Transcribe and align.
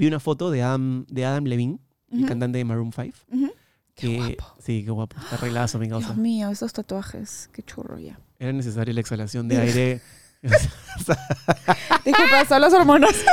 vi 0.00 0.06
una 0.08 0.18
foto 0.20 0.50
de 0.50 0.62
Adam, 0.62 1.04
de 1.08 1.24
Adam 1.26 1.44
Levine, 1.44 1.78
el 2.12 2.26
cantante 2.26 2.58
de 2.58 2.64
Maroon 2.64 2.92
5. 2.92 3.16
Ujú. 3.32 3.52
Que, 3.94 4.16
guapo. 4.16 4.56
Sí, 4.60 4.82
qué 4.84 4.90
guapo. 4.90 5.16
Está 5.20 5.36
arreglazo, 5.36 5.78
mi 5.78 5.88
causa. 5.88 6.08
Dios 6.08 6.16
mío, 6.18 6.50
esos 6.50 6.72
tatuajes. 6.72 7.50
Qué 7.52 7.62
churro 7.62 7.98
ya. 7.98 8.18
Era 8.38 8.52
necesaria 8.52 8.94
la 8.94 9.00
exhalación 9.00 9.46
de 9.46 9.58
aire. 9.60 10.00
Disculpa, 12.04 12.44
son 12.48 12.60
las 12.62 12.72
hormonas. 12.72 13.14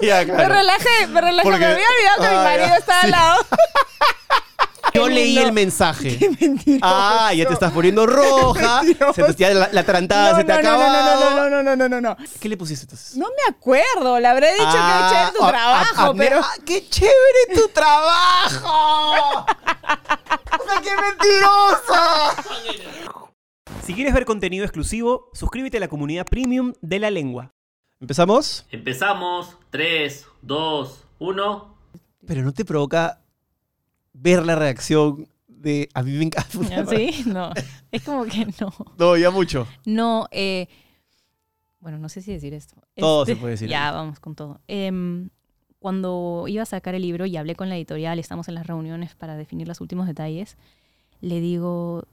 Ya, 0.00 0.20
Me 0.20 0.26
claro. 0.26 0.54
relajé, 0.54 1.06
me 1.12 1.20
relajé. 1.20 1.42
Porque- 1.48 1.58
Me 1.60 1.66
había 1.66 1.86
olvidado 1.90 2.16
que 2.22 2.28
mi 2.28 2.36
Ah, 2.36 2.42
marido 2.44 2.76
estaba 2.78 3.00
sí. 3.00 3.04
al 3.06 3.10
lado. 3.10 3.36
Yo 4.94 5.08
leí 5.08 5.38
el 5.38 5.52
mensaje. 5.52 6.16
Qué 6.18 6.30
mentiroso. 6.30 6.80
Ah, 6.82 7.32
ya 7.34 7.46
te 7.46 7.52
estás 7.54 7.72
poniendo 7.72 8.06
roja. 8.06 8.82
se 9.14 9.22
te, 9.22 9.34
ya 9.36 9.50
la, 9.50 9.68
la 9.72 9.82
tarantada 9.84 10.32
No, 10.32 10.36
se 10.38 10.44
te 10.44 10.52
no, 10.52 10.62
no, 10.62 10.68
acaba. 10.68 10.88
no, 10.88 11.02
no, 11.02 11.30
no, 11.30 11.50
no, 11.50 11.62
no, 11.62 11.76
no, 11.76 11.88
no, 11.88 12.00
no. 12.00 12.16
¿Qué 12.40 12.48
le 12.48 12.56
pusiste 12.56 12.84
entonces? 12.84 13.16
No 13.16 13.26
me 13.28 13.54
acuerdo, 13.54 14.18
le 14.18 14.26
habré 14.26 14.52
dicho 14.52 14.64
que 14.70 14.76
he 14.76 15.22
hecho 15.22 15.32
tu 15.38 15.44
ah, 15.44 15.48
trabajo, 15.48 15.94
ah, 15.96 16.06
ah, 16.10 16.14
pero... 16.16 16.40
ah, 16.40 16.54
¡Qué 16.64 16.88
chévere 16.88 17.54
tu 17.54 17.68
trabajo! 17.68 19.46
¡O 20.60 20.68
sea, 20.68 20.80
qué 20.82 20.90
mentirosa! 21.00 22.34
Si 23.84 23.94
quieres 23.94 24.12
ver 24.12 24.24
contenido 24.24 24.64
exclusivo, 24.64 25.30
suscríbete 25.32 25.78
a 25.78 25.80
la 25.80 25.88
comunidad 25.88 26.26
premium 26.26 26.74
de 26.80 26.98
la 26.98 27.10
lengua. 27.10 27.50
¿Empezamos? 28.00 28.66
Empezamos. 28.70 29.56
3, 29.70 30.26
2, 30.42 31.04
1. 31.18 31.78
Pero 32.26 32.42
no 32.42 32.52
te 32.52 32.64
provoca 32.64 33.20
ver 34.20 34.44
la 34.44 34.56
reacción 34.56 35.28
de. 35.46 35.88
A 35.94 36.02
mí 36.02 36.12
me 36.12 36.24
encanta. 36.24 36.86
¿Sí? 36.86 37.24
No. 37.26 37.52
Es 37.90 38.02
como 38.02 38.24
que 38.24 38.46
no. 38.60 38.72
No, 38.98 39.16
ya 39.16 39.30
mucho. 39.30 39.66
No, 39.84 40.28
eh, 40.30 40.68
bueno, 41.80 41.98
no 41.98 42.08
sé 42.08 42.22
si 42.22 42.32
decir 42.32 42.54
esto. 42.54 42.76
Este, 42.76 43.00
Todo 43.00 43.26
se 43.26 43.36
puede 43.36 43.52
decir 43.52 43.68
Ya, 43.68 43.92
vamos 43.92 44.20
con 44.20 44.34
todo. 44.34 44.60
Em, 44.66 45.30
cuando 45.78 46.46
iba 46.48 46.62
a 46.62 46.66
sacar 46.66 46.94
el 46.94 47.02
libro 47.02 47.26
y 47.26 47.36
hablé 47.36 47.54
con 47.54 47.68
la 47.68 47.76
editorial, 47.76 48.18
estamos 48.18 48.48
en 48.48 48.54
las 48.54 48.66
reuniones 48.66 49.14
para 49.14 49.36
definir 49.36 49.68
los 49.68 49.80
últimos 49.80 50.06
detalles, 50.06 50.56
le 51.20 51.40
digo, 51.40 52.04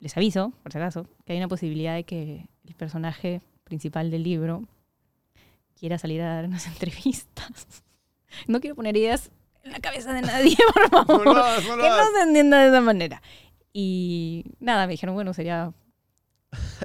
les 0.00 0.16
aviso, 0.16 0.52
por 0.62 0.72
si 0.72 0.78
acaso, 0.78 1.06
que 1.24 1.32
hay 1.32 1.38
una 1.38 1.48
posibilidad 1.48 1.94
de 1.94 2.04
que 2.04 2.46
el 2.66 2.74
personaje 2.74 3.40
principal 3.64 4.10
del 4.10 4.22
libro 4.22 4.64
quiera 5.78 5.98
salir 5.98 6.20
a 6.20 6.34
dar 6.34 6.44
unas 6.44 6.66
entrevistas. 6.68 7.82
No 8.46 8.60
quiero 8.60 8.76
poner 8.76 8.96
ideas 8.96 9.30
en 9.64 9.72
la 9.72 9.80
cabeza 9.80 10.12
de 10.12 10.22
nadie, 10.22 10.56
por 10.74 10.90
favor. 10.90 11.26
No 11.26 11.34
lo 11.34 11.44
hagas, 11.44 11.64
no 11.64 11.76
lo 11.76 11.82
que 11.82 11.88
no 11.88 12.12
se 12.14 12.22
entienda 12.22 12.60
de 12.60 12.68
esa 12.68 12.80
manera. 12.80 13.22
Y 13.72 14.44
nada, 14.60 14.86
me 14.86 14.92
dijeron, 14.92 15.14
bueno, 15.14 15.34
sería 15.34 15.72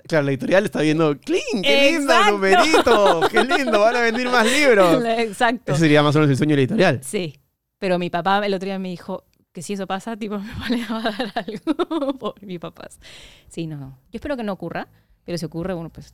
Claro, 0.07 0.25
la 0.25 0.31
editorial 0.31 0.65
está 0.65 0.81
viendo. 0.81 1.17
¡Clean! 1.19 1.61
¡Qué 1.61 1.91
lindo 1.91 2.11
Exacto. 2.13 2.31
numerito! 2.31 3.21
¡Qué 3.31 3.43
lindo! 3.43 3.79
Van 3.79 3.95
a 3.95 4.01
vender 4.01 4.29
más 4.29 4.45
libros. 4.51 5.03
Exacto. 5.19 5.71
Ese 5.71 5.81
sería 5.81 6.03
más 6.03 6.15
o 6.15 6.19
menos 6.19 6.31
el 6.31 6.37
sueño 6.37 6.51
de 6.51 6.55
la 6.55 6.61
editorial. 6.63 6.99
Sí. 7.03 7.39
Pero 7.77 7.99
mi 7.99 8.09
papá 8.09 8.45
el 8.45 8.53
otro 8.53 8.65
día 8.65 8.79
me 8.79 8.89
dijo 8.89 9.25
que 9.51 9.61
si 9.61 9.73
eso 9.73 9.87
pasa, 9.87 10.17
tipo, 10.17 10.39
mi 10.39 10.49
papá 10.49 10.69
le 10.69 10.85
va 10.85 10.99
a 10.99 11.11
dar 11.11 11.33
algo. 11.35 12.13
Por 12.17 12.43
mis 12.43 12.59
papás. 12.59 12.99
Sí, 13.47 13.67
no, 13.67 13.77
no. 13.77 13.99
Yo 14.11 14.17
espero 14.17 14.35
que 14.35 14.43
no 14.43 14.53
ocurra, 14.53 14.87
pero 15.25 15.37
si 15.37 15.45
ocurre, 15.45 15.73
bueno, 15.73 15.89
pues, 15.89 16.13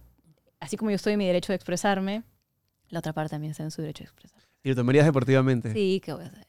así 0.59 0.77
como 0.77 0.91
yo 0.91 0.95
estoy 0.95 1.13
en 1.13 1.19
mi 1.19 1.27
derecho 1.27 1.51
de 1.51 1.55
expresarme, 1.55 2.23
la 2.89 2.99
otra 2.99 3.13
parte 3.13 3.31
también 3.31 3.51
está 3.51 3.63
en 3.63 3.71
su 3.71 3.81
derecho 3.81 4.03
de 4.03 4.09
expresarse. 4.09 4.47
Y 4.63 4.69
lo 4.69 4.75
tomarías 4.75 5.05
deportivamente. 5.05 5.73
Sí, 5.73 6.01
¿qué 6.03 6.13
voy 6.13 6.23
a 6.23 6.27
hacer? 6.27 6.45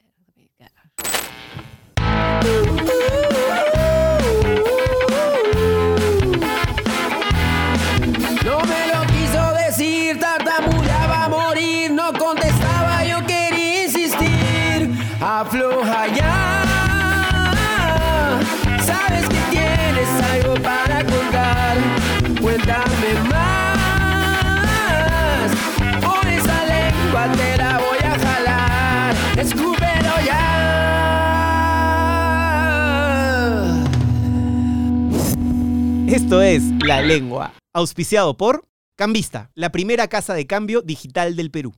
Esto 36.17 36.41
es 36.41 36.63
La 36.83 37.03
Lengua, 37.03 37.53
auspiciado 37.75 38.39
por 38.39 38.67
Cambista, 38.97 39.51
la 39.55 39.71
primera 39.71 40.09
casa 40.09 40.33
de 40.33 40.47
cambio 40.47 40.81
digital 40.81 41.37
del 41.37 41.51
Perú. 41.51 41.75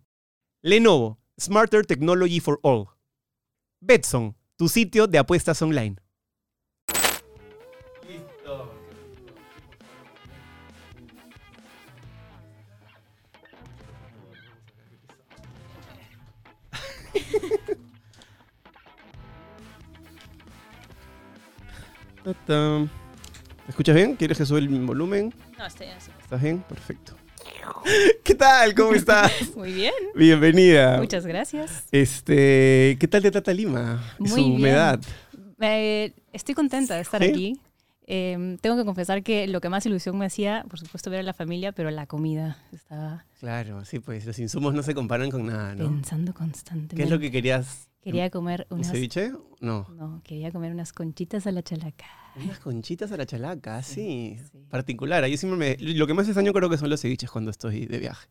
Lenovo, 0.62 1.18
Smarter 1.40 1.84
Technology 1.84 2.38
for 2.38 2.60
All. 2.62 2.86
Betson, 3.80 4.36
tu 4.54 4.68
sitio 4.68 5.08
de 5.08 5.18
apuestas 5.18 5.60
online. 5.60 5.96
Ta-tam. 22.22 22.88
¿Me 23.78 23.82
escuchas 23.82 23.94
bien? 23.94 24.16
¿Quieres 24.16 24.38
que 24.38 24.54
el 24.56 24.68
volumen? 24.86 25.32
No, 25.56 25.64
estoy 25.64 25.86
así. 25.86 26.10
¿Estás 26.20 26.42
bien? 26.42 26.64
Perfecto. 26.68 27.12
¿Qué 28.24 28.34
tal? 28.34 28.74
¿Cómo 28.74 28.92
estás? 28.92 29.30
Muy 29.56 29.72
bien. 29.72 29.92
Bienvenida. 30.16 30.98
Muchas 30.98 31.24
gracias. 31.24 31.86
Este, 31.92 32.96
¿qué 32.98 33.06
tal 33.06 33.22
te 33.22 33.30
trata 33.30 33.54
Lima? 33.54 34.02
Muy 34.18 34.30
su 34.30 34.34
bien. 34.34 34.50
humedad. 34.50 35.00
Eh, 35.60 36.12
estoy 36.32 36.56
contenta 36.56 36.96
de 36.96 37.02
estar 37.02 37.22
aquí. 37.22 37.60
Eh, 38.08 38.56
tengo 38.60 38.76
que 38.76 38.84
confesar 38.84 39.22
que 39.22 39.46
lo 39.46 39.60
que 39.60 39.68
más 39.68 39.86
ilusión 39.86 40.18
me 40.18 40.26
hacía, 40.26 40.64
por 40.68 40.80
supuesto, 40.80 41.08
ver 41.08 41.20
a 41.20 41.22
la 41.22 41.32
familia, 41.32 41.70
pero 41.70 41.88
la 41.92 42.08
comida. 42.08 42.58
Estaba 42.72 43.26
Claro, 43.38 43.84
sí, 43.84 44.00
pues 44.00 44.26
los 44.26 44.36
insumos 44.40 44.74
no 44.74 44.82
se 44.82 44.92
comparan 44.92 45.30
con 45.30 45.46
nada, 45.46 45.76
¿no? 45.76 45.88
pensando 45.88 46.34
constantemente. 46.34 46.96
¿Qué 46.96 47.04
es 47.04 47.10
lo 47.10 47.20
que 47.20 47.30
querías? 47.30 47.88
Quería 48.12 48.30
comer 48.30 48.66
¿Un 48.70 48.78
unas... 48.78 48.90
ceviche? 48.92 49.32
No. 49.60 49.86
No, 49.96 50.20
quería 50.24 50.50
comer 50.52 50.72
unas 50.72 50.92
conchitas 50.92 51.46
a 51.46 51.52
la 51.52 51.62
chalaca. 51.62 52.06
Unas 52.42 52.58
conchitas 52.60 53.10
a 53.12 53.16
la 53.16 53.26
chalaca, 53.26 53.82
sí. 53.82 54.38
sí. 54.52 54.58
Particular. 54.70 55.26
Yo 55.26 55.36
siempre 55.36 55.58
me... 55.78 55.92
Lo 55.94 56.06
que 56.06 56.14
más 56.14 56.26
extraño 56.26 56.52
creo 56.52 56.70
que 56.70 56.78
son 56.78 56.88
los 56.90 57.00
ceviches 57.00 57.30
cuando 57.30 57.50
estoy 57.50 57.86
de 57.86 57.98
viaje. 57.98 58.28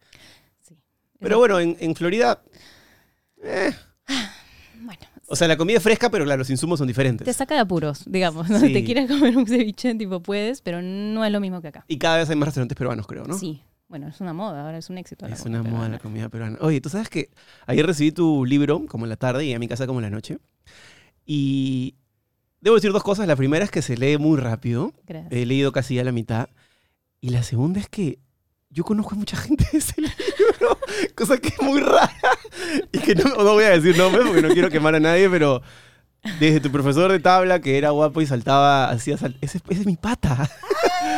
Sí. 0.61 0.77
Pero 1.19 1.37
bueno, 1.39 1.59
en, 1.59 1.75
en 1.79 1.95
Florida... 1.95 2.41
eh, 3.43 3.71
Bueno, 4.81 5.01
o 5.27 5.35
sea, 5.35 5.47
la 5.47 5.57
comida 5.57 5.77
es 5.77 5.83
fresca, 5.83 6.09
pero 6.09 6.23
claro, 6.23 6.39
los 6.39 6.49
insumos 6.49 6.77
son 6.79 6.87
diferentes. 6.87 7.25
te 7.25 7.33
saca 7.33 7.55
de 7.55 7.61
apuros, 7.61 8.03
digamos. 8.09 8.49
¿no? 8.49 8.59
Sí. 8.59 8.71
Te 8.71 8.83
quieres 8.85 9.09
comer 9.09 9.35
un 9.35 9.45
ceviche, 9.45 9.93
tipo 9.95 10.21
puedes, 10.21 10.61
pero 10.61 10.81
no 10.81 11.25
es 11.25 11.31
lo 11.31 11.39
mismo 11.41 11.61
que 11.61 11.67
acá. 11.67 11.83
Y 11.87 11.97
cada 11.97 12.17
vez 12.17 12.29
hay 12.29 12.35
más 12.37 12.47
restaurantes 12.47 12.77
peruanos, 12.77 13.05
creo, 13.07 13.25
¿no? 13.25 13.37
Sí. 13.37 13.61
Bueno, 13.89 14.07
es 14.09 14.19
una 14.19 14.33
moda, 14.33 14.65
ahora 14.65 14.77
es 14.77 14.89
un 14.89 14.97
éxito. 14.97 15.27
la 15.27 15.33
Es 15.35 15.45
una 15.45 15.63
moda 15.63 15.87
la 15.87 15.99
comida 15.99 16.27
peruana. 16.27 16.57
Oye, 16.61 16.81
tú 16.81 16.89
sabes 16.89 17.07
que 17.09 17.29
ayer 17.67 17.85
recibí 17.85 18.11
tu 18.11 18.43
libro 18.45 18.85
como 18.87 19.05
en 19.05 19.09
la 19.09 19.15
tarde 19.15 19.45
y 19.45 19.53
a 19.53 19.59
mi 19.59 19.67
casa 19.67 19.87
como 19.87 19.99
en 19.99 20.03
la 20.03 20.09
noche. 20.09 20.39
Y 21.25 21.95
debo 22.59 22.75
decir 22.75 22.91
dos 22.91 23.03
cosas. 23.03 23.27
La 23.27 23.35
primera 23.37 23.63
es 23.63 23.71
que 23.71 23.81
se 23.81 23.95
lee 23.95 24.17
muy 24.17 24.37
rápido. 24.39 24.93
Gracias. 25.05 25.31
He 25.31 25.45
leído 25.45 25.71
casi 25.71 25.95
ya 25.95 26.03
la 26.03 26.11
mitad. 26.11 26.49
Y 27.21 27.29
la 27.29 27.43
segunda 27.43 27.79
es 27.79 27.87
que 27.87 28.19
yo 28.69 28.83
conozco 28.83 29.15
a 29.15 29.17
mucha 29.17 29.37
gente 29.37 29.65
de 29.71 29.77
ese 29.77 30.01
libro, 30.01 30.77
cosa 31.15 31.37
que 31.37 31.47
es 31.47 31.61
muy 31.61 31.79
rara. 31.79 32.11
Y 32.91 32.99
que 32.99 33.15
no, 33.15 33.23
no 33.35 33.53
voy 33.53 33.63
a 33.63 33.69
decir 33.69 33.97
nombres 33.97 34.25
porque 34.25 34.41
no 34.41 34.49
quiero 34.49 34.69
quemar 34.69 34.95
a 34.95 34.99
nadie, 34.99 35.29
pero 35.29 35.61
desde 36.41 36.59
tu 36.59 36.69
profesor 36.73 37.09
de 37.09 37.19
tabla 37.19 37.61
que 37.61 37.77
era 37.77 37.91
guapo 37.91 38.19
y 38.21 38.25
saltaba, 38.25 38.89
hacía 38.89 39.17
sal- 39.17 39.37
ese, 39.39 39.59
ese 39.69 39.81
es 39.81 39.85
mi 39.87 39.95
pata. 39.95 40.49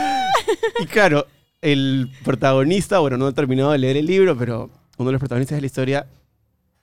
y 0.79 0.85
claro, 0.85 1.25
el 1.61 2.11
protagonista, 2.23 2.99
bueno, 2.99 3.17
no 3.17 3.27
he 3.27 3.33
terminado 3.33 3.71
de 3.71 3.77
leer 3.77 3.97
el 3.97 4.05
libro, 4.05 4.37
pero 4.37 4.69
uno 4.97 5.09
de 5.09 5.13
los 5.13 5.19
protagonistas 5.19 5.57
de 5.57 5.61
la 5.61 5.67
historia 5.67 6.07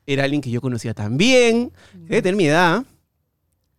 era 0.06 0.24
alguien 0.24 0.40
que 0.40 0.50
yo 0.50 0.60
conocía 0.60 0.94
también, 0.94 1.72
debe 1.94 2.22
tener 2.22 2.36
mi 2.36 2.46
edad. 2.46 2.84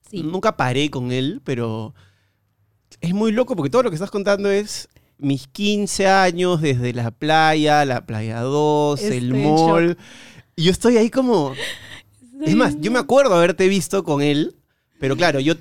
Sí. 0.10 0.24
Nunca 0.24 0.58
paré 0.58 0.90
con 0.90 1.12
él, 1.12 1.42
pero 1.44 1.94
es 3.02 3.14
muy 3.14 3.32
loco 3.32 3.56
porque 3.56 3.70
todo 3.70 3.84
lo 3.84 3.90
que 3.90 3.96
estás 3.96 4.12
contando 4.12 4.50
es 4.50 4.90
mis 5.18 5.48
15 5.48 6.08
años 6.08 6.62
desde 6.62 6.94
la 6.94 7.12
playa, 7.12 7.86
la 7.86 8.06
playa 8.06 8.42
2, 8.42 9.02
el 9.04 9.36
Estoy 9.36 9.44
mall. 9.44 9.98
Y 10.56 10.64
yo 10.64 10.72
estoy 10.72 10.98
ahí 10.98 11.10
como... 11.10 11.54
Es 12.46 12.56
más, 12.56 12.80
yo 12.80 12.92
me 12.92 13.00
acuerdo 13.00 13.34
haberte 13.34 13.68
visto 13.68 14.04
con 14.04 14.22
él, 14.22 14.56
pero 15.00 15.16
claro, 15.16 15.40
yo... 15.40 15.56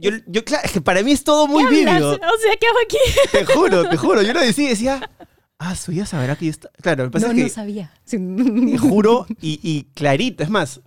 Yo, 0.00 0.10
yo 0.26 0.44
claro, 0.44 0.64
es 0.64 0.72
que 0.72 0.80
para 0.80 1.02
mí 1.02 1.12
es 1.12 1.24
todo 1.24 1.46
muy 1.48 1.64
vívido. 1.66 2.10
O 2.12 2.16
sea, 2.18 2.56
¿qué 2.60 2.66
hago 2.66 2.78
aquí? 2.84 2.96
Te 3.32 3.44
juro, 3.44 3.88
te 3.88 3.96
juro. 3.96 4.22
Yo 4.22 4.32
lo 4.32 4.40
decía 4.40 4.68
decía, 4.68 5.10
ah, 5.58 5.74
su 5.74 5.92
ya 5.92 6.06
sabrá 6.06 6.36
que 6.36 6.44
yo 6.46 6.50
está. 6.52 6.70
Claro, 6.80 7.04
que 7.04 7.10
pasa 7.10 7.26
No, 7.26 7.32
es 7.32 7.36
que 7.36 7.42
no 7.44 7.48
sabía. 7.48 7.92
Te 8.08 8.78
juro 8.78 9.26
y, 9.40 9.58
y 9.62 9.84
clarito. 9.94 10.42
Es 10.44 10.50
más, 10.50 10.80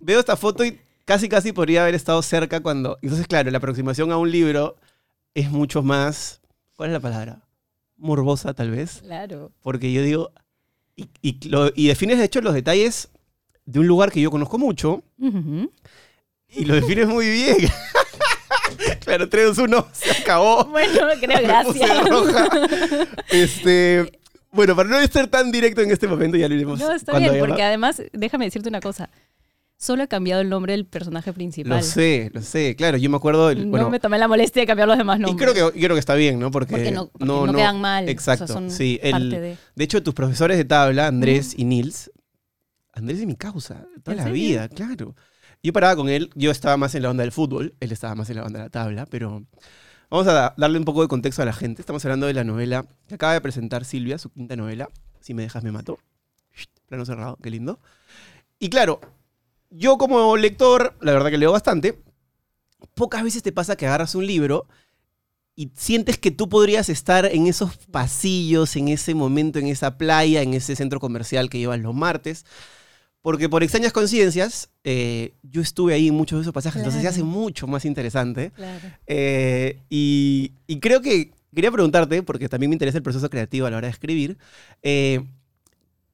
veo 0.00 0.18
esta 0.20 0.36
foto 0.36 0.64
y 0.64 0.80
casi, 1.04 1.28
casi 1.28 1.52
podría 1.52 1.82
haber 1.82 1.94
estado 1.94 2.22
cerca 2.22 2.60
cuando. 2.60 2.98
Entonces, 3.02 3.26
claro, 3.26 3.50
la 3.50 3.58
aproximación 3.58 4.10
a 4.12 4.16
un 4.16 4.30
libro 4.30 4.76
es 5.34 5.50
mucho 5.50 5.82
más. 5.82 6.40
¿Cuál 6.76 6.90
es 6.90 6.94
la 6.94 7.00
palabra? 7.00 7.42
Morbosa, 7.96 8.54
tal 8.54 8.70
vez. 8.70 9.00
Claro. 9.02 9.52
Porque 9.62 9.92
yo 9.92 10.02
digo. 10.02 10.32
Y, 10.96 11.08
y, 11.22 11.48
lo- 11.48 11.70
y 11.74 11.88
defines, 11.88 12.18
de 12.18 12.24
hecho, 12.24 12.40
los 12.40 12.54
detalles 12.54 13.10
de 13.66 13.80
un 13.80 13.86
lugar 13.86 14.10
que 14.12 14.20
yo 14.20 14.30
conozco 14.30 14.58
mucho 14.58 15.02
y 16.48 16.64
lo 16.66 16.74
defines 16.74 17.08
muy 17.08 17.28
bien. 17.28 17.56
Claro, 19.04 19.28
3, 19.28 19.56
2, 19.56 19.58
1, 19.58 19.88
se 19.92 20.10
acabó. 20.10 20.64
Bueno, 20.66 21.00
creo, 21.20 21.42
gracias. 21.42 22.08
roja. 22.08 22.48
Este, 23.30 24.12
bueno, 24.50 24.76
para 24.76 24.88
no 24.88 25.06
ser 25.06 25.26
tan 25.28 25.50
directo 25.52 25.80
en 25.82 25.90
este 25.90 26.06
momento, 26.08 26.36
ya 26.36 26.48
lo 26.48 26.54
iremos. 26.54 26.78
No, 26.78 26.92
está 26.92 27.18
bien, 27.18 27.38
porque 27.38 27.52
más. 27.54 27.60
además, 27.62 28.02
déjame 28.12 28.44
decirte 28.46 28.68
una 28.68 28.80
cosa. 28.80 29.10
Solo 29.76 30.04
he 30.04 30.08
cambiado 30.08 30.40
el 30.40 30.48
nombre 30.48 30.72
del 30.72 30.86
personaje 30.86 31.32
principal. 31.32 31.78
Lo 31.78 31.82
sé, 31.82 32.30
lo 32.32 32.40
sé. 32.42 32.76
Claro, 32.76 32.96
yo 32.96 33.10
me 33.10 33.16
acuerdo. 33.16 33.50
el- 33.50 33.64
no 33.64 33.70
bueno, 33.70 33.90
me 33.90 33.98
tomé 33.98 34.18
la 34.18 34.28
molestia 34.28 34.62
de 34.62 34.66
cambiar 34.66 34.86
los 34.88 34.96
demás 34.96 35.18
y 35.18 35.22
nombres. 35.22 35.50
creo 35.52 35.72
que, 35.72 35.78
creo 35.80 35.94
que 35.96 36.00
está 36.00 36.14
bien, 36.14 36.38
¿no? 36.38 36.50
Porque, 36.52 36.70
porque 36.70 36.92
no, 36.92 37.08
porque 37.08 37.24
no 37.26 37.52
quedan 37.52 37.80
mal. 37.80 38.04
o 38.04 38.06
sea, 38.06 38.12
Exacto, 38.12 38.46
son 38.46 38.70
sí. 38.70 38.98
el- 39.02 39.10
parte 39.12 39.40
de... 39.40 39.56
De 39.74 39.84
hecho, 39.84 40.02
tus 40.02 40.14
profesores 40.14 40.56
de 40.56 40.64
tabla, 40.64 41.08
Andrés 41.08 41.54
y 41.56 41.64
Nils, 41.64 42.10
Andrés 42.92 43.18
es 43.18 43.26
mi 43.26 43.34
causa, 43.34 43.84
toda 44.04 44.16
¿En 44.16 44.24
la 44.24 44.30
vida, 44.30 44.68
claro. 44.68 45.16
Yo 45.64 45.72
paraba 45.72 45.96
con 45.96 46.10
él, 46.10 46.30
yo 46.34 46.50
estaba 46.50 46.76
más 46.76 46.94
en 46.94 47.02
la 47.02 47.10
onda 47.10 47.22
del 47.22 47.32
fútbol, 47.32 47.74
él 47.80 47.90
estaba 47.90 48.14
más 48.14 48.28
en 48.28 48.36
la 48.36 48.44
onda 48.44 48.58
de 48.58 48.64
la 48.66 48.70
tabla, 48.70 49.06
pero 49.06 49.44
vamos 50.10 50.26
a 50.26 50.32
da- 50.34 50.54
darle 50.58 50.78
un 50.78 50.84
poco 50.84 51.00
de 51.00 51.08
contexto 51.08 51.40
a 51.40 51.46
la 51.46 51.54
gente. 51.54 51.80
Estamos 51.80 52.04
hablando 52.04 52.26
de 52.26 52.34
la 52.34 52.44
novela 52.44 52.84
que 53.08 53.14
acaba 53.14 53.32
de 53.32 53.40
presentar 53.40 53.86
Silvia, 53.86 54.18
su 54.18 54.30
quinta 54.30 54.56
novela, 54.56 54.90
Si 55.20 55.32
me 55.32 55.40
dejas 55.42 55.64
me 55.64 55.72
mato. 55.72 55.98
Plano 56.86 57.06
cerrado, 57.06 57.38
qué 57.42 57.48
lindo. 57.48 57.80
Y 58.58 58.68
claro, 58.68 59.00
yo 59.70 59.96
como 59.96 60.36
lector, 60.36 60.94
la 61.00 61.12
verdad 61.14 61.30
que 61.30 61.38
leo 61.38 61.52
bastante, 61.52 61.98
pocas 62.94 63.24
veces 63.24 63.42
te 63.42 63.50
pasa 63.50 63.74
que 63.76 63.86
agarras 63.86 64.14
un 64.14 64.26
libro 64.26 64.66
y 65.56 65.70
sientes 65.74 66.18
que 66.18 66.30
tú 66.30 66.50
podrías 66.50 66.90
estar 66.90 67.24
en 67.24 67.46
esos 67.46 67.78
pasillos, 67.90 68.76
en 68.76 68.88
ese 68.88 69.14
momento, 69.14 69.58
en 69.58 69.68
esa 69.68 69.96
playa, 69.96 70.42
en 70.42 70.52
ese 70.52 70.76
centro 70.76 71.00
comercial 71.00 71.48
que 71.48 71.58
llevas 71.58 71.80
los 71.80 71.94
martes. 71.94 72.44
Porque 73.24 73.48
por 73.48 73.62
extrañas 73.62 73.94
coincidencias, 73.94 74.68
eh, 74.84 75.32
yo 75.42 75.62
estuve 75.62 75.94
ahí 75.94 76.08
en 76.08 76.14
muchos 76.14 76.36
de 76.36 76.42
esos 76.42 76.52
pasajes, 76.52 76.80
entonces 76.80 77.00
se 77.00 77.08
hace 77.08 77.22
mucho 77.22 77.66
más 77.66 77.86
interesante. 77.86 78.50
Claro. 78.50 78.86
Eh, 79.06 79.80
y, 79.88 80.52
y 80.66 80.78
creo 80.78 81.00
que 81.00 81.32
quería 81.54 81.70
preguntarte, 81.70 82.22
porque 82.22 82.50
también 82.50 82.68
me 82.68 82.74
interesa 82.74 82.98
el 82.98 83.02
proceso 83.02 83.30
creativo 83.30 83.66
a 83.66 83.70
la 83.70 83.78
hora 83.78 83.86
de 83.86 83.92
escribir, 83.92 84.36
eh, 84.82 85.24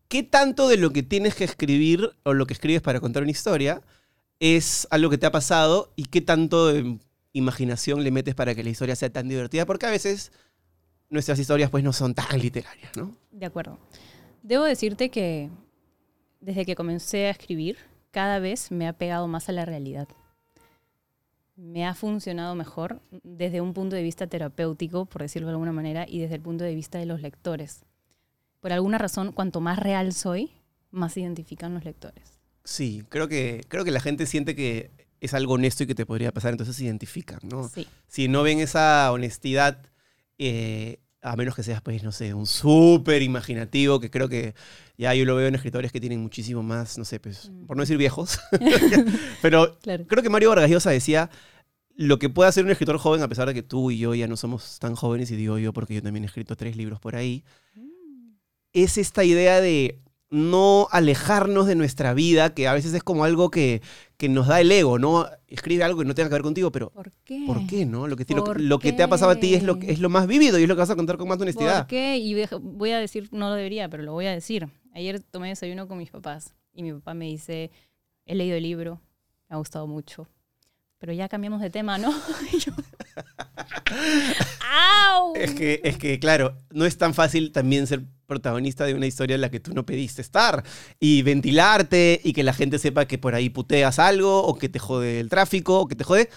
¿qué 0.06 0.22
tanto 0.22 0.68
de 0.68 0.76
lo 0.76 0.92
que 0.92 1.02
tienes 1.02 1.34
que 1.34 1.42
escribir 1.42 2.12
o 2.22 2.32
lo 2.32 2.46
que 2.46 2.54
escribes 2.54 2.80
para 2.80 3.00
contar 3.00 3.24
una 3.24 3.32
historia 3.32 3.82
es 4.38 4.86
algo 4.92 5.10
que 5.10 5.18
te 5.18 5.26
ha 5.26 5.32
pasado 5.32 5.92
y 5.96 6.04
qué 6.04 6.20
tanto 6.20 6.68
de 6.68 6.96
imaginación 7.32 8.04
le 8.04 8.12
metes 8.12 8.36
para 8.36 8.54
que 8.54 8.62
la 8.62 8.70
historia 8.70 8.94
sea 8.94 9.10
tan 9.10 9.28
divertida? 9.28 9.66
Porque 9.66 9.86
a 9.86 9.90
veces 9.90 10.30
nuestras 11.08 11.40
historias 11.40 11.70
pues 11.70 11.82
no 11.82 11.92
son 11.92 12.14
tan 12.14 12.38
literarias, 12.38 12.92
¿no? 12.96 13.16
De 13.32 13.46
acuerdo. 13.46 13.80
Debo 14.44 14.62
decirte 14.62 15.08
que 15.08 15.50
desde 16.40 16.64
que 16.64 16.74
comencé 16.74 17.26
a 17.26 17.30
escribir, 17.30 17.78
cada 18.10 18.38
vez 18.38 18.70
me 18.70 18.88
ha 18.88 18.92
pegado 18.92 19.28
más 19.28 19.48
a 19.48 19.52
la 19.52 19.64
realidad. 19.64 20.08
Me 21.56 21.86
ha 21.86 21.94
funcionado 21.94 22.54
mejor 22.54 23.00
desde 23.22 23.60
un 23.60 23.74
punto 23.74 23.94
de 23.94 24.02
vista 24.02 24.26
terapéutico, 24.26 25.06
por 25.06 25.22
decirlo 25.22 25.48
de 25.48 25.52
alguna 25.52 25.72
manera, 25.72 26.06
y 26.08 26.18
desde 26.18 26.36
el 26.36 26.40
punto 26.40 26.64
de 26.64 26.74
vista 26.74 26.98
de 26.98 27.06
los 27.06 27.20
lectores. 27.20 27.84
Por 28.60 28.72
alguna 28.72 28.98
razón, 28.98 29.32
cuanto 29.32 29.60
más 29.60 29.78
real 29.78 30.12
soy, 30.12 30.50
más 30.90 31.12
se 31.12 31.20
identifican 31.20 31.74
los 31.74 31.84
lectores. 31.84 32.40
Sí, 32.64 33.04
creo 33.08 33.28
que, 33.28 33.62
creo 33.68 33.84
que 33.84 33.90
la 33.90 34.00
gente 34.00 34.26
siente 34.26 34.54
que 34.54 34.90
es 35.20 35.34
algo 35.34 35.54
honesto 35.54 35.84
y 35.84 35.86
que 35.86 35.94
te 35.94 36.06
podría 36.06 36.32
pasar, 36.32 36.52
entonces 36.52 36.76
se 36.76 36.84
identifican, 36.84 37.40
¿no? 37.42 37.68
Sí. 37.68 37.86
si 38.08 38.28
no 38.28 38.42
ven 38.42 38.58
esa 38.58 39.12
honestidad, 39.12 39.82
eh, 40.38 41.00
a 41.22 41.36
menos 41.36 41.54
que 41.54 41.62
seas, 41.62 41.82
pues, 41.82 42.02
no 42.02 42.12
sé, 42.12 42.32
un 42.34 42.46
súper 42.46 43.22
imaginativo, 43.22 44.00
que 44.00 44.10
creo 44.10 44.28
que 44.28 44.54
ya 44.96 45.14
yo 45.14 45.24
lo 45.24 45.36
veo 45.36 45.48
en 45.48 45.54
escritores 45.54 45.92
que 45.92 46.00
tienen 46.00 46.20
muchísimo 46.20 46.62
más, 46.62 46.96
no 46.98 47.04
sé, 47.04 47.20
pues, 47.20 47.50
por 47.66 47.76
no 47.76 47.82
decir 47.82 47.98
viejos, 47.98 48.38
pero 49.42 49.78
Claro. 49.80 50.06
creo 50.06 50.22
que 50.22 50.30
Mario 50.30 50.48
Vargas 50.50 50.70
Llosa 50.70 50.90
decía 50.90 51.30
lo 51.96 52.18
que 52.18 52.30
puede 52.30 52.48
hacer 52.48 52.64
un 52.64 52.70
escritor 52.70 52.96
joven, 52.96 53.22
a 53.22 53.28
pesar 53.28 53.46
de 53.48 53.52
que 53.54 53.62
tú 53.62 53.90
y 53.90 53.98
yo 53.98 54.14
ya 54.14 54.26
no 54.26 54.36
somos 54.36 54.78
tan 54.78 54.94
jóvenes, 54.94 55.30
y 55.30 55.36
digo 55.36 55.58
yo 55.58 55.72
porque 55.74 55.94
yo 55.94 56.02
también 56.02 56.24
he 56.24 56.26
escrito 56.26 56.56
tres 56.56 56.76
libros 56.76 56.98
por 57.00 57.14
ahí, 57.16 57.44
es 58.72 58.96
esta 58.98 59.24
idea 59.24 59.60
de 59.60 60.00
no 60.30 60.86
alejarnos 60.92 61.66
de 61.66 61.74
nuestra 61.74 62.14
vida, 62.14 62.54
que 62.54 62.68
a 62.68 62.72
veces 62.72 62.94
es 62.94 63.02
como 63.02 63.24
algo 63.24 63.50
que, 63.50 63.82
que 64.16 64.28
nos 64.28 64.46
da 64.46 64.60
el 64.60 64.70
ego, 64.70 64.98
¿no? 64.98 65.26
Escribe 65.48 65.82
algo 65.82 65.98
que 66.00 66.04
no 66.06 66.14
tenga 66.14 66.28
que 66.28 66.34
ver 66.34 66.42
contigo, 66.42 66.70
pero 66.70 66.90
¿Por 66.90 67.10
qué? 67.24 67.42
¿Por 67.46 67.66
qué, 67.66 67.84
no? 67.84 68.06
Lo 68.06 68.16
que, 68.16 68.24
te- 68.24 68.34
lo, 68.34 68.44
¿Por 68.44 68.60
lo 68.60 68.78
que 68.78 68.92
te 68.92 69.02
ha 69.02 69.08
pasado 69.08 69.32
a 69.32 69.36
ti 69.40 69.54
es 69.54 69.64
lo, 69.64 69.76
es 69.82 69.98
lo 69.98 70.08
más 70.08 70.26
vivido 70.28 70.58
y 70.58 70.62
es 70.62 70.68
lo 70.68 70.76
que 70.76 70.80
vas 70.80 70.90
a 70.90 70.96
contar 70.96 71.16
con 71.16 71.26
más 71.28 71.40
honestidad. 71.40 71.78
¿Por 71.80 71.88
qué? 71.88 72.16
Y 72.18 72.34
voy 72.60 72.90
a 72.92 72.98
decir, 72.98 73.28
no 73.32 73.48
lo 73.48 73.54
debería, 73.56 73.88
pero 73.88 74.04
lo 74.04 74.12
voy 74.12 74.26
a 74.26 74.30
decir. 74.32 74.68
Ayer 74.94 75.20
tomé 75.20 75.48
desayuno 75.48 75.88
con 75.88 75.98
mis 75.98 76.10
papás 76.10 76.54
y 76.72 76.82
mi 76.84 76.92
papá 76.92 77.14
me 77.14 77.24
dice, 77.24 77.70
he 78.24 78.34
leído 78.36 78.56
el 78.56 78.62
libro, 78.62 79.00
me 79.48 79.54
ha 79.54 79.58
gustado 79.58 79.88
mucho, 79.88 80.28
pero 80.98 81.12
ya 81.12 81.28
cambiamos 81.28 81.60
de 81.60 81.70
tema, 81.70 81.98
¿no? 81.98 82.12
Yo, 82.58 82.72
¡Au! 85.10 85.34
Es 85.34 85.54
que, 85.54 85.80
es 85.84 85.96
que, 85.98 86.18
claro, 86.18 86.56
no 86.70 86.84
es 86.86 86.96
tan 86.98 87.14
fácil 87.14 87.52
también 87.52 87.86
ser 87.86 88.04
protagonista 88.30 88.84
de 88.86 88.94
una 88.94 89.06
historia 89.06 89.34
en 89.34 89.40
la 89.42 89.50
que 89.50 89.60
tú 89.60 89.74
no 89.74 89.84
pediste 89.84 90.22
estar 90.22 90.64
y 90.98 91.20
ventilarte 91.22 92.20
y 92.24 92.32
que 92.32 92.42
la 92.44 92.54
gente 92.54 92.78
sepa 92.78 93.04
que 93.06 93.18
por 93.18 93.34
ahí 93.34 93.50
puteas 93.50 93.98
algo 93.98 94.42
o 94.44 94.56
que 94.56 94.68
te 94.70 94.78
jode 94.78 95.20
el 95.20 95.28
tráfico 95.28 95.80
o 95.80 95.86
que 95.88 95.96
te 95.96 96.04
jode. 96.04 96.30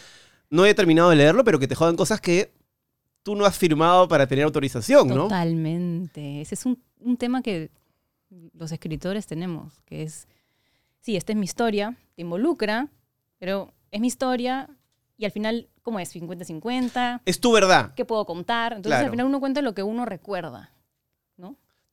No 0.49 0.65
he 0.65 0.73
terminado 0.73 1.09
de 1.11 1.15
leerlo, 1.15 1.43
pero 1.43 1.59
que 1.59 1.67
te 1.67 1.75
jodan 1.75 1.95
cosas 1.95 2.19
que 2.19 2.51
tú 3.23 3.35
no 3.35 3.45
has 3.45 3.57
firmado 3.57 4.07
para 4.07 4.27
tener 4.27 4.43
autorización, 4.43 5.07
¿no? 5.07 5.23
Totalmente. 5.23 6.41
Ese 6.41 6.55
es 6.55 6.65
un, 6.65 6.81
un 6.99 7.15
tema 7.15 7.41
que 7.41 7.69
los 8.53 8.71
escritores 8.71 9.25
tenemos, 9.27 9.79
que 9.85 10.03
es, 10.03 10.27
sí, 10.99 11.15
esta 11.15 11.31
es 11.31 11.37
mi 11.37 11.45
historia, 11.45 11.95
te 12.15 12.23
involucra, 12.23 12.89
pero 13.39 13.71
es 13.91 14.01
mi 14.01 14.07
historia 14.07 14.67
y 15.17 15.25
al 15.25 15.31
final, 15.31 15.69
¿cómo 15.83 15.99
es? 15.99 16.13
50-50. 16.15 17.21
Es 17.25 17.39
tu 17.39 17.51
verdad. 17.51 17.93
¿Qué 17.95 18.03
puedo 18.03 18.25
contar? 18.25 18.73
Entonces 18.73 18.89
Claro. 18.97 19.05
al 19.05 19.11
final 19.11 19.25
uno 19.27 19.39
cuenta 19.39 19.61
lo 19.61 19.73
que 19.73 19.83
uno 19.83 20.05
recuerda. 20.05 20.71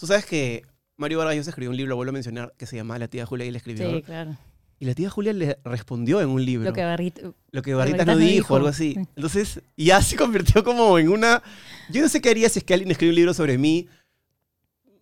Tú 0.00 0.06
sabes 0.06 0.24
que 0.24 0.64
Mario 0.96 1.18
Vargas 1.18 1.36
Llosa 1.36 1.50
escribió 1.50 1.70
un 1.70 1.76
libro, 1.76 1.94
vuelvo 1.94 2.08
a 2.08 2.12
mencionar, 2.14 2.54
que 2.56 2.64
se 2.64 2.74
llama 2.74 2.98
La 2.98 3.06
tía 3.08 3.26
Julia 3.26 3.44
y 3.44 3.48
el 3.50 3.56
escribidor. 3.56 3.96
Sí, 3.96 4.02
claro. 4.02 4.36
Y 4.78 4.86
la 4.86 4.94
tía 4.94 5.10
Julia 5.10 5.34
le 5.34 5.58
respondió 5.62 6.22
en 6.22 6.30
un 6.30 6.42
libro. 6.42 6.70
Lo 6.70 6.72
que 6.72 6.82
Barrit, 6.82 7.18
Lo 7.50 7.60
que 7.60 7.74
Barritas 7.74 8.06
no 8.06 8.16
dijo, 8.16 8.30
dijo. 8.30 8.56
algo 8.56 8.68
así. 8.68 8.94
Sí. 8.94 9.00
Entonces, 9.14 9.60
ya 9.76 10.00
se 10.00 10.16
convirtió 10.16 10.64
como 10.64 10.98
en 10.98 11.10
una... 11.10 11.42
Yo 11.90 12.00
no 12.00 12.08
sé 12.08 12.22
qué 12.22 12.30
haría 12.30 12.48
si 12.48 12.60
es 12.60 12.64
que 12.64 12.72
alguien 12.72 12.90
escribe 12.90 13.10
un 13.10 13.16
libro 13.16 13.34
sobre 13.34 13.58
mí, 13.58 13.88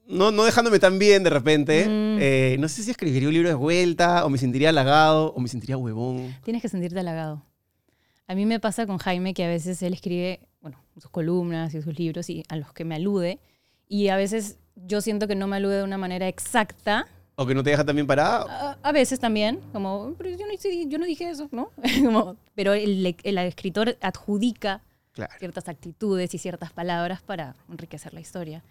no, 0.08 0.32
no 0.32 0.44
dejándome 0.44 0.80
tan 0.80 0.98
bien 0.98 1.22
de 1.22 1.30
repente. 1.30 1.84
Mm. 1.84 2.18
Eh, 2.20 2.56
no 2.58 2.66
sé 2.68 2.82
si 2.82 2.90
escribiría 2.90 3.28
un 3.28 3.34
libro 3.34 3.48
de 3.50 3.54
vuelta, 3.54 4.24
o 4.24 4.30
me 4.30 4.38
sentiría 4.38 4.70
halagado, 4.70 5.32
o 5.32 5.38
me 5.38 5.48
sentiría 5.48 5.76
huevón. 5.76 6.34
tienes 6.42 6.60
que 6.60 6.68
sentirte 6.68 6.98
halagado. 6.98 7.44
A 8.26 8.34
mí 8.34 8.46
me 8.46 8.58
pasa 8.58 8.84
con 8.86 8.98
Jaime 8.98 9.32
que 9.32 9.44
a 9.44 9.48
veces 9.48 9.80
él 9.82 9.94
escribe, 9.94 10.40
bueno, 10.60 10.82
sus 10.94 11.10
columnas 11.10 11.72
y 11.74 11.82
sus 11.82 11.96
libros 11.96 12.28
y 12.30 12.42
a 12.48 12.56
los 12.56 12.72
que 12.72 12.84
me 12.84 12.96
alude, 12.96 13.38
y 13.86 14.08
a 14.08 14.16
veces 14.16 14.58
yo 14.86 15.00
siento 15.00 15.26
que 15.28 15.34
no 15.34 15.46
me 15.46 15.56
alude 15.56 15.78
de 15.78 15.82
una 15.84 15.98
manera 15.98 16.28
exacta, 16.28 17.06
O 17.36 17.46
que 17.46 17.54
no 17.54 17.62
te 17.62 17.70
deja 17.70 17.84
tan 17.84 17.94
bien 17.96 18.06
parado. 18.06 18.46
a, 18.48 18.78
a 18.82 18.92
veces 18.92 19.20
también, 19.20 19.60
como, 19.72 20.14
pero 20.18 20.30
yo 20.30 20.46
no, 20.46 20.52
yo 20.88 20.98
no 20.98 21.04
dije 21.06 21.28
eso, 21.30 21.48
¿no? 21.52 21.70
Como, 22.04 22.36
pero 22.54 22.72
el, 22.74 23.16
el 23.22 23.38
escritor 23.38 23.96
adjudica 24.00 24.82
Claro. 25.12 25.32
ciertas 25.40 25.68
actitudes 25.68 26.32
y 26.34 26.38
ciertas 26.38 26.72
palabras 26.72 27.22
para 27.22 27.56
enriquecer 27.68 28.14
la 28.14 28.20
historia. 28.20 28.62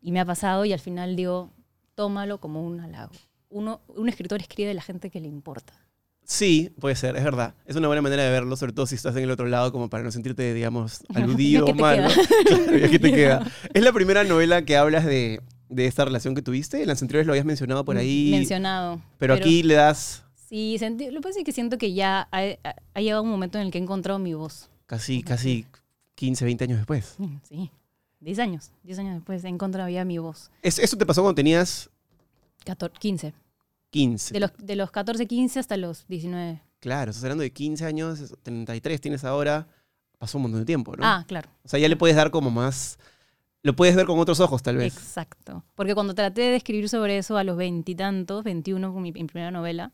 Y 0.00 0.12
me 0.12 0.20
ha 0.20 0.24
pasado 0.24 0.64
y 0.64 0.72
al 0.72 0.78
final 0.78 1.16
digo, 1.16 1.50
tómalo 1.96 2.38
como 2.38 2.62
un 2.64 2.78
halago. 2.80 3.10
Uno, 3.48 3.80
un 3.88 4.08
escritor 4.08 4.40
escribe 4.40 4.68
de 4.68 4.74
la 4.74 4.82
gente 4.82 5.10
que 5.10 5.20
le 5.20 5.26
importa. 5.26 5.72
Sí, 6.32 6.70
puede 6.78 6.94
ser, 6.94 7.16
es 7.16 7.24
verdad. 7.24 7.54
Es 7.66 7.74
una 7.74 7.88
buena 7.88 8.02
manera 8.02 8.22
de 8.22 8.30
verlo, 8.30 8.54
sobre 8.56 8.72
todo 8.72 8.86
si 8.86 8.94
estás 8.94 9.16
en 9.16 9.24
el 9.24 9.32
otro 9.32 9.46
lado, 9.46 9.72
como 9.72 9.90
para 9.90 10.04
no 10.04 10.12
sentirte, 10.12 10.54
digamos, 10.54 11.02
aludido 11.14 11.66
o 11.66 11.74
mal. 11.74 12.06
Claro, 12.46 12.78
ya 12.78 12.88
que 12.88 13.00
te 13.00 13.10
queda. 13.12 13.50
Es 13.74 13.82
la 13.82 13.92
primera 13.92 14.22
novela 14.22 14.64
que 14.64 14.76
hablas 14.76 15.04
de, 15.04 15.40
de 15.68 15.86
esta 15.86 16.04
relación 16.04 16.36
que 16.36 16.42
tuviste. 16.42 16.82
En 16.82 16.86
las 16.86 17.02
anteriores 17.02 17.26
lo 17.26 17.32
habías 17.32 17.44
mencionado 17.46 17.84
por 17.84 17.96
ahí. 17.96 18.28
Mencionado. 18.30 19.02
pero 19.18 19.34
aquí 19.34 19.64
le 19.64 19.74
das 19.74 20.22
Sí, 20.48 20.76
sentí- 20.78 21.10
lo 21.10 21.20
que 21.20 21.28
pasa 21.28 21.40
es 21.40 21.44
que 21.44 21.50
siento 21.52 21.78
que 21.78 21.94
ya 21.94 22.28
ha, 22.30 22.42
ha- 22.94 23.00
llegado 23.00 23.22
un 23.24 23.28
momento 23.30 23.58
en 23.58 23.66
el 23.66 23.72
que 23.72 23.78
he 23.78 23.82
encontrado 23.82 24.20
mi 24.20 24.34
voz. 24.34 24.68
casi, 24.86 25.24
casi 25.24 25.66
15, 26.14 26.44
20 26.44 26.62
años 26.64 26.78
después. 26.78 27.16
Mm, 27.18 27.36
Sí, 27.42 27.70
10 28.20 28.38
años. 28.38 28.70
10 28.84 29.00
años 29.00 29.14
después 29.14 29.42
he 29.42 29.48
encontrado 29.48 29.88
ya 29.88 30.04
mi 30.04 30.18
voz. 30.18 30.48
Es- 30.62 30.78
eso 30.78 30.96
te 30.96 31.04
pasó 31.06 31.22
cuando 31.22 31.34
tenías 31.34 31.90
14, 32.64 32.96
15. 33.00 33.32
15. 33.90 34.32
De 34.34 34.40
los, 34.40 34.52
de 34.56 34.76
los 34.76 34.90
14, 34.90 35.26
15 35.26 35.58
hasta 35.60 35.76
los 35.76 36.06
19. 36.08 36.62
Claro, 36.80 37.10
estás 37.10 37.24
hablando 37.24 37.42
de 37.42 37.52
15 37.52 37.84
años, 37.84 38.34
33 38.42 39.00
tienes 39.00 39.24
ahora. 39.24 39.66
Pasó 40.18 40.38
un 40.38 40.42
montón 40.42 40.60
de 40.60 40.66
tiempo, 40.66 40.96
¿no? 40.96 41.04
Ah, 41.04 41.24
claro. 41.26 41.50
O 41.64 41.68
sea, 41.68 41.78
ya 41.80 41.88
le 41.88 41.96
puedes 41.96 42.16
dar 42.16 42.30
como 42.30 42.50
más... 42.50 42.98
Lo 43.62 43.76
puedes 43.76 43.94
ver 43.94 44.06
con 44.06 44.18
otros 44.18 44.40
ojos, 44.40 44.62
tal 44.62 44.76
vez. 44.76 44.94
Exacto. 44.96 45.64
Porque 45.74 45.94
cuando 45.94 46.14
traté 46.14 46.40
de 46.42 46.56
escribir 46.56 46.88
sobre 46.88 47.18
eso 47.18 47.36
a 47.36 47.44
los 47.44 47.56
veintitantos, 47.58 48.42
21 48.42 48.92
con 48.92 49.02
mi, 49.02 49.12
mi 49.12 49.24
primera 49.24 49.50
novela, 49.50 49.92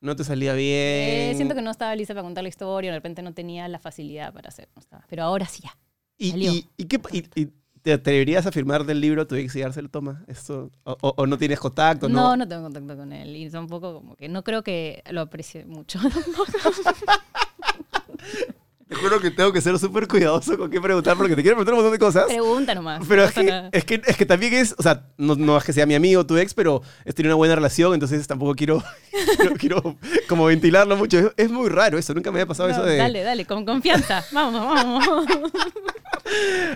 No 0.00 0.14
te 0.16 0.22
salía 0.24 0.52
eh, 0.54 1.24
bien. 1.28 1.36
siento 1.36 1.54
que 1.54 1.62
no 1.62 1.70
estaba 1.70 1.96
lista 1.96 2.12
para 2.12 2.24
contar 2.24 2.42
la 2.42 2.48
historia, 2.50 2.90
de 2.90 2.98
repente 2.98 3.22
no 3.22 3.32
tenía 3.32 3.66
la 3.68 3.78
facilidad 3.78 4.34
para 4.34 4.48
hacer. 4.48 4.68
no 4.76 4.80
estaba. 4.80 5.04
Pero 5.08 5.22
ahora 5.22 5.46
sí 5.46 5.62
ya. 5.62 5.76
¿Y, 6.18 6.34
y, 6.46 6.68
y 6.76 6.84
qué, 6.84 7.00
y 7.36 7.48
¿Te 7.82 7.92
atreverías 7.92 8.46
a 8.46 8.52
firmar 8.52 8.84
del 8.84 9.00
libro 9.00 9.26
tu 9.26 9.34
ex 9.34 9.54
y 9.56 9.60
dárselo? 9.60 9.88
Toma, 9.88 10.24
esto. 10.26 10.70
O, 10.84 10.96
o- 11.00 11.14
o 11.16 11.26
no 11.26 11.38
tienes 11.38 11.58
contacto, 11.60 12.08
No, 12.08 12.30
¿no? 12.30 12.36
no 12.38 12.48
tengo 12.48 12.62
contacto 12.62 12.96
con 12.96 13.12
él. 13.12 13.36
Y 13.36 13.50
tampoco 13.50 13.94
como 13.94 14.16
que 14.16 14.28
no 14.28 14.42
creo 14.44 14.62
que 14.62 15.02
lo 15.10 15.22
aprecie 15.22 15.64
mucho. 15.66 15.98
Te 18.88 18.94
juro 18.94 19.20
que 19.20 19.30
tengo 19.30 19.52
que 19.52 19.60
ser 19.60 19.78
súper 19.78 20.08
cuidadoso 20.08 20.56
con 20.56 20.70
qué 20.70 20.80
preguntar 20.80 21.14
porque 21.16 21.36
te 21.36 21.42
quiero 21.42 21.56
preguntar 21.56 21.74
un 21.74 21.80
montón 21.80 21.92
de 21.92 21.98
cosas. 21.98 22.24
Pregunta 22.26 22.74
nomás. 22.74 23.04
Pero 23.06 23.22
no 23.22 23.28
es 23.28 23.34
que, 23.34 23.68
es, 23.72 23.84
que, 23.84 24.00
es 24.06 24.16
que 24.16 24.24
también 24.24 24.54
es, 24.54 24.74
o 24.78 24.82
sea, 24.82 25.04
no, 25.18 25.34
no 25.34 25.58
es 25.58 25.64
que 25.64 25.74
sea 25.74 25.84
mi 25.84 25.94
amigo 25.94 26.24
tu 26.24 26.38
ex, 26.38 26.54
pero 26.54 26.80
es 27.04 27.14
tener 27.14 27.28
una 27.28 27.36
buena 27.36 27.54
relación, 27.54 27.92
entonces 27.92 28.26
tampoco 28.26 28.54
quiero, 28.54 28.82
quiero, 29.36 29.54
quiero 29.56 29.96
como 30.26 30.46
ventilarlo 30.46 30.96
mucho. 30.96 31.18
Es, 31.18 31.26
es 31.36 31.50
muy 31.50 31.68
raro 31.68 31.98
eso, 31.98 32.14
nunca 32.14 32.30
me 32.30 32.38
había 32.38 32.46
pasado 32.46 32.70
No, 32.70 32.74
eso 32.76 32.84
de... 32.84 32.96
Dale, 32.96 33.22
dale, 33.22 33.44
con 33.44 33.66
confianza. 33.66 34.24
Vamos, 34.32 34.62
vamos. 34.74 35.26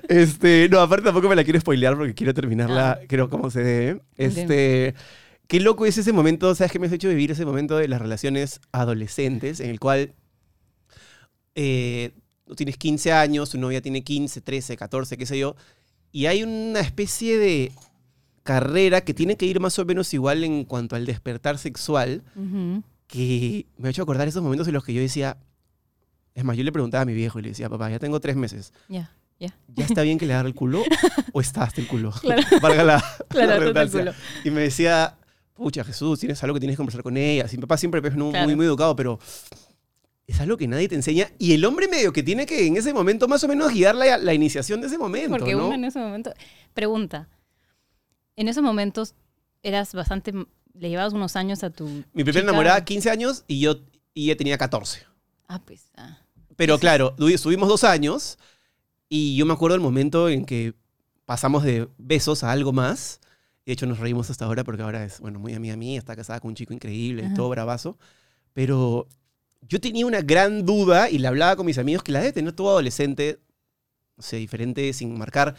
Este, 0.09 0.69
no, 0.71 0.81
aparte 0.81 1.05
tampoco 1.05 1.29
me 1.29 1.37
la 1.37 1.45
quiero 1.45 1.61
spoilear 1.61 1.97
porque 1.97 2.15
quiero 2.15 2.33
terminarla, 2.35 2.93
Ah. 2.93 2.99
creo, 3.07 3.29
como 3.29 3.51
se 3.51 3.63
debe. 3.63 4.01
Este, 4.17 4.95
qué 5.47 5.61
loco 5.61 5.85
es 5.87 5.99
ese 5.99 6.13
momento, 6.13 6.55
¿sabes 6.55 6.73
qué 6.73 6.79
me 6.79 6.87
has 6.87 6.93
hecho 6.93 7.09
vivir 7.09 7.31
ese 7.31 7.45
momento 7.45 7.77
de 7.77 7.87
las 7.89 8.01
relaciones 8.01 8.61
adolescentes 8.73 9.61
en 9.61 9.69
el 9.71 9.79
cual 9.79 10.15
eh, 11.55 12.13
tú 12.47 12.55
tienes 12.55 12.77
15 12.77 13.13
años, 13.13 13.51
tu 13.51 13.59
novia 13.59 13.81
tiene 13.81 14.03
15, 14.03 14.41
13, 14.41 14.77
14, 14.77 15.17
qué 15.17 15.27
sé 15.27 15.39
yo, 15.39 15.57
y 16.11 16.27
hay 16.27 16.43
una 16.43 16.81
especie 16.81 17.39
de 17.39 17.73
carrera 18.43 19.03
que 19.03 19.15
tiene 19.15 19.37
que 19.37 19.47
ir 19.47 19.61
más 19.61 19.79
o 19.79 19.85
menos 19.85 20.13
igual 20.15 20.43
en 20.45 20.65
cuanto 20.65 20.97
al 20.97 21.07
despertar 21.07 21.59
sexual, 21.59 22.23
Ujú. 22.35 22.83
que 23.07 23.67
me 23.79 23.89
ha 23.89 23.91
hecho 23.91 24.03
acordar 24.03 24.27
esos 24.29 24.43
momentos 24.43 24.67
en 24.69 24.75
los 24.75 24.85
que 24.85 24.93
yo 24.93 25.01
decía, 25.01 25.37
es 26.35 26.45
más, 26.45 26.57
yo 26.57 26.65
le 26.65 26.73
preguntaba 26.73 27.03
a 27.03 27.05
mi 27.05 27.15
viejo 27.15 27.39
y 27.39 27.43
le 27.43 27.49
decía, 27.51 27.69
papá, 27.69 27.91
ya 27.91 27.99
tengo 27.99 28.19
tres 28.21 28.37
meses. 28.37 28.73
Ya, 28.89 29.13
ya. 29.39 29.55
¿ya 29.75 29.85
está 29.85 30.03
bien 30.03 30.19
que 30.19 30.27
le 30.27 30.33
agarre 30.35 30.49
el 30.49 30.55
culo 30.55 30.83
o 31.33 31.41
está 31.41 31.63
hasta 31.65 31.81
el 31.81 31.87
culo? 31.87 32.11
Claro. 32.21 32.43
Valga 32.63 32.83
la, 32.85 33.05
Claro, 33.29 33.73
la 33.73 33.83
el 33.83 33.91
culo. 33.91 34.13
Y 34.45 34.51
me 34.51 34.63
decía, 34.63 35.15
pucha, 35.55 35.85
Jesús, 35.85 36.19
tienes 36.19 36.43
algo 36.43 36.55
que 36.55 36.61
tienes 36.61 36.75
que 36.75 36.79
conversar 36.79 37.03
con 37.03 37.17
ella. 37.17 37.47
Mi 37.53 37.59
papá 37.59 37.77
siempre 37.77 38.01
es 38.07 38.15
muy, 38.17 38.31
Claro. 38.31 38.47
muy, 38.47 38.57
muy 38.57 38.67
educado, 38.67 38.97
pero 38.97 39.19
es 40.33 40.41
algo 40.41 40.57
que 40.57 40.67
nadie 40.67 40.89
te 40.89 40.95
enseña. 40.95 41.31
Y 41.39 41.53
el 41.53 41.65
hombre 41.65 41.89
medio 41.89 42.13
que 42.13 42.23
tiene 42.23 42.47
que 42.47 42.67
en 42.67 42.77
ese 42.77 42.93
momento 42.95 43.29
más 43.29 43.45
o 43.45 43.49
menos 43.49 43.73
guiar 43.73 43.95
la, 43.95 44.17
la 44.17 44.35
iniciación 44.35 44.81
de 44.81 44.87
ese 44.87 44.99
momento, 44.99 45.31
Porque 45.31 45.53
¿no? 45.53 45.67
uno 45.67 45.75
en 45.75 45.85
ese 45.85 45.99
momento... 45.99 46.33
Pregunta. 46.75 47.29
En 48.37 48.49
esos 48.49 48.63
momentos 48.63 49.15
eras 49.63 49.95
bastante... 49.95 50.33
Le 50.75 50.89
llevabas 50.89 51.13
unos 51.13 51.37
años 51.37 51.63
a 51.63 51.71
tu... 51.71 51.87
Mi 51.87 52.25
primera 52.25 52.33
chica? 52.33 52.41
enamorada, 52.45 52.85
15 52.85 53.11
años, 53.11 53.45
y 53.47 53.61
yo 53.61 53.81
y 54.15 54.25
ella 54.25 54.37
tenía 54.37 54.57
14. 54.59 55.05
Ah, 55.49 55.61
pues... 55.65 55.91
ah. 55.97 56.19
Pero 56.57 56.79
claro, 56.79 57.15
estuvimos 57.29 57.69
dos 57.69 57.85
años 57.85 58.39
y 59.09 59.37
yo 59.37 59.45
me 59.47 59.53
acuerdo 59.53 59.75
del 59.75 59.83
momento 59.83 60.29
en 60.29 60.45
que 60.45 60.75
pasamos 61.27 61.63
de 61.63 61.89
besos 61.99 62.43
a 62.43 62.53
algo 62.53 62.73
más. 62.73 63.21
De 63.67 63.73
hecho, 63.73 63.87
nos 63.87 63.99
reímos 63.99 64.31
hasta 64.31 64.45
ahora 64.47 64.65
porque 64.65 64.83
ahora 64.83 65.05
es, 65.05 65.21
bueno, 65.21 65.39
muy 65.39 65.55
amiga 65.55 65.77
mía, 65.77 65.99
está 65.99 66.17
casada 66.17 66.41
con 66.41 66.49
un 66.51 66.55
chico 66.55 66.73
increíble, 66.73 67.27
Ajá. 67.27 67.35
todo 67.35 67.49
bravazo. 67.51 67.99
Pero 68.53 69.09
yo 69.63 69.81
tenía 69.81 70.07
una 70.07 70.21
gran 70.21 70.67
duda 70.67 71.09
y 71.09 71.19
la 71.19 71.29
hablaba 71.29 71.57
con 71.57 71.67
mis 71.67 71.79
amigos 71.79 72.03
que 72.03 72.13
la 72.13 72.21
de 72.21 72.33
tener 72.33 72.53
todo 72.53 72.71
adolescente, 72.71 73.41
no 74.17 74.23
sé, 74.23 74.37
diferente, 74.37 74.93
sin 74.93 75.17
marcar 75.17 75.55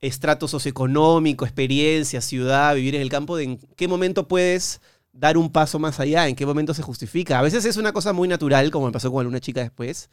estrato 0.00 0.48
socioeconómico, 0.48 1.44
experiencia, 1.44 2.20
ciudad, 2.20 2.74
vivir 2.74 2.94
en 2.94 3.02
el 3.02 3.10
campo, 3.10 3.36
de 3.36 3.44
en 3.44 3.58
qué 3.76 3.86
momento 3.86 4.28
puedes 4.28 4.80
dar 5.12 5.36
un 5.36 5.50
paso 5.50 5.78
más 5.78 6.00
allá, 6.00 6.28
en 6.28 6.36
qué 6.36 6.46
momento 6.46 6.72
se 6.72 6.82
justifica. 6.82 7.38
A 7.38 7.42
veces 7.42 7.64
es 7.64 7.76
una 7.76 7.92
cosa 7.92 8.12
muy 8.12 8.28
natural, 8.28 8.70
como 8.70 8.86
me 8.86 8.92
pasó 8.92 9.10
con 9.10 9.20
alguna 9.20 9.40
chica 9.40 9.60
después, 9.60 10.08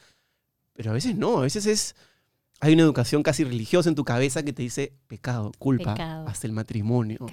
pero 0.74 0.92
a 0.92 0.94
veces 0.94 1.16
no, 1.16 1.40
a 1.40 1.42
veces 1.42 1.66
es... 1.66 1.96
Hay 2.60 2.74
una 2.74 2.82
educación 2.82 3.22
casi 3.22 3.44
religiosa 3.44 3.88
en 3.88 3.94
tu 3.94 4.04
cabeza 4.04 4.42
que 4.42 4.52
te 4.52 4.64
dice 4.64 4.92
pecado, 5.06 5.52
culpa, 5.60 5.94
Pecado. 5.94 6.28
hasta 6.28 6.48
el 6.48 6.54
matrimonio. 6.54 7.28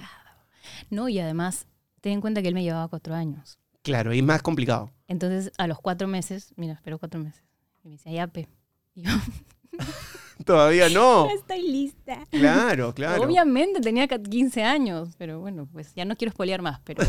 No, 0.91 1.09
y 1.09 1.17
además, 1.19 1.65
ten 1.99 2.13
en 2.13 2.21
cuenta 2.21 2.43
que 2.43 2.47
él 2.47 2.53
me 2.53 2.61
llevaba 2.61 2.87
cuatro 2.89 3.15
años. 3.15 3.57
Claro, 3.85 4.13
y 4.13 4.17
es 4.17 4.23
más 4.25 4.41
complicado. 4.41 4.89
Entonces, 5.07 5.51
a 5.59 5.67
los 5.67 5.79
cuatro 5.79 6.07
meses... 6.07 6.53
Mira, 6.57 6.73
espero 6.73 6.97
cuatro 6.97 7.19
meses. 7.21 7.43
Y 7.83 7.87
me 7.89 7.93
decía, 7.97 8.11
ya, 8.13 8.27
pe. 8.27 8.47
Y 8.95 9.03
yo, 9.03 9.11
Todavía 10.45 10.89
no. 10.89 11.29
estoy 11.35 11.61
lista. 11.61 12.23
Claro, 12.31 12.93
claro. 12.95 13.23
Obviamente 13.23 13.79
tenía 13.81 14.07
ca- 14.07 14.19
15 14.21 14.63
años, 14.63 15.09
pero 15.19 15.39
bueno, 15.39 15.67
pues 15.71 15.93
ya 15.95 16.03
no 16.03 16.15
quiero 16.15 16.31
spoilear 16.31 16.61
más, 16.63 16.81
pero 16.83 17.03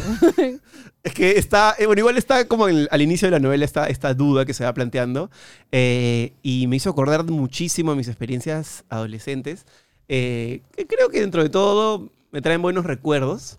Es 1.02 1.14
que 1.14 1.32
está, 1.38 1.74
eh, 1.78 1.86
bueno, 1.86 2.00
igual 2.00 2.18
está 2.18 2.46
como 2.46 2.68
el- 2.68 2.88
al 2.90 3.00
inicio 3.02 3.26
de 3.26 3.32
la 3.32 3.38
novela 3.40 3.64
esta, 3.64 3.86
esta 3.88 4.12
duda 4.14 4.44
que 4.44 4.54
se 4.54 4.64
va 4.64 4.74
planteando 4.74 5.30
eh, 5.72 6.34
y 6.42 6.66
me 6.66 6.76
hizo 6.76 6.90
acordar 6.90 7.24
muchísimo 7.24 7.92
a 7.92 7.96
mis 7.96 8.08
experiencias 8.08 8.84
adolescentes, 8.90 9.64
eh, 10.08 10.60
que 10.76 10.86
creo 10.86 11.08
que 11.08 11.20
dentro 11.20 11.42
de 11.42 11.48
todo 11.48 12.12
me 12.32 12.42
traen 12.42 12.60
buenos 12.62 12.84
recuerdos, 12.84 13.58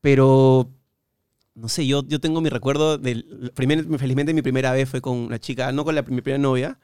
pero 0.00 0.70
no 1.58 1.68
sé, 1.68 1.86
yo, 1.86 2.04
yo 2.06 2.20
tengo 2.20 2.40
mi 2.40 2.48
recuerdo 2.48 2.98
del, 2.98 3.52
primer, 3.54 3.84
felizmente 3.98 4.32
mi 4.32 4.42
primera 4.42 4.72
vez 4.72 4.88
fue 4.88 5.00
con 5.00 5.16
una 5.16 5.38
chica, 5.38 5.72
no 5.72 5.84
con 5.84 5.94
la, 5.94 6.02
mi 6.02 6.20
primera 6.20 6.38
novia, 6.38 6.78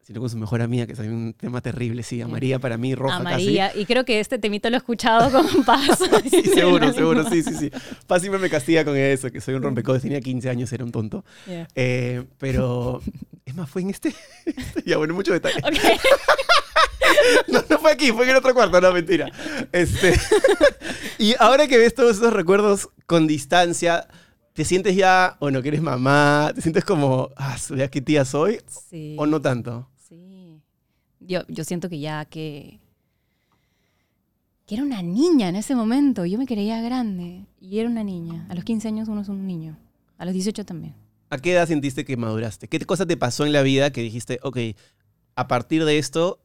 sino 0.00 0.20
con 0.20 0.28
su 0.28 0.36
mejor 0.36 0.62
amiga, 0.62 0.86
que 0.86 0.92
es 0.92 0.98
un 0.98 1.34
tema 1.34 1.60
terrible, 1.60 2.02
sí, 2.02 2.20
a 2.20 2.28
María 2.28 2.58
para 2.58 2.76
mí, 2.76 2.94
roja 2.94 3.16
a 3.16 3.24
casi. 3.24 3.44
María. 3.44 3.72
Y 3.74 3.86
creo 3.86 4.04
que 4.04 4.20
este 4.20 4.38
temito 4.38 4.68
lo 4.68 4.76
he 4.76 4.78
escuchado 4.78 5.30
con 5.30 5.64
Paz. 5.64 5.98
Sí, 6.30 6.42
seguro, 6.42 6.92
seguro, 6.92 7.28
sí, 7.28 7.42
sí, 7.42 7.54
sí. 7.54 7.70
Paz 8.06 8.20
siempre 8.20 8.40
me 8.40 8.50
castiga 8.50 8.84
con 8.84 8.96
eso, 8.96 9.30
que 9.30 9.40
soy 9.40 9.54
un 9.54 9.62
rompecodes. 9.62 10.02
Tenía 10.02 10.20
15 10.20 10.50
años, 10.50 10.72
era 10.72 10.84
un 10.84 10.92
tonto. 10.92 11.24
Yeah. 11.46 11.68
Eh, 11.74 12.24
pero, 12.38 13.00
es 13.44 13.54
más, 13.54 13.68
fue 13.68 13.82
en 13.82 13.90
este. 13.90 14.14
ya, 14.84 14.98
bueno, 14.98 15.14
mucho 15.14 15.32
detalle. 15.32 15.58
Ok. 15.58 15.74
No, 17.48 17.62
no 17.68 17.78
fue 17.78 17.92
aquí, 17.92 18.12
fue 18.12 18.24
en 18.24 18.30
el 18.30 18.36
otro 18.36 18.54
cuarto, 18.54 18.80
no, 18.80 18.92
mentira. 18.92 19.30
Este, 19.72 20.14
y 21.18 21.34
ahora 21.38 21.66
que 21.66 21.78
ves 21.78 21.94
todos 21.94 22.16
esos 22.16 22.32
recuerdos 22.32 22.88
con 23.06 23.26
distancia, 23.26 24.08
¿te 24.52 24.64
sientes 24.64 24.96
ya, 24.96 25.36
bueno, 25.40 25.62
que 25.62 25.68
eres 25.68 25.82
mamá? 25.82 26.52
¿Te 26.54 26.62
sientes 26.62 26.84
como, 26.84 27.30
ah, 27.36 27.56
¿ya 27.76 27.88
qué 27.88 28.00
tía 28.00 28.24
soy? 28.24 28.60
Sí. 28.90 29.16
¿O 29.18 29.26
no 29.26 29.40
tanto? 29.40 29.88
Sí. 30.08 30.60
Yo, 31.20 31.42
yo 31.48 31.64
siento 31.64 31.88
que 31.88 32.00
ya 32.00 32.24
que. 32.24 32.80
que 34.66 34.74
era 34.74 34.84
una 34.84 35.02
niña 35.02 35.48
en 35.48 35.56
ese 35.56 35.74
momento. 35.74 36.24
Yo 36.24 36.38
me 36.38 36.46
creía 36.46 36.80
grande. 36.80 37.46
Y 37.60 37.78
era 37.78 37.88
una 37.88 38.04
niña. 38.04 38.46
A 38.48 38.54
los 38.54 38.64
15 38.64 38.88
años 38.88 39.08
uno 39.08 39.22
es 39.22 39.28
un 39.28 39.46
niño. 39.46 39.76
A 40.18 40.24
los 40.24 40.34
18 40.34 40.64
también. 40.64 40.94
¿A 41.30 41.38
qué 41.38 41.52
edad 41.52 41.66
sentiste 41.66 42.04
que 42.04 42.16
maduraste? 42.16 42.68
¿Qué 42.68 42.78
cosa 42.80 43.06
te 43.06 43.16
pasó 43.16 43.44
en 43.44 43.52
la 43.52 43.62
vida 43.62 43.90
que 43.90 44.02
dijiste, 44.02 44.38
ok, 44.42 44.58
a 45.34 45.48
partir 45.48 45.84
de 45.84 45.98
esto 45.98 46.43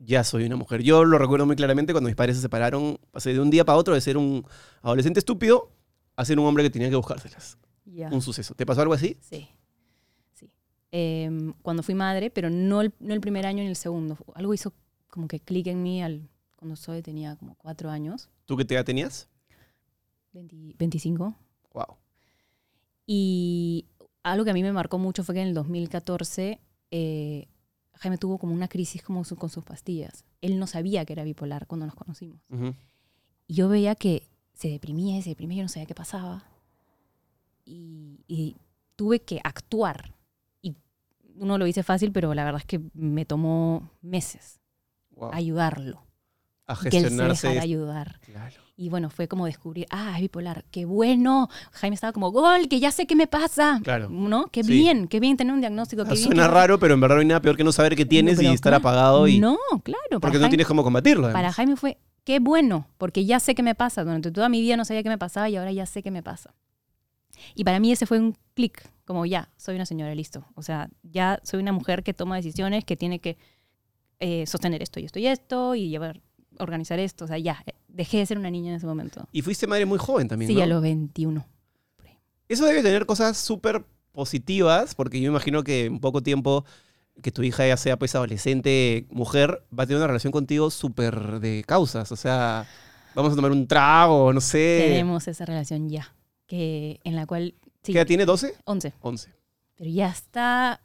ya 0.00 0.24
soy 0.24 0.44
una 0.44 0.56
mujer? 0.56 0.82
Yo 0.82 1.04
lo 1.04 1.18
recuerdo 1.18 1.46
muy 1.46 1.56
claramente 1.56 1.92
cuando 1.92 2.08
mis 2.08 2.16
padres 2.16 2.36
se 2.36 2.42
separaron, 2.42 2.98
pasé 3.12 3.32
de 3.32 3.40
un 3.40 3.50
día 3.50 3.64
para 3.64 3.78
otro 3.78 3.94
de 3.94 4.00
ser 4.00 4.16
un 4.16 4.44
adolescente 4.82 5.20
estúpido 5.20 5.70
a 6.16 6.24
ser 6.24 6.38
un 6.38 6.46
hombre 6.46 6.64
que 6.64 6.70
tenía 6.70 6.90
que 6.90 6.96
buscárselas. 6.96 7.58
Un 8.10 8.22
suceso. 8.22 8.54
¿Te 8.54 8.64
pasó 8.64 8.82
algo 8.82 8.94
así? 8.94 9.16
Sí. 9.20 9.48
Sí. 10.32 10.48
Em, 10.90 11.52
cuando 11.60 11.82
fui 11.82 11.94
madre, 11.94 12.30
pero 12.30 12.48
no 12.48 12.80
el, 12.80 12.94
no 13.00 13.14
el 13.14 13.20
primer 13.20 13.46
año 13.46 13.62
ni 13.62 13.68
el 13.68 13.76
segundo. 13.76 14.16
Algo 14.34 14.54
hizo 14.54 14.72
como 15.08 15.28
que 15.28 15.40
clic 15.40 15.66
en 15.66 15.82
mí 15.82 16.02
al, 16.02 16.28
cuando 16.56 16.76
soy 16.76 17.02
tenía 17.02 17.36
como 17.36 17.56
cuatro 17.56 17.90
años. 17.90 18.30
¿Tú 18.46 18.56
qué 18.56 18.62
edad 18.62 18.84
tenías? 18.84 19.28
20 20.32 20.76
25. 20.78 21.34
Wow. 21.74 21.96
Y 23.06 23.86
algo 24.22 24.44
que 24.44 24.50
a 24.50 24.54
mí 24.54 24.62
me 24.62 24.72
marcó 24.72 24.98
mucho 24.98 25.24
fue 25.24 25.34
que 25.34 25.42
en 25.42 25.48
el 25.48 25.54
2014 25.54 26.60
eh, 26.90 27.48
Jaime 28.00 28.18
tuvo 28.18 28.38
como 28.38 28.52
una 28.54 28.68
crisis 28.68 29.02
como 29.02 29.24
su- 29.24 29.36
con 29.36 29.48
sus 29.50 29.62
pastillas. 29.64 30.24
Él 30.40 30.58
no 30.58 30.66
sabía 30.66 31.04
que 31.04 31.12
era 31.12 31.22
bipolar 31.24 31.66
cuando 31.66 31.86
nos 31.86 31.94
conocimos. 31.94 32.40
Ujú. 32.50 32.74
Y 33.46 33.54
yo 33.54 33.68
veía 33.68 33.94
que 33.94 34.26
se 34.54 34.68
deprimía 34.68 35.16
y 35.18 35.22
se 35.22 35.30
deprimía, 35.30 35.58
yo 35.58 35.62
no 35.64 35.68
sabía 35.68 35.86
qué 35.86 35.94
pasaba. 35.94 36.44
Y, 37.64 38.24
y 38.26 38.56
tuve 38.96 39.20
que 39.20 39.40
actuar. 39.44 40.14
Y 40.62 40.74
uno 41.36 41.58
lo 41.58 41.64
dice 41.64 41.82
fácil, 41.82 42.10
pero 42.12 42.34
la 42.34 42.44
verdad 42.44 42.60
es 42.60 42.66
que 42.66 42.80
me 42.94 43.24
tomó 43.24 43.90
meses 44.02 44.58
Wow. 45.12 45.30
ayudarlo. 45.32 46.02
A 46.72 46.76
Que 46.80 46.88
él 46.88 46.92
se 46.92 47.00
gestionarse. 47.00 47.58
ayudar. 47.58 48.18
Claro. 48.20 48.54
Y 48.76 48.88
bueno, 48.88 49.10
fue 49.10 49.28
como 49.28 49.44
descubrir, 49.44 49.86
ah, 49.90 50.12
es 50.16 50.22
bipolar, 50.22 50.64
qué 50.70 50.86
bueno. 50.86 51.48
Jaime 51.72 51.94
estaba 51.94 52.12
como, 52.14 52.30
gol, 52.30 52.66
que 52.68 52.80
ya 52.80 52.90
sé 52.90 53.06
qué 53.06 53.14
me 53.14 53.26
pasa. 53.26 53.80
Claro. 53.84 54.08
¿No? 54.08 54.46
Qué 54.46 54.64
Sí. 54.64 54.72
bien, 54.72 55.06
qué 55.06 55.20
bien 55.20 55.36
tener 55.36 55.52
un 55.52 55.60
diagnóstico. 55.60 56.04
Qué 56.04 56.10
Ah, 56.10 56.14
bien 56.14 56.24
Suena 56.26 56.44
que- 56.46 56.54
raro, 56.54 56.78
pero 56.78 56.94
en 56.94 57.00
verdad 57.00 57.16
no 57.16 57.20
hay 57.20 57.26
nada 57.26 57.42
peor 57.42 57.56
que 57.58 57.64
no 57.64 57.72
saber 57.72 57.94
qué 57.94 58.06
tienes 58.06 58.36
pero 58.38 58.50
y 58.50 58.54
estar 58.54 58.70
claro. 58.70 58.80
apagado 58.80 59.28
y 59.28 59.38
No, 59.38 59.58
claro. 59.82 60.20
porque 60.20 60.38
no 60.38 60.44
Jaime- 60.44 60.48
tienes 60.50 60.66
cómo 60.66 60.82
combatirlo. 60.82 61.24
además. 61.26 61.38
Para 61.42 61.52
Jaime 61.52 61.76
fue, 61.76 61.98
qué 62.24 62.38
bueno, 62.38 62.86
porque 62.96 63.26
ya 63.26 63.38
sé 63.40 63.54
qué 63.54 63.62
me 63.62 63.74
pasa. 63.74 64.02
Durante 64.02 64.30
toda 64.30 64.48
mi 64.48 64.62
vida 64.62 64.76
no 64.78 64.84
sabía 64.86 65.02
qué 65.02 65.10
me 65.10 65.18
pasaba 65.18 65.50
y 65.50 65.56
ahora 65.56 65.72
ya 65.72 65.84
sé 65.84 66.02
qué 66.02 66.10
me 66.10 66.22
pasa. 66.22 66.54
Y 67.54 67.64
para 67.64 67.80
mí 67.80 67.92
ese 67.92 68.06
fue 68.06 68.18
un 68.18 68.36
clic, 68.54 68.90
como 69.04 69.26
ya, 69.26 69.50
soy 69.58 69.74
una 69.74 69.84
señora, 69.86 70.14
listo. 70.14 70.46
O 70.54 70.62
sea, 70.62 70.88
ya 71.02 71.38
soy 71.42 71.60
una 71.60 71.72
mujer 71.72 72.02
que 72.02 72.14
toma 72.14 72.36
decisiones, 72.36 72.84
que 72.86 72.96
tiene 72.96 73.18
que 73.18 73.36
eh, 74.22 74.46
sostener 74.46 74.82
esto 74.82 75.00
y 75.00 75.04
esto 75.06 75.18
y 75.18 75.26
esto 75.26 75.74
y 75.74 75.88
llevar, 75.88 76.20
organizar 76.60 76.98
esto. 76.98 77.24
O 77.24 77.28
sea, 77.28 77.38
ya, 77.38 77.62
eh, 77.66 77.72
dejé 77.88 78.18
de 78.18 78.26
ser 78.26 78.38
una 78.38 78.50
niña 78.50 78.70
en 78.70 78.76
ese 78.76 78.86
momento. 78.86 79.28
Y 79.32 79.42
fuiste 79.42 79.66
madre 79.66 79.86
muy 79.86 79.98
joven 79.98 80.28
también, 80.28 80.48
Sí, 80.50 80.54
¿no? 80.54 80.62
a 80.62 80.66
los 80.66 80.82
21. 80.82 81.46
Eso 82.48 82.66
debe 82.66 82.82
tener 82.82 83.06
cosas 83.06 83.36
súper 83.36 83.84
positivas, 84.12 84.94
porque 84.94 85.20
yo 85.20 85.30
imagino 85.30 85.62
que 85.62 85.84
en 85.84 86.00
poco 86.00 86.20
tiempo 86.22 86.64
que 87.22 87.30
tu 87.30 87.42
hija 87.42 87.66
ya 87.66 87.76
sea 87.76 87.98
pues 87.98 88.14
adolescente, 88.14 89.06
mujer, 89.10 89.62
va 89.76 89.84
a 89.84 89.86
tener 89.86 89.98
una 89.98 90.06
relación 90.06 90.32
contigo 90.32 90.70
súper 90.70 91.40
de 91.40 91.64
causas. 91.66 92.10
O 92.12 92.16
sea, 92.16 92.66
vamos 93.14 93.32
a 93.32 93.36
tomar 93.36 93.52
un 93.52 93.66
trago, 93.66 94.32
no 94.32 94.40
sé. 94.40 94.86
Tenemos 94.88 95.28
esa 95.28 95.44
relación 95.44 95.88
ya, 95.88 96.14
que, 96.46 97.00
en 97.04 97.16
la 97.16 97.26
cual... 97.26 97.54
Sí, 97.82 97.92
¿Qué 97.92 97.98
edad 97.98 98.06
tiene? 98.06 98.26
¿12? 98.26 98.52
11. 98.64 98.94
11. 99.00 99.30
Pero 99.76 99.90
ya 99.90 100.08
está 100.08 100.80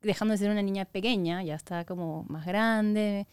dejando 0.00 0.32
de 0.32 0.38
ser 0.38 0.50
una 0.50 0.62
niña 0.62 0.84
pequeña, 0.84 1.42
ya 1.42 1.54
está 1.54 1.84
como 1.84 2.24
más 2.28 2.46
grande. 2.46 3.26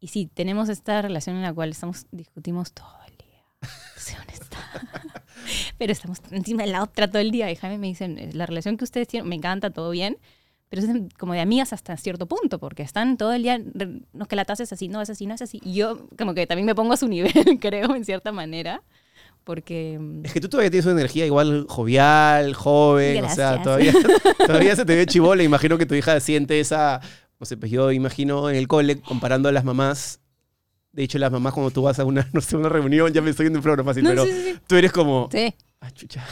Y 0.00 0.08
sí, 0.08 0.30
tenemos 0.32 0.68
esta 0.68 1.02
relación 1.02 1.36
en 1.36 1.42
la 1.42 1.52
cual 1.52 1.70
estamos, 1.70 2.06
discutimos 2.12 2.72
todo 2.72 2.96
el 3.08 3.16
día. 3.16 3.44
Soy 3.96 4.14
honesta. 4.22 4.58
Pero 5.78 5.92
estamos 5.92 6.18
encima 6.30 6.62
de 6.62 6.70
la 6.70 6.82
otra 6.82 7.08
todo 7.08 7.20
el 7.20 7.30
día. 7.30 7.50
Y 7.50 7.56
Jaime 7.56 7.78
me 7.78 7.88
dice, 7.88 8.08
la 8.32 8.46
relación 8.46 8.76
que 8.76 8.84
ustedes 8.84 9.08
tienen, 9.08 9.28
me 9.28 9.34
encanta, 9.34 9.70
todo 9.70 9.90
bien. 9.90 10.18
Pero 10.68 10.82
es 10.82 10.88
como 11.18 11.32
de 11.32 11.40
amigas 11.40 11.72
hasta 11.72 11.96
cierto 11.96 12.26
punto, 12.26 12.58
porque 12.58 12.82
están 12.82 13.16
todo 13.16 13.32
el 13.32 13.42
día, 13.42 13.58
no, 14.12 14.26
que 14.26 14.36
la 14.36 14.44
taza 14.44 14.62
es 14.62 14.72
así, 14.72 14.88
no 14.88 15.00
es 15.00 15.08
así, 15.08 15.26
no 15.26 15.34
es 15.34 15.40
así. 15.40 15.60
Y 15.64 15.72
yo 15.72 16.06
como 16.18 16.34
que 16.34 16.46
también 16.46 16.66
me 16.66 16.74
pongo 16.74 16.92
a 16.92 16.96
su 16.98 17.08
nivel, 17.08 17.58
creo, 17.60 17.94
en 17.96 18.04
cierta 18.04 18.32
manera. 18.32 18.82
Porque... 19.44 19.96
mm, 19.98 20.26
Es 20.26 20.32
que 20.34 20.40
tú 20.40 20.48
todavía 20.48 20.70
tienes 20.70 20.84
una 20.84 21.00
energía 21.00 21.24
igual 21.24 21.64
jovial, 21.68 22.52
joven, 22.52 23.24
o 23.24 23.30
sea, 23.30 23.62
todavía, 23.62 23.94
todavía 24.46 24.76
se 24.76 24.84
te 24.84 24.94
ve 24.94 25.06
chivola. 25.06 25.42
Imagino 25.42 25.78
que 25.78 25.86
tu 25.86 25.94
hija 25.94 26.20
siente 26.20 26.60
esa, 26.60 27.00
no 27.40 27.46
sé, 27.46 27.56
pues 27.56 27.70
yo 27.70 27.92
imagino 27.92 28.50
en 28.50 28.56
el 28.56 28.66
cole 28.68 29.00
comparando 29.00 29.48
a 29.48 29.52
las 29.52 29.64
mamás. 29.64 30.20
De 30.92 31.04
hecho, 31.04 31.18
las 31.18 31.30
mamás 31.30 31.52
cuando 31.52 31.70
tú 31.70 31.82
vas 31.82 31.98
a 31.98 32.04
una, 32.04 32.28
no 32.32 32.40
sé, 32.40 32.56
una 32.56 32.68
reunión, 32.68 33.12
ya 33.12 33.20
me 33.22 33.30
estoy 33.30 33.46
yendo 33.46 33.58
en 33.58 33.62
flor 33.62 33.84
fácil, 33.84 34.02
No, 34.04 34.10
pero 34.10 34.24
sí, 34.24 34.32
sí, 34.32 34.52
sí. 34.54 34.58
tú 34.66 34.76
eres 34.76 34.90
como, 34.92 35.28
Sí, 35.30 35.54
ah, 35.80 35.90
chucha, 35.92 36.26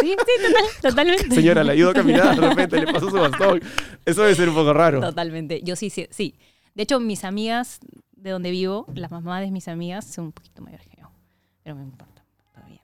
sí, 0.00 0.10
sí, 0.10 0.16
total- 0.46 0.64
totalmente. 0.90 1.34
señora, 1.34 1.64
le 1.64 1.72
ayudo 1.72 1.90
a 1.90 1.94
caminar, 1.94 2.34
de 2.40 2.48
repente 2.48 2.80
le 2.80 2.92
pasó 2.92 3.10
su 3.10 3.16
bastón. 3.16 3.60
Eso 4.04 4.22
debe 4.22 4.34
ser 4.34 4.48
un 4.48 4.54
poco 4.54 4.72
raro. 4.72 5.00
Totalmente. 5.00 5.60
Yo 5.62 5.76
sí, 5.76 5.90
sí, 5.90 6.06
sí. 6.10 6.34
De 6.74 6.82
hecho, 6.84 7.00
mis 7.00 7.24
amigas 7.24 7.80
de 8.12 8.30
donde 8.30 8.50
vivo, 8.50 8.86
las 8.94 9.10
mamás 9.10 9.42
de 9.42 9.50
mis 9.50 9.68
amigas, 9.68 10.04
son 10.06 10.26
un 10.26 10.32
poquito 10.32 10.62
mayores 10.62 10.86
que 10.88 10.96
yo. 11.00 11.10
Pero 11.62 11.76
me 11.76 11.82
importa. 11.82 12.22
Todo 12.54 12.64
bien. 12.66 12.80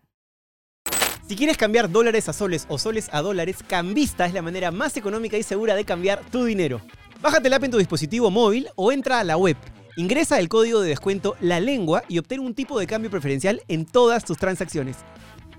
Si 1.29 1.37
quieres 1.37 1.57
cambiar 1.57 1.91
dólares 1.91 2.29
a 2.29 2.33
soles 2.33 2.67
o 2.69 2.79
soles 2.79 3.09
a 3.13 3.23
dólares, 3.23 3.59
Cambista 3.67 4.27
es 4.27 4.35
la 4.35 4.43
manera 4.43 4.71
más 4.71 4.97
económica 4.97 5.37
y 5.39 5.43
segura 5.43 5.75
de 5.75 5.85
cambiar 5.85 6.21
tu 6.31 6.45
dinero. 6.45 6.81
Bájate 7.23 7.49
la 7.49 7.55
app 7.55 7.63
en 7.63 7.71
tu 7.71 7.79
dispositivo 7.79 8.33
móvil 8.33 8.67
o 8.75 8.91
entra 8.91 9.21
a 9.21 9.25
la 9.25 9.37
web. 9.37 9.57
Ingresa 9.97 10.41
el 10.41 10.49
código 10.49 10.81
de 10.81 10.89
descuento 10.89 11.37
La 11.41 11.61
Lengua 11.61 12.03
y 12.09 12.19
obtén 12.19 12.41
un 12.41 12.53
tipo 12.53 12.81
de 12.81 12.89
cambio 12.89 13.13
preferencial 13.13 13.63
en 13.69 13.87
todas 13.87 14.25
tus 14.25 14.39
transacciones. 14.39 14.97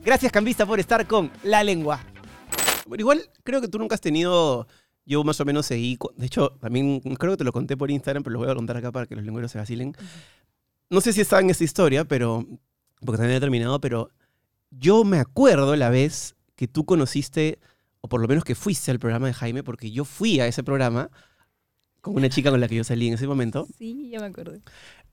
Gracias 0.03 0.29
Cambista 0.33 0.65
por 0.65 0.81
estar 0.81 1.07
con 1.07 1.31
La 1.41 1.63
Lengua. 1.63 2.03
Igual 2.97 3.29
creo 3.45 3.61
que 3.61 3.69
tú 3.69 3.79
nunca 3.79 3.95
has 3.95 4.01
tenido... 4.01 4.67
Yo 5.05 5.23
más 5.23 5.39
o 5.39 5.45
menos 5.45 5.65
seguí... 5.65 5.97
De 6.17 6.25
hecho, 6.25 6.49
también 6.59 6.99
creo 6.99 7.31
que 7.31 7.37
te 7.37 7.43
lo 7.45 7.53
conté 7.53 7.77
por 7.77 7.89
Instagram, 7.89 8.23
pero 8.23 8.33
lo 8.33 8.39
voy 8.39 8.49
a 8.49 8.55
contar 8.55 8.75
acá 8.75 8.91
para 8.91 9.05
que 9.05 9.15
los 9.15 9.23
lengüeros 9.23 9.49
se 9.49 9.57
vacilen. 9.57 9.95
No 10.89 10.99
sé 10.99 11.13
si 11.13 11.21
estaba 11.21 11.41
en 11.41 11.49
esta 11.49 11.63
historia, 11.63 12.03
pero... 12.03 12.45
Porque 13.05 13.19
también 13.19 13.37
he 13.37 13.39
terminado, 13.39 13.79
pero... 13.79 14.09
Yo 14.69 15.05
me 15.05 15.19
acuerdo 15.19 15.77
la 15.77 15.89
vez 15.89 16.35
que 16.57 16.67
tú 16.67 16.83
conociste, 16.83 17.59
o 18.01 18.09
por 18.09 18.19
lo 18.19 18.27
menos 18.27 18.43
que 18.43 18.53
fuiste 18.53 18.91
al 18.91 18.99
programa 18.99 19.27
de 19.27 19.33
Jaime, 19.33 19.63
porque 19.63 19.91
yo 19.91 20.03
fui 20.03 20.41
a 20.41 20.47
ese 20.47 20.61
programa 20.61 21.09
con 22.03 22.15
una 22.15 22.27
chica 22.29 22.51
con 22.51 22.59
la 22.59 22.67
que 22.67 22.75
yo 22.75 22.83
salí 22.83 23.07
en 23.07 23.13
ese 23.13 23.25
momento. 23.27 23.65
Sí, 23.79 24.09
ya 24.11 24.19
me 24.19 24.25
acuerdo. 24.25 24.59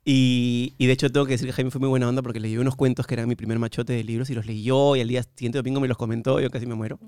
Y, 0.04 0.74
y 0.76 0.86
de 0.86 0.92
hecho 0.92 1.08
tengo 1.12 1.24
que 1.24 1.32
decir 1.32 1.46
que 1.46 1.52
Jaime 1.52 1.70
fue 1.70 1.78
muy 1.78 1.88
buena 1.88 2.08
onda 2.08 2.20
porque 2.20 2.40
le 2.40 2.48
llevé 2.48 2.60
unos 2.62 2.74
cuentos 2.74 3.06
que 3.06 3.14
eran 3.14 3.28
mi 3.28 3.36
primer 3.36 3.58
machote 3.60 3.92
de 3.92 4.02
libros 4.02 4.28
y 4.30 4.34
los 4.34 4.44
leyó 4.44 4.96
y 4.96 5.00
al 5.00 5.08
día 5.08 5.22
siguiente 5.22 5.58
domingo 5.58 5.78
me 5.80 5.86
los 5.88 5.96
comentó, 5.96 6.40
yo 6.40 6.50
casi 6.50 6.66
me 6.66 6.74
muero. 6.74 6.98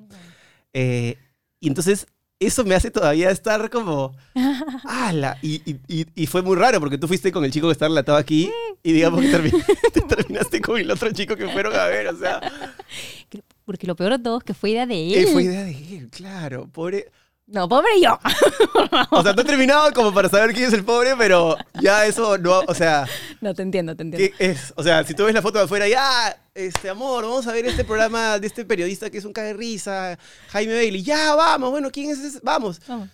Eh, 0.72 1.16
y 1.58 1.66
entonces 1.68 2.06
eso 2.38 2.64
me 2.64 2.74
hace 2.76 2.90
todavía 2.92 3.30
estar 3.30 3.70
como... 3.70 4.14
¡Hala! 4.84 5.38
Y, 5.42 5.62
y, 5.68 5.80
y, 5.88 6.06
y 6.14 6.26
fue 6.26 6.42
muy 6.42 6.54
raro 6.56 6.78
porque 6.80 6.98
tú 6.98 7.08
fuiste 7.08 7.32
con 7.32 7.44
el 7.44 7.50
chico 7.50 7.66
que 7.68 7.72
está 7.72 7.88
relatado 7.88 8.18
aquí 8.18 8.50
y 8.84 8.92
digamos 8.92 9.20
que 9.20 9.32
termi- 9.32 9.64
te 9.92 10.00
terminaste 10.02 10.60
con 10.60 10.78
el 10.78 10.90
otro 10.90 11.10
chico 11.12 11.34
que 11.34 11.48
fueron 11.48 11.74
a 11.74 11.86
ver, 11.86 12.06
o 12.08 12.16
sea... 12.18 12.40
Porque 13.64 13.86
lo 13.86 13.94
peor 13.96 14.12
de 14.12 14.18
todo 14.18 14.38
es 14.38 14.44
que 14.44 14.54
fue 14.54 14.70
idea 14.70 14.86
de 14.86 15.14
él. 15.14 15.24
eh, 15.24 15.26
fue 15.32 15.44
idea 15.44 15.62
de 15.64 15.96
él, 15.96 16.08
claro, 16.10 16.68
pobre... 16.68 17.10
No, 17.52 17.68
pobre 17.68 18.00
yo. 18.00 18.18
O 19.10 19.22
sea, 19.22 19.34
no 19.34 19.42
he 19.42 19.44
terminado 19.44 19.92
como 19.92 20.12
para 20.12 20.28
saber 20.28 20.54
quién 20.54 20.66
es 20.66 20.72
el 20.72 20.84
pobre, 20.84 21.14
pero 21.16 21.56
ya 21.80 22.06
eso 22.06 22.38
no, 22.38 22.60
o 22.60 22.74
sea... 22.74 23.06
No, 23.40 23.54
te 23.54 23.62
entiendo, 23.62 23.94
te 23.94 24.02
entiendo. 24.02 24.36
O 24.74 24.82
sea, 24.82 25.04
si 25.04 25.14
tú 25.14 25.24
ves 25.24 25.34
la 25.34 25.42
foto 25.42 25.58
de 25.58 25.64
afuera, 25.64 25.86
ya, 25.86 26.34
este 26.54 26.88
amor, 26.88 27.24
vamos 27.24 27.46
a 27.46 27.52
ver 27.52 27.66
este 27.66 27.84
programa 27.84 28.38
de 28.38 28.46
este 28.46 28.64
periodista 28.64 29.10
que 29.10 29.18
es 29.18 29.24
un 29.26 29.34
cae 29.34 29.48
de 29.48 29.52
risa, 29.54 30.18
Jaime 30.48 30.74
Bailey. 30.74 31.02
Ya, 31.02 31.34
vamos, 31.34 31.70
bueno, 31.70 31.90
¿quién 31.90 32.10
es 32.10 32.20
ese? 32.20 32.40
Vamos. 32.42 32.80
Vamos. 32.88 33.08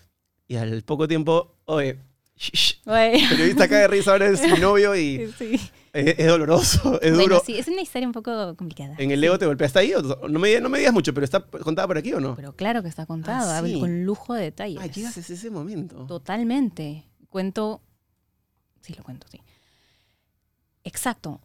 Y 0.47 0.55
al 0.55 0.83
poco 0.83 1.07
tiempo, 1.07 1.55
oye, 1.65 1.99
shh, 2.37 2.51
shh, 2.53 3.29
periodista 3.29 3.67
cae 3.67 3.81
de 3.81 3.87
risa, 3.89 4.11
ahora 4.11 4.27
es 4.27 4.41
mi 4.41 4.57
novio 4.59 4.95
y 4.95 5.33
Sí. 5.37 5.59
Es, 5.93 6.19
es 6.19 6.27
doloroso, 6.27 6.99
es 7.01 7.11
Bueno, 7.15 7.35
duro. 7.35 7.43
sí, 7.45 7.57
es 7.57 7.67
una 7.67 7.81
historia 7.81 8.07
un 8.07 8.13
poco 8.13 8.55
complicada. 8.55 8.95
¿En 8.97 9.11
el 9.11 9.21
Lego 9.21 9.37
te 9.39 9.45
golpeaste 9.45 9.79
ahí? 9.79 9.93
¿O 9.93 10.01
no, 10.27 10.39
me, 10.39 10.59
no 10.61 10.69
me 10.69 10.79
digas 10.79 10.93
mucho, 10.93 11.13
pero 11.13 11.23
¿está 11.25 11.41
contada 11.41 11.87
por 11.87 11.97
aquí 11.97 12.13
o 12.13 12.19
no? 12.19 12.35
Pero 12.35 12.55
claro 12.55 12.81
que 12.83 12.89
está 12.89 13.05
contado, 13.05 13.51
Ah, 13.51 13.61
sí. 13.65 13.79
con 13.79 14.05
lujo 14.05 14.33
de 14.33 14.43
detalles. 14.43 14.79
Ah, 14.81 14.87
llegas 14.87 15.17
a 15.17 15.19
ese 15.19 15.49
momento. 15.49 16.05
Totalmente. 16.05 17.05
Cuento. 17.29 17.81
Sí, 18.81 18.93
lo 18.97 19.03
cuento, 19.03 19.27
sí. 19.31 19.41
Exacto. 20.83 21.41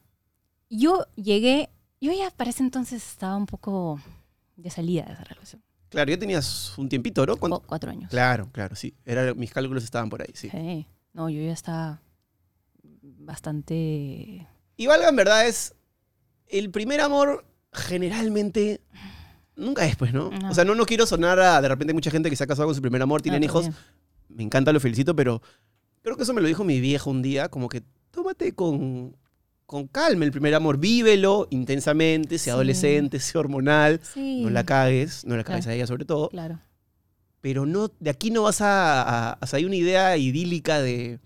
Yo 0.70 1.07
llegué. 1.16 1.70
Yo 2.00 2.12
ya 2.12 2.30
para 2.30 2.50
ese 2.50 2.62
entonces 2.62 3.07
estaba 3.07 3.37
un 3.37 3.46
poco 3.46 4.00
de 4.57 4.70
salida 4.70 5.04
de 5.04 5.12
esa 5.14 5.24
relación. 5.24 5.62
Claro, 5.88 6.11
ya 6.11 6.18
tenías 6.18 6.76
un 6.76 6.88
tiempito, 6.88 7.24
¿no? 7.24 7.37
Cu- 7.37 7.62
cuatro 7.66 7.90
años. 7.90 8.11
Claro, 8.11 8.48
claro, 8.52 8.74
sí. 8.76 8.94
Era, 9.04 9.33
mis 9.35 9.52
cálculos 9.52 9.85
estaban 9.85 10.11
por 10.11 10.20
ahí, 10.22 10.30
sí. 10.35 10.50
Sí. 10.50 10.87
No, 11.12 11.30
yo 11.30 11.40
ya 11.40 11.52
estaba 11.52 12.02
bastante. 13.05 14.47
Y 14.77 14.87
valga 14.87 15.09
en 15.09 15.17
verdad 15.17 15.47
es 15.47 15.75
el 16.49 16.71
primer 16.71 17.01
amor 17.01 17.45
generalmente 17.73 18.81
nunca 19.57 19.87
es, 19.87 19.97
pues, 19.97 20.12
¿no? 20.12 20.31
No. 20.31 20.51
O 20.51 20.55
sea, 20.55 20.64
no, 20.64 20.75
no 20.75 20.87
quiero 20.87 21.07
sonar 21.07 21.38
a 21.40 21.61
de 21.61 21.69
repente 21.69 21.93
mucha 21.95 22.11
gente 22.11 22.31
que 22.31 22.37
se 22.37 22.45
ha 22.45 22.47
casado 22.47 22.67
con 22.69 22.75
su 22.75 22.81
primer 22.83 23.03
amor, 23.03 23.23
tienen 23.23 23.40
No, 23.40 23.45
hijos. 23.47 23.69
Me 24.29 24.43
encanta, 24.43 24.73
lo 24.73 24.81
felicito, 24.81 25.14
pero 25.14 25.43
creo 26.03 26.17
que 26.17 26.23
eso 26.25 26.33
me 26.35 26.40
lo 26.40 26.49
dijo 26.49 26.64
mi 26.64 26.81
viejo 26.81 27.11
un 27.11 27.23
día, 27.23 27.49
como 27.49 27.69
que 27.69 27.83
tómate 28.11 28.53
con, 28.55 29.17
con 29.67 29.87
calma 29.88 30.25
el 30.25 30.31
primer 30.33 30.55
amor, 30.55 30.79
vívelo 30.79 31.47
intensamente, 31.51 32.38
sea 32.38 32.45
Sí. 32.45 32.51
adolescente, 32.51 33.21
sea 33.21 33.40
hormonal, 33.40 34.01
Sí. 34.03 34.43
no 34.43 34.51
la 34.51 34.64
cagues, 34.64 35.25
no 35.25 35.37
la 35.37 35.45
cagues 35.45 35.64
Claro. 35.64 35.73
a 35.73 35.77
ella 35.77 35.87
sobre 35.87 36.05
todo, 36.05 36.29
Claro. 36.31 36.61
pero 37.40 37.64
no, 37.67 37.90
de 38.01 38.11
aquí 38.11 38.31
no 38.31 38.43
vas 38.43 38.61
a, 38.61 39.33
a, 39.33 39.38
o 39.40 39.47
sea, 39.47 39.59
hay 39.59 39.64
una 39.64 39.77
idea 39.77 40.17
idílica 40.17 40.81
de 40.81 41.21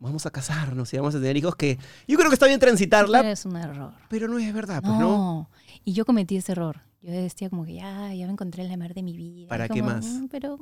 vamos 0.00 0.26
a 0.26 0.30
casarnos 0.30 0.92
y 0.92 0.96
vamos 0.96 1.14
a 1.14 1.18
tener 1.18 1.36
hijos 1.36 1.54
que 1.54 1.78
yo 2.08 2.16
creo 2.18 2.28
que 2.30 2.34
está 2.34 2.46
bien 2.46 2.58
transitarla, 2.58 3.20
Pero 3.20 3.32
es 3.32 3.44
un 3.44 3.56
error. 3.56 3.92
pero 4.08 4.26
no 4.26 4.38
es 4.38 4.52
verdad, 4.52 4.80
pues, 4.82 4.92
¿no? 4.94 4.98
No. 4.98 5.50
Y 5.84 5.92
yo 5.92 6.04
cometí 6.04 6.36
ese 6.36 6.52
error. 6.52 6.80
Yo 7.02 7.12
decía 7.12 7.48
como 7.48 7.64
que 7.64 7.74
ya, 7.74 8.12
ya 8.12 8.26
me 8.26 8.32
encontré 8.32 8.64
el 8.64 8.72
amor 8.72 8.92
de 8.94 9.02
mi 9.02 9.16
vida. 9.16 9.48
¿Para 9.48 9.68
qué 9.68 9.82
más? 9.82 10.04
"Mm, 10.04 10.26
Pero, 10.28 10.58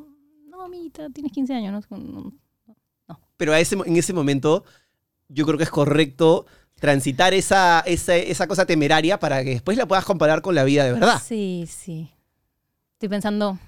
no, 0.48 0.62
amiguita, 0.62 1.08
tienes 1.10 1.32
15 1.32 1.54
años, 1.54 1.84
¿no? 1.90 2.32
No, 3.08 3.20
Pero 3.36 3.52
a 3.52 3.60
ese, 3.60 3.76
en 3.86 3.96
ese 3.96 4.12
momento 4.12 4.64
yo 5.28 5.46
creo 5.46 5.56
que 5.56 5.64
es 5.64 5.70
correcto 5.70 6.46
transitar 6.74 7.34
esa, 7.34 7.80
esa, 7.80 8.14
esa 8.16 8.46
cosa 8.46 8.66
temeraria 8.66 9.18
para 9.18 9.42
que 9.42 9.50
después 9.50 9.76
la 9.76 9.86
puedas 9.86 10.04
comparar 10.04 10.42
con 10.42 10.54
la 10.54 10.64
vida 10.64 10.84
de 10.84 10.92
verdad. 10.92 11.20
Sí, 11.24 11.64
sí. 11.68 12.10
Estoy 12.94 13.08
pensando, 13.08 13.58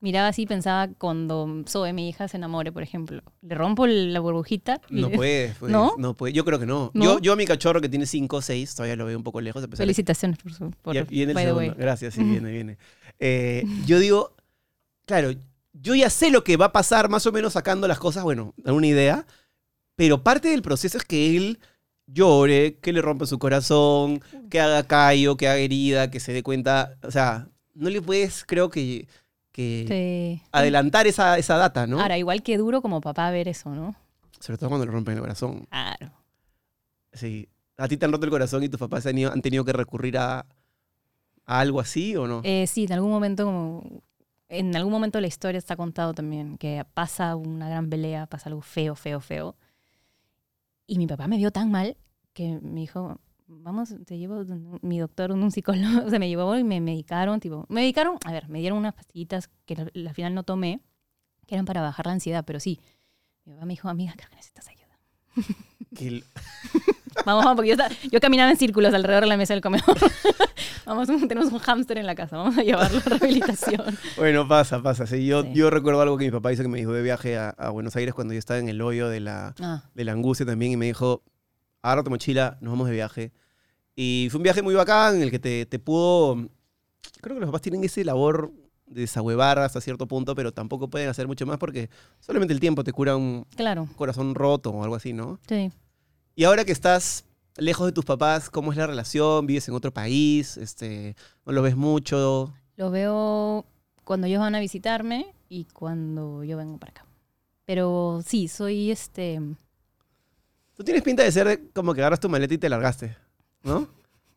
miraba 0.00 0.28
así, 0.28 0.46
pensaba 0.46 0.88
cuando 0.98 1.62
Zoe, 1.68 1.92
mi 1.92 2.08
hija, 2.08 2.28
se 2.28 2.36
enamore, 2.36 2.70
por 2.72 2.82
ejemplo. 2.82 3.22
Le 3.42 3.54
rompo 3.54 3.86
la 3.86 4.20
burbujita. 4.20 4.80
y 4.90 5.00
No 5.00 5.08
le- 5.08 5.16
puedes, 5.16 5.56
pues, 5.58 5.72
¿No? 5.72 5.94
no 5.98 6.14
puede. 6.14 6.32
Yo 6.32 6.44
creo 6.44 6.58
que 6.58 6.66
no. 6.66 6.90
¿No? 6.94 7.04
Yo, 7.04 7.18
yo 7.18 7.32
a 7.32 7.36
mi 7.36 7.46
cachorro 7.46 7.80
que 7.80 7.88
tiene 7.88 8.06
5 8.06 8.36
o 8.36 8.42
6, 8.42 8.74
todavía 8.74 8.96
lo 8.96 9.06
veo 9.06 9.16
un 9.16 9.24
poco 9.24 9.40
lejos. 9.40 9.62
A 9.62 9.66
pesar 9.66 9.78
de- 9.78 9.84
Felicitaciones 9.86 10.38
por 10.38 10.52
su. 10.52 10.70
Por, 10.82 11.06
viene 11.06 11.32
el 11.32 11.38
segundo. 11.38 11.58
way. 11.58 11.72
Gracias, 11.76 12.14
sí, 12.14 12.22
viene, 12.22 12.50
viene. 12.50 12.78
Eh, 13.18 13.64
yo 13.86 13.98
digo, 13.98 14.34
claro, 15.06 15.32
yo 15.72 15.94
ya 15.94 16.10
sé 16.10 16.30
lo 16.30 16.44
que 16.44 16.56
va 16.56 16.66
a 16.66 16.72
pasar 16.72 17.08
más 17.08 17.26
o 17.26 17.32
menos 17.32 17.54
sacando 17.54 17.88
las 17.88 17.98
cosas, 17.98 18.22
bueno, 18.24 18.54
una 18.64 18.86
idea, 18.86 19.26
pero 19.94 20.22
parte 20.22 20.48
del 20.48 20.62
proceso 20.62 20.98
es 20.98 21.04
que 21.04 21.36
él 21.36 21.58
llore, 22.06 22.78
que 22.80 22.92
le 22.92 23.02
rompa 23.02 23.26
su 23.26 23.38
corazón, 23.38 24.20
que 24.50 24.60
haga 24.60 24.84
callo, 24.84 25.36
que 25.36 25.48
haga 25.48 25.58
herida, 25.58 26.10
que 26.10 26.20
se 26.20 26.32
dé 26.32 26.42
cuenta, 26.42 26.96
o 27.02 27.10
sea, 27.10 27.48
no 27.74 27.90
le 27.90 28.00
puedes, 28.00 28.44
creo 28.46 28.70
que, 28.70 29.06
que 29.56 29.86
Sí. 29.88 30.42
adelantar 30.52 31.06
esa, 31.06 31.38
esa 31.38 31.56
data, 31.56 31.86
¿no? 31.86 31.98
Ahora, 32.00 32.18
igual 32.18 32.42
que 32.42 32.58
duro 32.58 32.82
como 32.82 33.00
papá 33.00 33.30
ver 33.30 33.48
eso, 33.48 33.70
¿no? 33.74 33.94
Sobre 34.38 34.58
todo 34.58 34.68
cuando 34.68 34.84
le 34.84 34.92
rompen 34.92 35.14
el 35.14 35.20
corazón. 35.20 35.66
Claro. 35.70 36.12
Sí. 37.14 37.48
¿A 37.78 37.88
ti 37.88 37.96
te 37.96 38.04
han 38.04 38.12
roto 38.12 38.26
el 38.26 38.30
corazón 38.30 38.62
y 38.62 38.68
tus 38.68 38.78
papás 38.78 39.06
han 39.06 39.12
tenido, 39.12 39.32
han 39.32 39.40
tenido 39.40 39.64
que 39.64 39.72
recurrir 39.72 40.18
a, 40.18 40.40
a 41.46 41.60
algo 41.60 41.80
así 41.80 42.14
o 42.16 42.26
no? 42.26 42.42
Eh, 42.44 42.66
sí, 42.66 42.84
en 42.84 42.92
algún 42.92 43.10
momento, 43.10 43.44
como- 43.46 44.02
en 44.50 44.76
algún 44.76 44.92
momento 44.92 45.16
de 45.18 45.22
la 45.22 45.28
historia 45.28 45.58
está 45.58 45.74
contado 45.74 46.12
también 46.12 46.58
que 46.58 46.84
pasa 46.94 47.34
una 47.34 47.68
gran 47.70 47.88
pelea, 47.88 48.26
pasa 48.26 48.48
algo 48.50 48.60
feo, 48.60 48.94
feo, 48.94 49.20
feo. 49.20 49.56
Y 50.86 50.98
mi 50.98 51.06
papá 51.06 51.26
me 51.28 51.36
vio 51.38 51.50
tan 51.50 51.70
mal 51.70 51.96
que 52.34 52.58
me 52.62 52.80
dijo, 52.80 53.18
vamos, 53.48 53.94
te 54.06 54.18
llevo 54.18 54.44
mi 54.82 54.98
doctor, 54.98 55.32
un 55.32 55.50
psicólogo, 55.50 55.86
o 56.06 56.10
sea, 56.10 56.18
me 56.18 56.28
llevó 56.28 56.56
y 56.56 56.64
me 56.64 56.80
medicaron, 56.80 57.40
tipo, 57.40 57.66
me 57.68 57.80
medicaron, 57.82 58.16
a 58.24 58.32
ver, 58.32 58.48
me 58.48 58.60
dieron 58.60 58.78
unas 58.78 58.94
pastillitas 58.94 59.48
que 59.66 59.74
al 59.74 59.92
al 60.08 60.14
final 60.14 60.34
no 60.34 60.42
tomé, 60.42 60.80
que 61.46 61.54
eran 61.54 61.64
para 61.64 61.80
bajar 61.80 62.06
la 62.06 62.12
ansiedad, 62.12 62.44
pero 62.46 62.58
sí. 62.60 62.80
Mi 63.44 63.52
papá 63.54 63.66
me 63.66 63.72
dijo, 63.74 63.88
amiga, 63.88 64.12
creo 64.16 64.28
que 64.30 64.36
necesitas 64.36 64.68
ayuda. 64.68 64.98
Vamos, 67.24 67.44
vamos, 67.44 67.56
porque 67.56 67.68
yo, 67.68 67.72
estaba- 67.74 67.94
yo 68.12 68.20
caminaba 68.20 68.50
en 68.50 68.56
círculos 68.56 68.92
alrededor 68.94 69.22
de 69.24 69.28
la 69.28 69.36
mesa 69.36 69.54
del 69.54 69.62
comedor. 69.62 69.96
vamos, 70.86 71.08
tenemos 71.26 71.50
un 71.52 71.58
hámster 71.58 71.98
en 71.98 72.06
la 72.06 72.14
casa, 72.14 72.36
vamos 72.36 72.56
a 72.58 72.62
llevarlo 72.62 72.98
a 72.98 73.08
rehabilitación. 73.08 73.96
Bueno, 74.16 74.46
pasa, 74.46 74.82
pasa. 74.82 75.06
Sí, 75.06 75.26
yo, 75.26 75.42
Sí. 75.42 75.48
yo 75.54 75.70
recuerdo 75.70 76.00
algo 76.02 76.18
que 76.18 76.26
mi 76.26 76.30
papá 76.30 76.52
hizo 76.52 76.62
que 76.62 76.68
me 76.68 76.78
dijo 76.78 76.92
de 76.92 77.02
viaje 77.02 77.36
a, 77.38 77.48
a 77.50 77.70
Buenos 77.70 77.96
Aires 77.96 78.14
cuando 78.14 78.34
yo 78.34 78.38
estaba 78.38 78.60
en 78.60 78.68
el 78.68 78.80
hoyo 78.82 79.08
de 79.08 79.20
la, 79.20 79.54
Ah, 79.60 79.82
de 79.94 80.04
la 80.04 80.12
angustia 80.12 80.44
también 80.46 80.72
y 80.72 80.76
me 80.76 80.86
dijo, 80.86 81.22
agarra 81.86 82.02
tu 82.02 82.10
mochila, 82.10 82.58
nos 82.60 82.72
vamos 82.72 82.88
de 82.88 82.94
viaje. 82.94 83.32
Y 83.94 84.28
fue 84.30 84.38
un 84.38 84.42
viaje 84.42 84.62
muy 84.62 84.74
bacán 84.74 85.16
en 85.16 85.22
el 85.22 85.30
que 85.30 85.38
te, 85.38 85.66
te 85.66 85.78
pudo... 85.78 86.48
Creo 87.20 87.36
que 87.36 87.40
los 87.40 87.48
papás 87.48 87.62
tienen 87.62 87.82
ese 87.84 88.04
labor 88.04 88.52
de 88.86 89.02
desahuevar 89.02 89.58
hasta 89.58 89.80
cierto 89.80 90.06
punto, 90.06 90.34
pero 90.34 90.52
tampoco 90.52 90.88
pueden 90.88 91.08
hacer 91.08 91.26
mucho 91.26 91.46
más 91.46 91.58
porque 91.58 91.88
solamente 92.20 92.52
el 92.52 92.60
tiempo 92.60 92.84
te 92.84 92.92
cura 92.92 93.16
un 93.16 93.46
claro, 93.56 93.88
corazón 93.96 94.34
roto 94.34 94.70
o 94.70 94.82
algo 94.82 94.94
así, 94.94 95.12
¿no? 95.12 95.38
sí. 95.48 95.70
Y 96.38 96.44
ahora 96.44 96.66
que 96.66 96.72
estás 96.72 97.24
lejos 97.56 97.86
de 97.86 97.92
tus 97.92 98.04
papás, 98.04 98.50
¿cómo 98.50 98.70
es 98.70 98.76
la 98.76 98.86
relación? 98.86 99.46
¿Vives 99.46 99.66
en 99.68 99.74
otro 99.74 99.90
país? 99.90 100.58
Este, 100.58 101.16
¿No 101.46 101.52
lo 101.52 101.62
ves 101.62 101.76
mucho? 101.76 102.52
Lo 102.76 102.90
veo 102.90 103.64
cuando 104.04 104.26
ellos 104.26 104.40
van 104.40 104.54
a 104.54 104.60
visitarme 104.60 105.34
y 105.48 105.64
cuando 105.64 106.44
yo 106.44 106.58
vengo 106.58 106.76
para 106.76 106.90
acá. 106.90 107.06
Pero 107.64 108.20
sí, 108.24 108.48
soy 108.48 108.90
este... 108.90 109.40
Tú 110.76 110.84
tienes 110.84 111.02
pinta 111.02 111.22
de 111.22 111.32
ser 111.32 111.46
de- 111.48 111.70
como 111.70 111.94
que 111.94 112.00
agarras 112.00 112.20
tu 112.20 112.28
maleta 112.28 112.52
y 112.54 112.58
te 112.58 112.68
largaste, 112.68 113.16
¿no? 113.62 113.88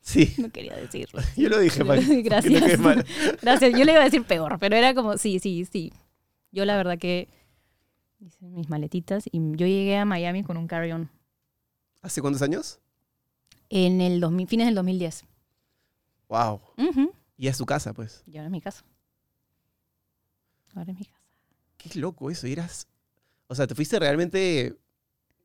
Sí, 0.02 0.34
No 0.38 0.50
quería 0.50 0.76
decirlo. 0.78 1.22
yo 1.38 1.50
lo 1.50 1.60
dije, 1.60 1.84
no 1.84 1.94
Gracias. 2.24 2.80
mal. 2.80 3.06
Gracias. 3.42 3.72
Yo 3.78 3.84
le 3.86 3.92
iba 3.92 4.02
a 4.02 4.06
decir 4.06 4.24
peor, 4.24 4.58
pero 4.60 4.76
era 4.76 4.94
como, 4.96 5.18
sí, 5.18 5.40
sí, 5.40 5.66
sí. 5.66 5.92
Yo 6.52 6.66
la 6.66 6.78
verdad 6.78 6.98
que 6.98 7.28
hice 8.20 8.46
mis 8.48 8.70
maletitas 8.70 9.26
y 9.32 9.40
yo 9.56 9.68
llegué 9.68 9.98
a 9.98 10.06
Miami 10.06 10.44
con 10.44 10.58
un 10.58 10.68
carry-on 10.68 11.10
¿Hace 12.02 12.22
cuántos 12.22 12.42
años? 12.42 12.80
en 13.70 14.02
el 14.02 14.20
2000, 14.20 14.48
fines 14.48 14.66
del 14.68 14.76
2010. 14.76 15.26
Wow. 16.30 16.62
Ujú. 16.78 17.14
Y 17.38 17.48
es 17.48 17.58
tu 17.58 17.66
casa, 17.66 17.94
pues. 17.94 18.24
Y 18.26 18.38
ahora 18.38 18.46
es 18.48 18.52
mi 18.52 18.62
casa. 18.62 18.84
Ahora 20.74 20.92
es 20.92 20.98
mi 21.00 21.06
casa. 21.06 21.20
Qué 21.78 22.00
loco 22.00 22.30
eso. 22.32 22.48
y 22.48 22.54
eras... 22.54 22.88
O 23.48 23.56
sea, 23.56 23.68
te 23.68 23.76
fuiste 23.76 23.98
realmente 24.00 24.76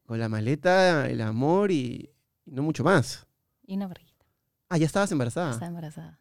con 0.06 0.18
la 0.18 0.28
maleta, 0.28 1.08
el 1.08 1.20
amor 1.20 1.70
y, 1.70 2.10
y 2.44 2.50
no 2.52 2.62
mucho 2.62 2.84
más. 2.84 3.26
Y 3.66 3.74
una 3.76 3.86
barriguita. 3.86 4.26
Ah, 4.68 4.78
ya 4.78 4.86
estabas 4.86 5.10
embarazada. 5.12 5.52
Está 5.52 5.66
embarazada. 5.66 6.18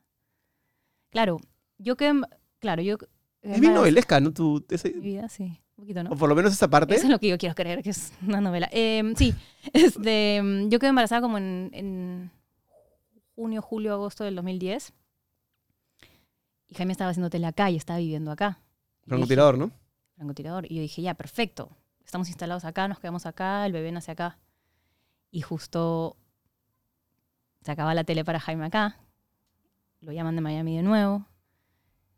Claro, 1.10 1.40
yo 1.78 1.96
que... 1.96 2.22
Claro, 2.60 2.82
yo... 2.82 2.98
Es 3.42 3.60
bien 3.60 3.74
novelesca, 3.74 4.20
¿no? 4.22 4.32
Tu, 4.32 4.64
ese- 4.70 4.92
vida, 4.92 5.28
sí. 5.28 5.60
Un 5.76 5.84
poquito, 5.84 6.04
¿no? 6.04 6.12
o 6.12 6.16
por 6.16 6.30
lo 6.30 6.36
menos 6.36 6.54
esa 6.54 6.70
parte. 6.70 6.94
Eso 6.96 7.06
es 7.06 7.10
lo 7.10 7.20
que 7.20 7.28
yo 7.28 7.38
quiero 7.38 7.56
creer, 7.56 7.82
que 7.84 7.90
es 7.90 8.14
una 8.26 8.40
novela. 8.40 8.70
Eh, 8.72 9.04
sí, 9.18 9.34
este, 9.74 10.42
yo 10.70 10.80
quedé 10.80 10.90
embarazada 10.90 11.22
como 11.22 11.38
en, 11.40 11.72
en 11.74 12.32
junio, 13.36 13.62
julio, 13.62 13.92
agosto 13.94 14.24
del 14.24 14.36
2010. 14.36 14.94
Y 16.68 16.76
Jaime 16.76 16.92
estaba 16.94 17.10
haciendo 17.12 17.30
tele 17.30 17.48
acá 17.48 17.70
y 17.70 17.76
estaba 17.76 18.00
viviendo 18.00 18.32
acá. 18.32 18.60
Francotirador, 19.06 19.58
¿no? 19.58 19.72
francotirador. 20.16 20.66
Y 20.72 20.76
yo 20.76 20.82
dije, 20.82 21.02
ya, 21.02 21.16
perfecto. 21.16 21.76
Estamos 22.14 22.28
instalados 22.28 22.64
acá, 22.64 22.88
nos 22.88 23.00
quedamos 23.00 23.26
acá, 23.26 23.66
el 23.66 23.72
bebé 23.72 23.92
nace 23.92 24.12
acá. 24.12 24.38
Y 25.32 25.42
justo 25.42 26.16
se 27.64 27.72
acaba 27.72 27.96
la 27.96 28.04
tele 28.04 28.24
para 28.24 28.40
Jaime 28.40 28.68
acá. 28.68 29.00
Lo 30.00 30.12
llaman 30.12 30.36
de 30.36 30.42
Miami 30.44 30.78
de 30.78 30.84
nuevo. 30.84 31.26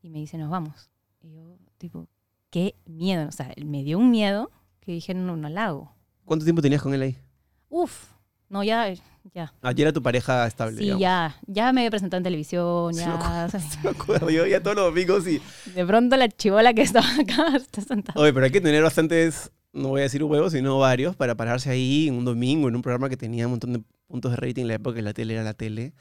Y 0.01 0.09
me 0.09 0.19
dice, 0.19 0.37
nos 0.37 0.49
vamos. 0.49 0.89
Y 1.21 1.35
yo, 1.35 1.57
tipo, 1.77 2.09
qué 2.49 2.75
miedo. 2.85 3.29
O 3.29 3.31
sea, 3.31 3.53
me 3.63 3.85
dio 3.85 3.97
un 3.97 4.11
miedo 4.11 4.51
que 4.81 4.91
dije, 4.91 5.13
no, 5.13 5.37
no 5.37 5.47
la 5.47 5.67
hago. 5.67 5.95
¿Cuánto 6.25 6.43
tiempo 6.43 6.61
tenías 6.61 6.81
con 6.81 6.93
él 6.93 7.01
ahí? 7.01 7.17
Uf, 7.69 8.11
no, 8.49 8.65
ya, 8.65 8.93
ya. 9.33 9.53
Ayer 9.61 9.87
era 9.87 9.93
tu 9.93 10.03
pareja 10.03 10.45
estable. 10.45 10.75
Sí, 10.75 10.83
digamos. 10.83 11.01
ya. 11.01 11.35
Ya 11.47 11.71
me 11.71 11.81
había 11.81 11.89
presentado 11.89 12.17
en 12.17 12.23
televisión, 12.25 12.93
me 12.93 13.01
ya. 13.01 13.47
Me 13.81 13.89
acuerdo, 13.91 14.29
yo 14.29 14.45
ya 14.47 14.61
todos 14.61 14.75
los 14.75 14.85
domingos 14.87 15.25
y... 15.25 15.41
De 15.73 15.85
pronto 15.85 16.17
la 16.17 16.27
chivola 16.27 16.73
que 16.73 16.81
estaba 16.81 17.07
acá 17.07 17.55
está 17.55 17.81
sentada. 17.81 18.19
Oye, 18.19 18.33
pero 18.33 18.45
hay 18.45 18.51
que 18.51 18.59
tener 18.59 18.83
bastantes, 18.83 19.51
no 19.75 19.89
voy 19.89 19.99
a 19.99 20.03
decir 20.03 20.23
huevos, 20.23 20.53
sino 20.53 20.79
varios, 20.79 21.15
para 21.15 21.35
pararse 21.35 21.69
ahí 21.69 22.07
en 22.07 22.15
un 22.15 22.25
domingo, 22.25 22.67
en 22.69 22.75
un 22.75 22.81
programa 22.81 23.09
que 23.09 23.17
tenía 23.17 23.45
un 23.45 23.51
montón 23.51 23.73
de 23.73 23.83
puntos 24.07 24.31
de 24.31 24.37
rating 24.37 24.61
en 24.63 24.67
la 24.69 24.73
época 24.75 24.95
que 24.95 25.01
la 25.01 25.13
tele 25.13 25.33
era 25.33 25.43
la 25.43 25.53
tele. 25.53 25.93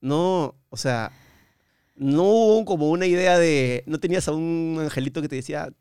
No, 0.00 0.54
o 0.68 0.76
sea, 0.76 1.12
no 1.94 2.24
hubo 2.24 2.64
como 2.64 2.90
una 2.90 3.06
idea 3.06 3.38
de... 3.38 3.84
No 3.86 3.98
tenías 4.00 4.26
a 4.28 4.32
un 4.32 4.78
angelito 4.80 5.22
que 5.22 5.28
te 5.28 5.36
decía, 5.36 5.72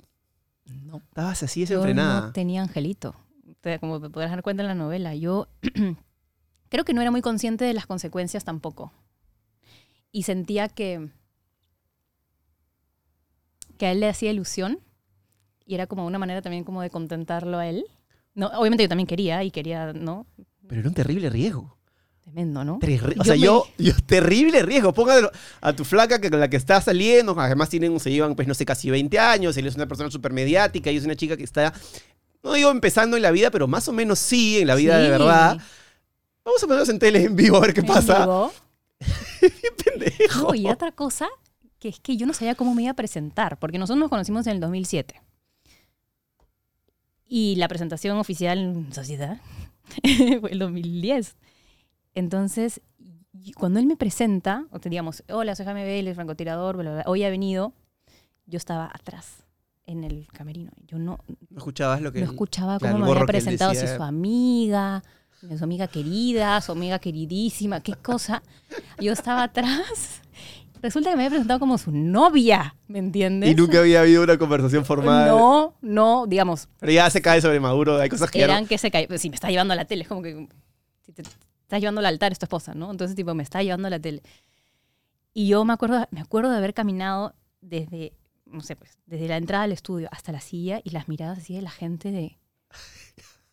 No. 0.66 0.98
estabas 0.98 1.44
así 1.44 1.62
Yo 1.66 1.78
desenfrenada. 1.80 2.28
no 2.28 2.32
tenía 2.32 2.62
angelito. 2.62 3.16
O 3.50 3.56
sea, 3.64 3.80
como 3.80 4.00
te 4.00 4.10
podrás 4.10 4.32
dar 4.32 4.44
cuenta 4.44 4.62
en 4.64 4.68
la 4.68 4.76
novela, 4.76 5.16
yo 5.16 5.48
creo 6.70 6.86
que 6.86 6.94
no 6.94 7.02
era 7.02 7.12
muy 7.12 7.22
consciente 7.22 7.66
de 7.66 7.74
las 7.74 7.86
consecuencias 7.88 8.44
tampoco. 8.44 8.94
Y 10.12 10.24
sentía 10.24 10.70
que, 10.70 11.10
que 13.78 13.88
a 13.88 13.92
él 13.92 14.00
le 14.00 14.10
hacía 14.10 14.32
ilusión 14.32 14.80
y 15.65 15.76
era 15.76 15.88
como 15.88 16.06
una 16.06 16.19
manera 16.19 16.41
también 16.41 16.63
como 16.63 16.82
de 16.82 16.89
contentarlo 16.89 17.58
a 17.58 17.67
él. 17.67 17.86
No, 18.36 18.47
obviamente 18.56 18.84
yo 18.84 18.89
también 18.89 19.08
quería 19.08 19.43
y 19.43 19.52
quería, 19.52 19.93
¿no? 19.93 20.26
Pero 20.67 20.80
era 20.82 20.89
un 20.89 20.95
terrible 20.95 21.30
riesgo. 21.30 21.78
Tremendo, 22.21 22.63
¿no? 22.63 22.76
O 22.76 22.80
Yo 22.80 23.23
sea, 23.23 23.34
me- 23.34 23.39
yo, 23.39 23.67
yo, 23.78 23.91
terrible 24.06 24.63
riesgo. 24.63 24.93
Póngalo 24.93 25.30
a 25.62 25.73
tu 25.73 25.84
flaca 25.84 26.19
que 26.21 26.30
con 26.32 26.39
la 26.39 26.47
que 26.49 26.56
está 26.58 26.80
saliendo, 26.80 27.36
además 27.38 27.69
tienen, 27.69 27.99
se 27.99 28.12
llevan, 28.12 28.34
pues, 28.36 28.47
no 28.47 28.54
sé, 28.54 28.65
casi 28.65 28.89
20 28.89 29.19
años, 29.19 29.58
él 29.58 29.67
es 29.67 29.76
una 29.76 29.88
persona 29.88 30.10
súper 30.10 30.32
mediática 30.32 30.89
y 30.89 30.95
es 30.97 31.04
una 31.04 31.15
chica 31.17 31.36
que 31.36 31.43
está, 31.43 31.73
no 32.41 32.54
digo 32.54 32.71
empezando 32.71 33.17
en 33.17 33.23
la 33.23 33.32
vida, 33.32 33.52
pero 33.52 33.67
más 33.67 33.88
o 33.89 33.93
menos 33.93 34.19
sí, 34.19 34.60
en 34.60 34.67
la 34.67 34.76
vida 34.76 34.97
de 34.99 35.10
verdad. 35.10 35.58
Vamos 36.45 36.63
a 36.63 36.65
ponernos 36.67 36.89
en 36.89 36.99
tele 36.99 37.23
en 37.26 37.36
vivo 37.36 37.58
a 37.58 37.62
ver 37.62 37.73
qué 37.73 37.82
En 37.82 37.88
pasa. 37.88 38.19
vivo. 38.21 38.54
Bien 39.41 39.73
pendejo. 39.84 40.43
No, 40.47 40.56
y 40.56 40.67
otra 40.67 40.91
cosa, 40.93 41.28
que 41.78 41.89
es 41.89 41.99
que 41.99 42.15
yo 42.15 42.26
no 42.26 42.34
sabía 42.34 42.56
cómo 42.56 42.73
me 42.73 42.84
iba 42.84 42.91
a 42.91 42.95
presentar, 42.95 43.60
porque 43.60 43.78
nosotros 43.78 43.99
nos 43.99 44.10
conocimos 44.10 44.47
en 44.47 44.54
el 44.54 44.60
2007. 44.62 45.21
Y 47.36 47.56
la 47.56 47.67
presentación 47.67 48.15
oficial 48.19 48.60
en 48.60 48.93
sociedad 48.93 49.39
fue 50.39 50.52
el 50.52 50.60
2010. 50.60 51.36
Entonces, 52.13 52.80
cuando 53.58 53.80
él 53.80 53.88
me 53.88 53.98
presenta, 53.98 54.67
o 54.69 54.78
digamos, 54.78 55.24
hola, 55.32 55.56
soy 55.56 55.65
Jaime 55.65 55.84
Vélez, 55.84 56.13
francotirador, 56.13 56.78
bla, 56.78 56.84
bla, 56.91 56.93
bla, 57.02 57.04
hoy 57.08 57.24
ha 57.24 57.32
venido, 57.32 57.74
yo 58.46 58.58
estaba 58.58 58.86
atrás, 58.93 59.46
en 59.88 60.04
el 60.04 60.28
camerino. 60.28 60.72
Yo 60.86 61.00
no, 61.00 61.17
¿No 61.50 61.58
escuchabas 61.58 62.02
lo 62.02 62.12
que 62.12 62.19
no 62.19 62.26
él- 62.26 62.32
escuchaba 62.34 62.78
cómo 62.78 63.00
me 63.00 63.10
había 63.10 63.26
presentado, 63.26 63.74
si 63.74 63.88
su 63.88 64.04
amiga, 64.04 65.04
su 65.58 65.63
amiga 65.63 65.88
querida, 65.88 66.62
su 66.62 66.72
amiga 66.72 67.00
queridísima, 67.00 67.82
qué 67.82 67.93
cosa. 67.96 68.43
Yo 69.00 69.12
estaba 69.12 69.41
atrás. 69.41 70.22
Resulta 70.84 71.10
que 71.10 71.15
me 71.15 71.24
había 71.24 71.30
presentado 71.32 71.60
como 71.62 71.78
su 71.78 71.91
novia, 71.91 72.76
¿me 72.88 73.00
entiendes? 73.00 73.50
Y 73.50 73.56
nunca 73.56 73.80
había 73.80 74.02
habido 74.02 74.22
una 74.22 74.38
conversación 74.38 74.84
formal. 74.86 75.30
No, 75.30 75.74
no, 75.82 76.28
digamos, 76.28 76.67
Pero 76.80 76.91
ya 76.91 77.10
se 77.10 77.22
cae 77.22 77.41
sobre 77.41 77.60
Maduro, 77.62 77.98
hay 78.00 78.10
cosas 78.10 78.30
que 78.30 78.39
ya 78.39 78.48
no- 78.48 78.54
eran 78.54 78.67
que 78.67 78.78
se 78.78 78.91
cae. 78.91 79.08
Si 79.17 79.30
me 79.30 79.36
está 79.36 79.50
llevando 79.50 79.72
a 79.74 79.78
la 79.78 79.86
tele, 79.86 80.02
es 80.04 80.08
como 80.10 80.22
que 80.22 80.48
si 81.06 81.13
te 81.13 81.22
estás 81.22 81.80
llevando 81.80 82.00
al 82.00 82.06
altar 82.06 82.32
es 82.34 82.38
tu 82.39 82.46
esposa, 82.46 82.74
¿no? 82.76 82.91
Entonces, 82.91 83.15
tipo, 83.15 83.34
me 83.34 83.43
está 83.43 83.63
llevando 83.63 83.88
a 83.88 83.91
la 83.91 84.00
tele. 84.00 84.22
Y 85.34 85.48
yo 85.48 85.63
me 85.65 85.74
acuerdo, 85.74 86.06
me 86.12 86.19
acuerdo 86.22 86.52
de 86.52 86.58
haber 86.58 86.74
caminado 86.74 87.34
desde, 87.62 88.13
no 88.46 88.62
sé, 88.62 88.76
pues, 88.76 88.98
desde 89.06 89.28
la 89.30 89.38
entrada 89.38 89.63
al 89.63 89.72
estudio 89.72 90.10
hasta 90.12 90.32
la 90.34 90.41
silla 90.41 90.82
y 90.84 90.89
las 90.91 91.08
miradas 91.08 91.39
así 91.39 91.56
de 91.56 91.62
la 91.62 91.72
gente 91.72 92.12
de. 92.12 92.38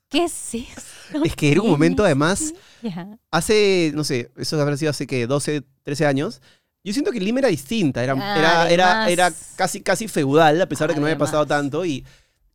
¿Qué 0.09 0.25
es 0.25 0.55
eso? 0.55 1.23
Es 1.25 1.37
que 1.37 1.53
era 1.53 1.61
un 1.61 1.67
¿Quién 1.67 1.73
momento, 1.73 2.05
además, 2.05 2.53
ella? 2.83 3.17
hace, 3.31 3.93
no 3.95 4.03
sé, 4.03 4.33
eso 4.37 4.61
habrá 4.61 4.77
sido 4.77 4.91
hace 4.91 5.07
que 5.07 5.29
12, 5.29 5.63
13 5.85 6.07
años. 6.07 6.43
Yo 6.83 6.93
siento 6.93 7.13
que 7.13 7.21
Lima 7.21 7.41
era 7.41 7.49
distinta, 7.49 8.03
era, 8.03 8.15
Ah, 8.17 8.39
era, 8.39 8.71
era, 8.71 9.11
era 9.11 9.33
casi, 9.57 9.81
casi 9.83 10.09
feudal, 10.09 10.61
a 10.61 10.67
pesar 10.69 10.89
de 10.89 10.95
que 10.95 11.01
no 11.01 11.07
había 11.07 11.19
pasado 11.19 11.47
tanto. 11.47 11.85
Y, 11.85 12.07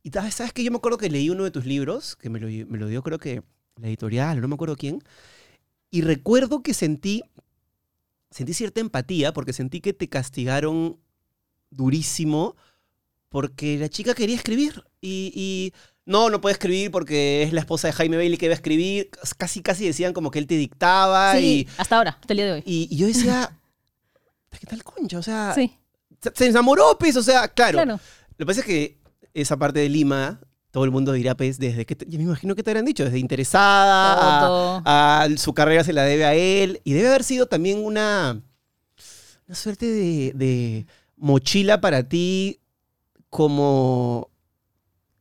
y 0.03 0.09
sabes 0.09 0.51
que 0.53 0.63
yo 0.63 0.71
me 0.71 0.77
acuerdo 0.77 0.97
que 0.97 1.09
leí 1.09 1.29
uno 1.29 1.43
de 1.43 1.51
tus 1.51 1.65
libros, 1.65 2.15
que 2.15 2.29
me 2.29 2.39
lo, 2.39 2.47
me 2.47 2.77
lo 2.79 2.87
dio 2.87 3.03
creo 3.03 3.19
que 3.19 3.43
la 3.79 3.87
editorial, 3.87 4.41
no 4.41 4.47
me 4.47 4.55
acuerdo 4.55 4.75
quién. 4.75 4.99
Y 5.91 6.01
recuerdo 6.01 6.63
que 6.63 6.73
sentí, 6.73 7.23
sentí 8.31 8.53
cierta 8.53 8.81
empatía 8.81 9.31
porque 9.31 9.53
sentí 9.53 9.79
que 9.79 9.93
te 9.93 10.09
castigaron 10.09 10.97
durísimo 11.69 12.55
porque 13.29 13.77
la 13.77 13.89
chica 13.89 14.13
quería 14.13 14.35
escribir 14.35 14.83
y, 15.01 15.31
y 15.35 15.73
no, 16.05 16.29
no 16.29 16.41
puede 16.41 16.53
escribir 16.53 16.89
porque 16.91 17.43
es 17.43 17.53
la 17.53 17.59
esposa 17.59 17.87
de 17.87 17.93
Jaime 17.93 18.17
Bailey 18.17 18.37
que 18.37 18.47
va 18.47 18.53
a 18.53 18.55
escribir. 18.55 19.09
Casi, 19.37 19.61
casi 19.61 19.85
decían 19.85 20.13
como 20.13 20.31
que 20.31 20.39
él 20.39 20.47
te 20.47 20.55
dictaba 20.55 21.33
Sí, 21.35 21.67
hasta 21.77 21.97
ahora, 21.97 22.17
hasta 22.19 22.33
el 22.33 22.37
día 22.37 22.45
de 22.45 22.51
hoy. 22.53 22.63
y, 22.65 22.87
y 22.89 22.97
yo 22.97 23.07
decía, 23.07 23.57
¿qué 24.59 24.67
tal 24.67 24.83
concha? 24.83 25.19
O 25.19 25.23
sea, 25.23 25.53
Sí, 25.55 25.71
se, 26.33 26.47
enamoró, 26.47 26.97
pues, 26.97 27.15
o 27.15 27.23
sea, 27.23 27.47
claro. 27.47 27.77
claro. 27.77 27.99
Lo 28.37 28.37
que 28.37 28.45
pasa 28.45 28.59
es 28.61 28.65
que 28.65 28.97
esa 29.33 29.57
parte 29.57 29.79
de 29.79 29.89
Lima, 29.89 30.39
todo 30.71 30.83
el 30.85 30.91
mundo 30.91 31.11
dirá, 31.13 31.35
pues, 31.37 31.57
desde 31.59 31.85
que, 31.85 31.95
te- 31.95 32.05
yo 32.09 32.17
me 32.17 32.23
imagino 32.25 32.55
que 32.55 32.63
te 32.63 32.71
habrán 32.71 32.85
dicho, 32.85 33.03
desde 33.05 33.19
interesada, 33.19 34.13
a- 34.37 34.47
Todo. 34.47 34.81
a, 34.85 35.27
su 35.37 35.53
carrera 35.53 35.83
se 35.83 35.93
la 35.93 36.03
debe 36.03 36.25
a 36.25 36.33
él, 36.35 36.81
y 36.83 36.93
debe 36.93 37.07
haber 37.09 37.23
sido 37.23 37.45
también 37.47 37.83
una, 37.83 38.41
una 39.47 39.55
suerte 39.55 39.85
de, 39.85 40.31
de 40.35 40.85
mochila 41.17 41.79
para 41.81 42.07
ti 42.07 42.59
como 43.29 44.29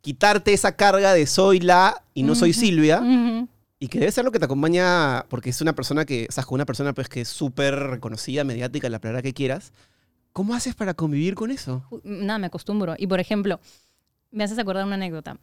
quitarte 0.01 0.53
esa 0.53 0.77
carga 0.77 1.13
de 1.15 1.27
soy 1.27 1.61
la 1.61 2.03
y 2.15 2.23
no 2.23 2.35
soy. 2.35 2.53
Silvia. 2.53 3.01
Ujú. 3.01 3.49
Y 3.79 3.89
que 3.89 3.99
debe 3.99 4.13
ser 4.13 4.25
lo 4.25 4.33
que 4.33 4.39
te 4.39 4.45
acompaña, 4.45 5.27
porque 5.29 5.51
es 5.51 5.61
una 5.61 5.75
persona 5.75 6.05
que, 6.05 6.25
estás 6.25 6.47
con 6.47 6.57
una 6.57 6.65
persona 6.65 6.93
pues 6.93 7.09
que 7.09 7.23
es 7.23 7.29
súper 7.29 7.75
reconocida, 7.75 8.45
mediática, 8.45 8.89
la 8.89 9.01
palabra 9.01 9.23
que 9.23 9.35
quieras. 9.35 9.73
¿Cómo 10.33 10.55
haces 10.55 10.75
para 10.75 10.95
convivir 10.95 11.35
con 11.35 11.51
eso? 11.51 11.85
Nada, 12.03 12.39
me 12.39 12.47
acostumbro. 12.47 12.95
Y 12.99 13.07
por 13.07 13.21
ejemplo, 13.21 13.61
me 14.31 14.45
haces 14.45 14.59
acordar 14.59 14.85
una 14.85 14.95
anécdota. 14.95 15.39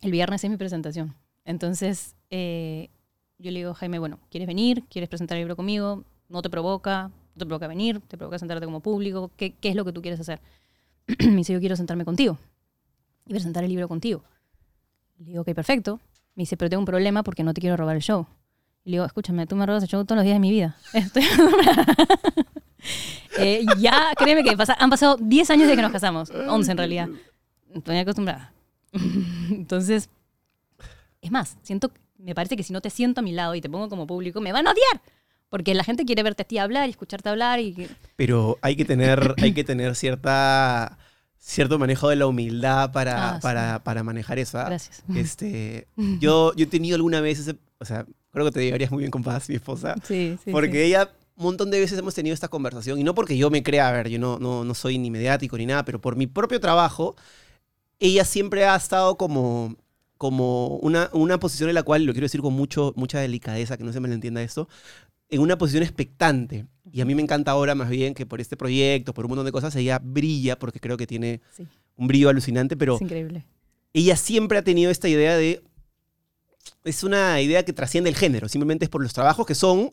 El 0.00 0.10
viernes 0.12 0.44
es 0.44 0.50
mi 0.50 0.56
presentación. 0.56 1.14
Entonces, 1.44 2.14
eh, 2.30 2.90
yo 3.38 3.50
le 3.50 3.60
digo, 3.60 3.74
Jaime, 3.74 3.98
bueno, 3.98 4.18
¿quieres 4.30 4.46
venir? 4.46 4.84
¿Quieres 4.90 5.08
presentar 5.08 5.36
el 5.36 5.42
libro 5.42 5.56
conmigo? 5.56 6.04
¿No 6.28 6.42
te 6.42 6.50
provoca? 6.50 7.08
¿No 7.34 7.38
te 7.38 7.46
provoca 7.46 7.66
venir? 7.66 8.00
¿Te 8.00 8.16
provoca 8.16 8.38
sentarte 8.38 8.64
como 8.64 8.80
público? 8.80 9.30
¿Qué, 9.36 9.54
qué 9.54 9.70
es 9.70 9.76
lo 9.76 9.84
que 9.84 9.92
tú 9.92 10.02
quieres 10.02 10.20
hacer? 10.20 10.40
me 11.20 11.36
dice, 11.36 11.52
yo 11.52 11.60
quiero 11.60 11.76
sentarme 11.76 12.04
contigo 12.04 12.38
y 13.26 13.30
presentar 13.30 13.64
el 13.64 13.70
libro 13.70 13.88
contigo. 13.88 14.22
Le 15.18 15.26
digo, 15.26 15.42
ok, 15.42 15.52
perfecto. 15.54 16.00
Me 16.36 16.42
dice, 16.42 16.56
pero 16.56 16.70
tengo 16.70 16.80
un 16.80 16.86
problema 16.86 17.22
porque 17.24 17.42
no 17.42 17.52
te 17.52 17.60
quiero 17.60 17.76
robar 17.76 17.96
el 17.96 18.02
show. 18.02 18.26
Y 18.84 18.90
le 18.90 18.94
digo, 18.96 19.04
escúchame, 19.04 19.46
tú 19.48 19.56
me 19.56 19.66
robas 19.66 19.82
el 19.82 19.88
show 19.88 20.04
todos 20.04 20.16
los 20.16 20.24
días 20.24 20.36
de 20.36 20.40
mi 20.40 20.50
vida. 20.50 20.76
Estoy 20.92 21.24
Eh, 23.38 23.64
ya, 23.78 24.12
créeme 24.16 24.42
que 24.44 24.56
pasa- 24.56 24.76
han 24.78 24.88
pasado 24.90 25.16
10 25.20 25.50
años 25.50 25.62
desde 25.64 25.76
que 25.76 25.82
nos 25.82 25.92
casamos. 25.92 26.30
11 26.30 26.70
en 26.70 26.78
realidad. 26.78 27.08
Estoy 27.74 27.98
acostumbrada. 27.98 28.52
Entonces, 29.50 30.08
es 31.20 31.30
más, 31.30 31.56
siento, 31.62 31.90
me 32.18 32.34
parece 32.34 32.56
que 32.56 32.62
si 32.62 32.72
no 32.72 32.80
te 32.80 32.88
siento 32.90 33.20
a 33.20 33.22
mi 33.22 33.32
lado 33.32 33.54
y 33.54 33.60
te 33.60 33.68
pongo 33.68 33.88
como 33.88 34.06
público, 34.06 34.40
me 34.40 34.52
van 34.52 34.66
a 34.66 34.70
odiar. 34.70 35.02
Porque 35.50 35.74
la 35.74 35.84
gente 35.84 36.04
quiere 36.04 36.22
verte 36.22 36.42
a 36.42 36.46
ti 36.46 36.58
hablar 36.58 36.86
y 36.88 36.90
escucharte 36.90 37.28
hablar 37.28 37.60
y... 37.60 37.88
Pero 38.16 38.58
hay 38.62 38.74
que 38.74 38.84
tener, 38.84 39.34
hay 39.42 39.52
que 39.52 39.64
tener 39.64 39.94
cierta, 39.96 40.96
cierto 41.48 41.78
manejo 41.78 42.08
de 42.08 42.16
la 42.16 42.26
humildad 42.26 42.90
para, 42.92 43.30
Ah, 43.30 43.34
sí. 43.36 43.42
para, 43.42 43.82
para 43.84 44.02
manejar 44.02 44.38
eso. 44.38 44.58
¿ah? 44.58 44.64
Gracias. 44.64 45.02
Este, 45.14 45.86
yo, 46.20 46.52
yo 46.54 46.64
he 46.64 46.66
tenido 46.66 46.96
alguna 46.96 47.20
vez 47.20 47.38
ese, 47.38 47.56
o 47.78 47.84
sea, 47.84 48.04
creo 48.32 48.44
que 48.46 48.50
te 48.52 48.64
llevarías 48.64 48.90
muy 48.90 49.00
bien 49.00 49.10
con 49.10 49.22
Paz, 49.22 49.48
mi 49.48 49.54
esposa, 49.54 49.94
Sí, 50.06 50.36
sí. 50.44 50.50
porque 50.50 50.72
sí. 50.72 50.78
ella, 50.82 51.10
un 51.36 51.44
montón 51.44 51.70
de 51.70 51.78
veces 51.80 51.98
hemos 51.98 52.14
tenido 52.14 52.34
esta 52.34 52.48
conversación, 52.48 52.98
y 52.98 53.04
no 53.04 53.14
porque 53.14 53.36
yo 53.36 53.48
me 53.50 53.62
crea, 53.62 53.88
a 53.88 53.92
ver, 53.92 54.08
yo 54.08 54.18
no, 54.18 54.38
no, 54.38 54.64
no 54.64 54.74
soy 54.74 54.98
ni 54.98 55.10
mediático 55.10 55.56
ni 55.56 55.66
nada, 55.66 55.84
pero 55.84 56.00
por 56.00 56.16
mi 56.16 56.26
propio 56.26 56.58
trabajo, 56.60 57.14
ella 57.98 58.24
siempre 58.24 58.64
ha 58.66 58.74
estado 58.76 59.16
como, 59.16 59.76
como 60.18 60.68
una, 60.78 61.08
una 61.12 61.38
posición 61.38 61.68
en 61.70 61.74
la 61.74 61.82
cual, 61.82 62.04
lo 62.04 62.12
quiero 62.12 62.24
decir 62.26 62.40
con 62.42 62.52
mucho, 62.54 62.92
mucha 62.96 63.20
delicadeza, 63.20 63.76
que 63.76 63.84
no 63.84 63.92
se 63.92 64.00
me 64.00 64.12
entienda 64.12 64.42
esto, 64.42 64.68
en 65.28 65.40
una 65.40 65.58
posición 65.58 65.82
expectante. 65.82 66.66
Y 66.92 67.00
a 67.00 67.04
mí 67.04 67.14
me 67.14 67.22
encanta 67.22 67.50
ahora 67.50 67.74
más 67.74 67.88
bien 67.90 68.14
que 68.14 68.26
por 68.26 68.40
este 68.40 68.56
proyecto, 68.56 69.12
por 69.12 69.24
un 69.26 69.30
montón 69.30 69.44
de 69.46 69.52
cosas, 69.52 69.74
ella 69.76 69.98
brilla, 70.02 70.58
porque 70.58 70.80
creo 70.80 70.96
que 70.96 71.06
tiene 71.06 71.40
Sí, 71.54 71.66
un 71.96 72.06
brillo 72.06 72.28
alucinante, 72.28 72.76
pero 72.76 72.94
es 72.96 73.02
increíble. 73.02 73.44
ella 73.92 74.16
siempre 74.16 74.58
ha 74.58 74.62
tenido 74.62 74.90
esta 74.90 75.08
idea 75.08 75.36
de. 75.36 75.62
Es 76.84 77.02
una 77.04 77.40
idea 77.40 77.64
que 77.64 77.72
trasciende 77.72 78.10
el 78.10 78.16
género, 78.16 78.48
simplemente 78.48 78.84
es 78.84 78.88
por 78.90 79.02
los 79.02 79.12
trabajos 79.12 79.46
que 79.46 79.54
son. 79.54 79.92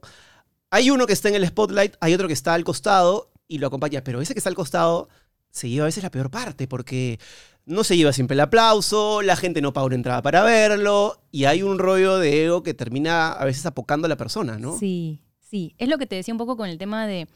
Hay 0.69 0.89
uno 0.89 1.05
que 1.05 1.13
está 1.13 1.29
en 1.29 1.35
el 1.35 1.45
spotlight, 1.47 1.95
hay 1.99 2.13
otro 2.13 2.27
que 2.27 2.33
está 2.33 2.53
al 2.53 2.63
costado 2.63 3.31
y 3.47 3.57
lo 3.59 3.67
acompaña, 3.67 4.03
pero 4.03 4.21
ese 4.21 4.33
que 4.33 4.39
está 4.39 4.49
al 4.49 4.55
costado 4.55 5.09
se 5.51 5.69
lleva 5.69 5.85
a 5.85 5.87
veces 5.87 6.03
la 6.03 6.09
peor 6.09 6.31
parte 6.31 6.67
porque 6.67 7.19
no 7.65 7.83
se 7.83 7.95
lleva 7.95 8.11
siempre 8.13 8.35
el 8.35 8.41
aplauso, 8.41 9.21
la 9.21 9.35
gente 9.35 9.61
no 9.61 9.73
paga 9.73 9.87
una 9.87 9.95
entrada 9.95 10.21
para 10.21 10.43
verlo 10.43 11.21
y 11.31 11.45
hay 11.45 11.63
un 11.63 11.79
rollo 11.79 12.17
de 12.17 12.45
ego 12.45 12.63
que 12.63 12.73
termina 12.73 13.31
a 13.31 13.45
veces 13.45 13.65
apocando 13.65 14.05
a 14.05 14.09
la 14.09 14.17
persona, 14.17 14.57
¿no? 14.57 14.77
Sí, 14.77 15.21
sí. 15.39 15.73
Es 15.77 15.87
lo 15.87 15.97
que 15.97 16.05
te 16.05 16.15
decía 16.15 16.33
un 16.33 16.37
poco 16.37 16.57
con 16.57 16.69
el 16.69 16.77
tema 16.77 17.07
de 17.07 17.27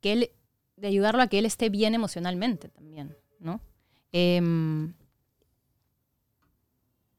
que 0.00 0.12
él, 0.12 0.30
de 0.76 0.88
ayudarlo 0.88 1.22
a 1.22 1.26
que 1.26 1.38
él 1.38 1.46
esté 1.46 1.68
bien 1.68 1.94
emocionalmente 1.94 2.68
también, 2.68 3.16
¿no? 3.38 3.60
Em, 4.12 4.94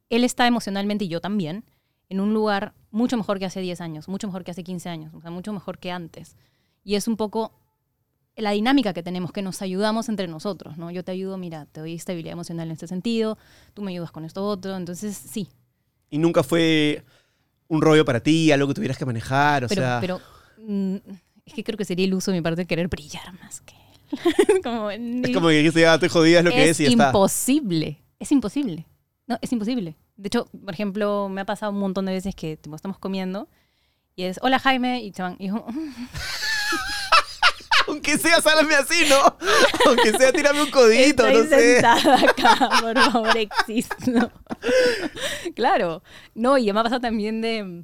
él 0.09 0.23
está 0.23 0.47
emocionalmente 0.47 1.05
y 1.05 1.07
yo 1.07 1.21
también 1.21 1.63
en 2.09 2.19
un 2.19 2.33
lugar 2.33 2.73
mucho 2.89 3.15
mejor 3.15 3.39
que 3.39 3.45
hace 3.45 3.61
10 3.61 3.79
años, 3.79 4.09
mucho 4.09 4.27
mejor 4.27 4.43
que 4.43 4.51
hace 4.51 4.63
15 4.63 4.89
años, 4.89 5.13
o 5.13 5.21
sea, 5.21 5.31
mucho 5.31 5.53
mejor 5.53 5.77
que 5.77 5.91
antes. 5.91 6.35
Y 6.83 6.95
es 6.95 7.07
un 7.07 7.15
poco 7.15 7.53
la 8.35 8.51
dinámica 8.51 8.93
que 8.93 9.03
tenemos, 9.03 9.31
que 9.31 9.41
nos 9.41 9.61
ayudamos 9.61 10.09
entre 10.09 10.27
nosotros, 10.27 10.77
¿no? 10.77 10.91
Yo 10.91 11.03
te 11.03 11.11
ayudo, 11.11 11.37
mira, 11.37 11.65
te 11.65 11.81
doy 11.81 11.95
estabilidad 11.95 12.33
emocional 12.33 12.67
en 12.67 12.73
este 12.73 12.87
sentido, 12.87 13.37
tú 13.73 13.81
me 13.81 13.91
ayudas 13.91 14.11
con 14.11 14.25
esto 14.25 14.45
otro, 14.45 14.75
entonces 14.75 15.15
sí, 15.15 15.49
Y 16.09 16.17
nunca 16.17 16.43
fue 16.43 17.03
un 17.67 17.81
rollo 17.81 18.03
para 18.05 18.21
ti, 18.21 18.51
algo 18.51 18.67
que 18.67 18.73
tuvieras 18.73 18.97
que 18.97 19.05
manejar, 19.05 19.65
o 19.65 19.67
pero, 19.67 19.81
sea. 19.81 19.97
pero 20.01 20.21
mm, 20.57 20.95
es 21.45 21.53
que 21.53 21.63
creo 21.63 21.77
que 21.77 21.85
sería 21.85 22.05
iluso 22.05 22.31
de 22.31 22.37
mi 22.37 22.41
parte 22.41 22.65
querer 22.65 22.87
brillar 22.87 23.33
más 23.41 23.61
que 23.61 23.75
él. 23.75 24.61
como, 24.63 24.91
es 24.91 25.33
como 25.33 25.47
que 25.47 25.55
dijiste, 25.55 25.87
ah, 25.87 25.95
estoy 25.95 26.09
jodida, 26.09 26.39
es 26.39 26.45
lo 26.45 26.51
que 26.51 26.69
es 26.69 26.79
y 26.79 26.85
está. 26.87 27.07
imposible. 27.07 28.01
Es 28.19 28.31
imposible. 28.31 28.85
No, 29.27 29.37
es 29.41 29.51
imposible. 29.53 29.95
De 30.17 30.27
hecho, 30.27 30.47
por 30.47 30.73
ejemplo, 30.73 31.29
me 31.29 31.41
ha 31.41 31.45
pasado 31.45 31.71
un 31.71 31.79
montón 31.79 32.05
de 32.05 32.11
veces 32.11 32.35
que 32.35 32.57
tipo, 32.57 32.75
estamos 32.75 32.97
comiendo 32.97 33.47
y 34.15 34.23
es, 34.23 34.39
hola 34.41 34.59
Jaime, 34.59 35.01
y 35.01 35.13
se 35.13 35.21
van, 35.21 35.37
y 35.39 35.47
yo, 35.47 35.65
Aunque 38.03 38.17
sea, 38.17 38.41
sálame 38.41 38.73
así, 38.73 39.05
¿no? 39.09 39.37
Aunque 39.87 40.11
sea, 40.17 40.31
tírame 40.33 40.63
un 40.63 40.71
codito, 40.71 41.27
Estoy 41.27 41.43
no 41.43 41.49
sé. 41.49 41.73
sentada 41.73 42.15
acá, 42.19 42.69
por 42.81 42.97
favor, 42.99 43.37
existo. 43.37 44.31
claro. 45.55 46.01
No, 46.33 46.57
y 46.57 46.71
me 46.73 46.79
ha 46.79 46.83
pasado 46.83 47.01
también 47.01 47.41
de... 47.41 47.83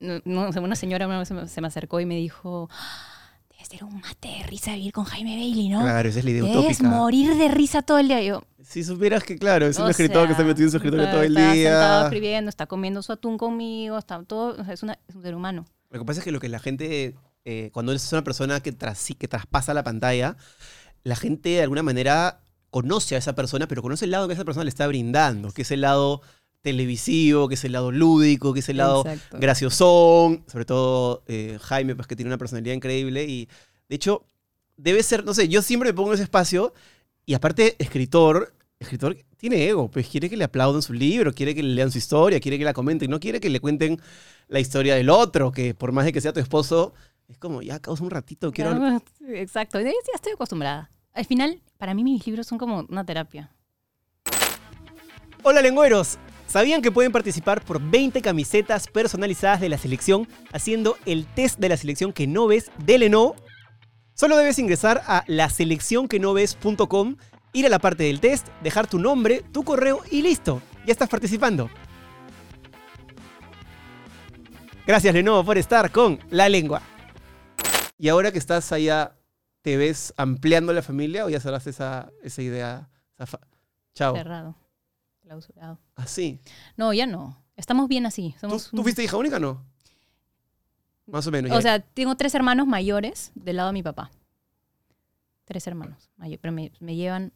No, 0.00 0.48
una 0.48 0.74
señora 0.76 1.06
una 1.06 1.18
vez 1.18 1.28
se 1.28 1.60
me, 1.60 1.66
acercó 1.66 2.00
y 2.00 2.06
me 2.06 2.16
dijo, 2.16 2.70
"Ah, 2.72 3.36
debe 3.50 3.64
ser 3.66 3.84
un 3.84 4.00
mate 4.00 4.28
de 4.28 4.42
risa 4.46 4.72
vivir 4.74 4.92
con 4.94 5.04
Jaime 5.04 5.36
Bailey, 5.36 5.68
¿no? 5.68 5.82
Claro, 5.82 6.08
esa 6.08 6.20
es 6.20 6.24
la 6.24 6.30
idea 6.30 6.42
Debes 6.44 6.58
utópica. 6.80 6.88
morir 6.88 7.34
de 7.36 7.48
risa 7.48 7.82
todo 7.82 7.98
el 7.98 8.08
día. 8.08 8.22
Yo, 8.22 8.42
Si 8.66 8.82
supieras 8.82 9.22
que, 9.24 9.36
claro, 9.36 9.66
es 9.66 9.78
un 9.78 9.90
escritor 9.90 10.24
que 10.26 10.32
está 10.32 10.42
metido 10.44 10.64
en 10.66 10.70
su 10.70 10.78
escritorio 10.78 11.10
todo 11.10 11.22
el 11.22 11.36
Está 11.36 11.52
sentado 11.52 11.98
día. 11.98 12.02
escribiendo, 12.04 12.48
está 12.48 12.66
comiendo 12.66 13.02
su 13.02 13.12
atún 13.12 13.36
conmigo, 13.36 13.98
está 13.98 14.22
todo... 14.22 14.56
o 14.58 14.64
sea, 14.64 14.72
es, 14.72 14.82
una- 14.82 14.98
es 15.06 15.14
un 15.14 15.20
ser 15.22 15.34
humano. 15.34 15.66
Lo 15.90 15.98
que 16.00 16.06
pasa 16.06 16.20
es 16.20 16.24
que 16.24 16.32
lo 16.32 16.40
que 16.40 16.48
la 16.48 16.60
gente, 16.60 17.14
eh, 17.44 17.70
cuando 17.72 17.92
eres 17.92 18.12
una 18.12 18.24
persona 18.24 18.60
que, 18.60 18.72
tras, 18.72 19.08
que 19.18 19.28
traspasa 19.28 19.74
la 19.74 19.82
pantalla, 19.82 20.36
la 21.02 21.16
gente 21.16 21.50
de 21.50 21.62
alguna 21.62 21.82
manera 21.82 22.42
conoce 22.70 23.14
a 23.14 23.18
esa 23.18 23.34
persona, 23.34 23.66
pero 23.66 23.82
conoce 23.82 24.04
el 24.04 24.12
lado 24.12 24.28
que 24.28 24.34
esa 24.34 24.44
persona 24.44 24.64
le 24.64 24.70
está 24.70 24.86
brindando, 24.86 25.50
que 25.50 25.62
es 25.62 25.70
el 25.70 25.80
lado 25.80 26.22
televisivo, 26.62 27.48
que 27.48 27.54
es 27.54 27.64
el 27.64 27.72
lado 27.72 27.90
lúdico, 27.90 28.52
que 28.52 28.60
es 28.60 28.68
el 28.68 28.76
lado 28.76 29.00
Exacto. 29.06 29.38
graciosón, 29.40 30.44
sobre 30.46 30.64
todo 30.64 31.22
eh, 31.26 31.58
Jaime, 31.60 31.94
pues 31.94 32.06
que 32.06 32.16
tiene 32.16 32.28
una 32.28 32.38
personalidad 32.38 32.74
increíble 32.74 33.24
y 33.24 33.48
de 33.88 33.96
hecho 33.96 34.26
debe 34.76 35.02
ser, 35.02 35.24
no 35.24 35.34
sé, 35.34 35.48
yo 35.48 35.62
siempre 35.62 35.90
me 35.90 35.94
pongo 35.94 36.10
en 36.10 36.14
ese 36.14 36.24
espacio 36.24 36.74
y 37.26 37.34
aparte 37.34 37.76
escritor, 37.78 38.54
escritor 38.78 39.16
tiene 39.36 39.66
ego, 39.66 39.90
pues 39.90 40.06
quiere 40.08 40.28
que 40.28 40.36
le 40.36 40.44
aplaudan 40.44 40.82
su 40.82 40.92
libro, 40.92 41.32
quiere 41.32 41.54
que 41.54 41.62
le 41.62 41.74
lean 41.74 41.90
su 41.90 41.98
historia, 41.98 42.40
quiere 42.40 42.58
que 42.58 42.64
la 42.64 42.74
comenten, 42.74 43.10
no 43.10 43.20
quiere 43.20 43.40
que 43.40 43.48
le 43.48 43.60
cuenten 43.60 43.98
la 44.48 44.60
historia 44.60 44.94
del 44.94 45.08
otro, 45.08 45.52
que 45.52 45.74
por 45.74 45.92
más 45.92 46.04
de 46.04 46.12
que 46.12 46.20
sea 46.20 46.32
tu 46.32 46.40
esposo, 46.40 46.92
es 47.30 47.38
como, 47.38 47.62
ya, 47.62 47.78
causa 47.78 48.02
un 48.02 48.10
ratito, 48.10 48.50
quiero... 48.50 48.76
Claro, 48.76 49.00
Exacto, 49.28 49.80
ya 49.80 49.92
estoy 50.14 50.32
acostumbrada. 50.32 50.90
Al 51.12 51.24
final, 51.24 51.62
para 51.78 51.94
mí 51.94 52.02
mis 52.02 52.26
libros 52.26 52.46
son 52.46 52.58
como 52.58 52.84
una 52.88 53.04
terapia. 53.04 53.50
Hola 55.42 55.62
lengüeros, 55.62 56.18
¿sabían 56.46 56.82
que 56.82 56.90
pueden 56.90 57.12
participar 57.12 57.64
por 57.64 57.80
20 57.80 58.20
camisetas 58.20 58.88
personalizadas 58.88 59.60
de 59.60 59.68
la 59.68 59.78
selección 59.78 60.28
haciendo 60.52 60.96
el 61.06 61.24
test 61.26 61.58
de 61.60 61.68
la 61.68 61.76
selección 61.76 62.12
que 62.12 62.26
no 62.26 62.48
ves 62.48 62.70
de 62.84 62.98
Lenovo? 62.98 63.36
Solo 64.14 64.36
debes 64.36 64.58
ingresar 64.58 65.00
a 65.06 65.24
laseleccionquenoves.com, 65.28 67.16
ir 67.52 67.66
a 67.66 67.70
la 67.70 67.78
parte 67.78 68.04
del 68.04 68.20
test, 68.20 68.48
dejar 68.62 68.86
tu 68.88 68.98
nombre, 68.98 69.42
tu 69.52 69.62
correo 69.62 70.00
y 70.10 70.22
listo, 70.22 70.60
ya 70.84 70.92
estás 70.92 71.08
participando. 71.08 71.70
Gracias 74.84 75.14
Lenovo 75.14 75.44
por 75.44 75.56
estar 75.58 75.92
con 75.92 76.18
La 76.30 76.48
Lengua. 76.48 76.82
Y 78.00 78.08
ahora 78.08 78.32
que 78.32 78.38
estás 78.38 78.72
allá, 78.72 79.14
¿te 79.60 79.76
ves 79.76 80.14
ampliando 80.16 80.72
la 80.72 80.80
familia 80.82 81.26
o 81.26 81.28
ya 81.28 81.38
cerraste 81.38 81.68
esa, 81.70 82.10
esa 82.22 82.40
idea? 82.42 82.88
esa 83.18 83.38
Chao. 83.94 84.14
Cerrado, 84.16 84.56
clausurado. 85.20 85.78
Así. 85.96 86.40
No, 86.76 86.94
ya 86.94 87.06
no. 87.06 87.44
Estamos 87.56 87.88
bien 87.88 88.06
así. 88.06 88.32
¿Tú, 88.40 88.48
Somos 88.48 88.70
tú 88.70 88.78
un- 88.78 88.82
fuiste 88.84 89.04
hija 89.04 89.18
única 89.18 89.36
o 89.36 89.40
no? 89.40 89.66
Más 91.06 91.26
o 91.26 91.30
menos. 91.30 91.50
O 91.50 91.56
ya. 91.56 91.60
sea, 91.60 91.80
tengo 91.80 92.16
tres 92.16 92.34
hermanos 92.34 92.66
mayores 92.66 93.32
del 93.34 93.56
lado 93.56 93.68
de 93.68 93.72
mi 93.74 93.82
papá. 93.82 94.10
Tres 95.44 95.66
hermanos 95.66 96.08
mayores, 96.16 96.38
pero 96.40 96.52
me, 96.52 96.72
me 96.80 96.96
llevan... 96.96 97.32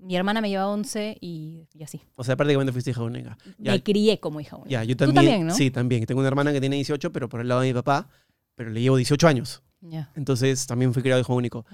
Mi 0.00 0.16
hermana 0.16 0.40
me 0.40 0.48
lleva 0.48 0.68
11 0.68 1.18
y, 1.20 1.66
y 1.74 1.82
así. 1.82 2.00
O 2.14 2.22
sea, 2.24 2.36
prácticamente 2.36 2.72
fuiste 2.72 2.90
hija 2.92 3.02
única. 3.02 3.36
Ya, 3.58 3.72
Me 3.72 3.82
crié 3.82 4.20
como 4.20 4.40
hija 4.40 4.56
única. 4.56 4.70
ya, 4.70 4.84
yo 4.84 4.96
Tú 4.96 5.04
también. 5.06 5.14
también, 5.24 5.46
¿no? 5.48 5.54
Sí, 5.54 5.70
también. 5.72 6.06
Tengo 6.06 6.20
una 6.20 6.28
hermana 6.28 6.52
que 6.52 6.60
tiene 6.60 6.76
18, 6.76 7.10
pero 7.12 7.28
por 7.28 7.40
el 7.40 7.48
lado 7.48 7.60
de 7.62 7.68
mi 7.68 7.74
papá, 7.74 8.08
pero 8.54 8.70
le 8.70 8.80
llevo 8.80 8.96
18 8.96 9.26
años. 9.26 9.62
Ya, 9.80 10.10
Entonces 10.16 10.66
también 10.66 10.92
fui 10.92 11.02
criado 11.02 11.20
hijo 11.20 11.34
único. 11.34 11.64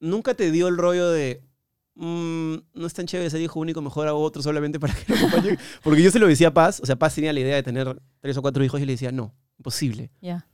¿Nunca 0.00 0.34
te 0.34 0.50
dio 0.50 0.68
el 0.68 0.76
rollo 0.76 1.08
de, 1.10 1.42
"Mm, 1.94 2.56
no 2.74 2.86
es 2.86 2.92
tan 2.92 3.06
chévere 3.06 3.30
ser 3.30 3.40
hijo 3.40 3.58
único, 3.58 3.80
mejor 3.80 4.06
hago 4.06 4.20
otro 4.20 4.42
solamente 4.42 4.78
para 4.78 4.94
que 4.94 5.04
lo 5.12 5.18
acompañe? 5.18 5.58
Porque 5.82 6.02
yo 6.02 6.10
se 6.10 6.18
lo 6.18 6.26
decía 6.28 6.48
a 6.48 6.54
Paz, 6.54 6.80
o 6.80 6.86
sea, 6.86 6.96
Paz 6.96 7.14
tenía 7.14 7.32
la 7.32 7.40
idea 7.40 7.54
de 7.56 7.62
tener 7.62 8.00
tres 8.20 8.36
o 8.36 8.42
cuatro 8.42 8.62
hijos 8.62 8.80
y 8.80 8.84
le 8.84 8.92
decía, 8.92 9.10
no, 9.12 9.34
imposible, 9.58 10.10
ya. 10.20 10.46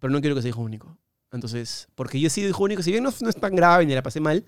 pero 0.00 0.10
no 0.12 0.20
quiero 0.20 0.34
que 0.34 0.42
sea 0.42 0.48
hijo 0.48 0.62
único. 0.62 0.96
Entonces, 1.30 1.88
porque 1.94 2.18
yo 2.20 2.26
he 2.26 2.30
sido 2.30 2.48
hijo 2.48 2.64
único, 2.64 2.82
si 2.82 2.90
bien 2.90 3.04
no, 3.04 3.10
no 3.20 3.28
es 3.28 3.36
tan 3.36 3.54
grave 3.54 3.84
ni 3.86 3.94
la 3.94 4.02
pasé 4.02 4.20
mal, 4.20 4.44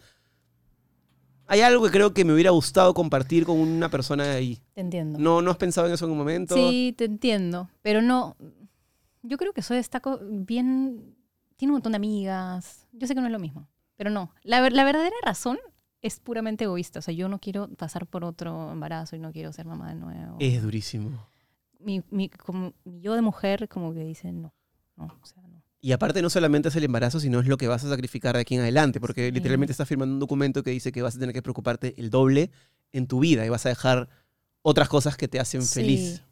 Hay 1.47 1.61
algo 1.61 1.85
que 1.85 1.91
creo 1.91 2.15
que 2.15 2.25
me 2.25 2.33
hubiera 2.33 2.51
gustado 2.53 2.95
compartir 2.95 3.45
con 3.45 3.59
una 3.59 3.91
persona 3.91 4.33
ahí. 4.33 4.63
Te 4.73 4.81
entiendo. 4.81 5.19
¿No, 5.19 5.43
¿No 5.43 5.51
has 5.51 5.59
pensado 5.59 5.87
en 5.87 5.93
eso 5.93 6.07
en 6.07 6.13
un 6.13 6.17
momento? 6.17 6.55
Sí, 6.57 6.95
te 6.97 7.05
entiendo. 7.05 7.69
Pero 7.83 8.01
no. 8.01 8.35
Yo 9.23 9.37
creo 9.37 9.53
que 9.53 9.61
soy 9.61 9.77
destaco 9.77 10.19
bien. 10.23 11.15
Tiene 11.57 11.71
un 11.73 11.77
montón 11.77 11.93
de 11.93 11.97
amigas. 11.97 12.87
Yo 12.93 13.07
sé 13.07 13.15
que 13.15 13.21
no 13.21 13.27
es 13.27 13.33
lo 13.33 13.39
mismo. 13.39 13.69
Pero 13.97 14.11
no. 14.11 14.33
La, 14.43 14.69
la 14.71 14.85
verdadera 14.85 15.15
razón 15.25 15.59
es 16.03 16.19
puramente 16.21 16.65
egoísta. 16.65 16.99
O 16.99 17.03
sea, 17.03 17.15
yo 17.15 17.29
no 17.29 17.39
quiero 17.39 17.69
pasar 17.69 18.07
por 18.07 18.25
otro 18.25 18.73
embarazo 18.73 19.17
y 19.17 19.21
no 19.21 19.33
quiero 19.33 19.53
ser 19.53 19.67
mamá 19.67 19.89
de 19.91 19.95
nuevo. 19.95 20.37
Es 20.41 20.63
durísimo. 20.63 21.27
Mi, 21.79 22.03
mi- 22.11 22.29
como, 22.31 22.73
yo 22.85 23.15
de 23.15 23.23
mujer, 23.23 23.69
como 23.69 23.93
que 23.95 24.01
dice 24.01 24.33
no. 24.33 24.53
No, 24.97 25.05
o 25.21 25.27
sea, 25.27 25.43
no. 25.43 25.63
Y 25.81 25.93
aparte 25.93 26.23
no 26.23 26.31
solamente 26.31 26.69
es 26.71 26.77
el 26.77 26.85
embarazo, 26.85 27.21
sino 27.21 27.41
es 27.41 27.47
lo 27.47 27.57
que 27.59 27.69
vas 27.69 27.85
a 27.85 27.89
sacrificar 27.91 28.35
de 28.37 28.41
aquí 28.41 28.55
en 28.55 28.63
adelante, 28.63 29.01
porque 29.01 29.27
Sí. 29.27 29.33
literalmente 29.33 29.73
estás 29.73 29.87
firmando 29.87 30.15
un 30.15 30.21
documento 30.21 30.63
que 30.63 30.71
dice 30.71 30.93
que 30.93 31.03
vas 31.03 31.17
a 31.17 31.19
tener 31.19 31.35
que 31.35 31.43
preocuparte 31.43 31.95
el 31.99 32.09
doble 32.11 32.51
en 32.93 33.07
tu 33.07 33.21
vida 33.21 33.45
y 33.45 33.49
vas 33.51 33.67
a 33.67 33.69
dejar 33.69 34.09
otras 34.63 34.89
cosas 34.89 35.17
que 35.19 35.29
te 35.29 35.39
hacen 35.41 35.61
Sí. 35.63 35.75
feliz. 35.81 36.23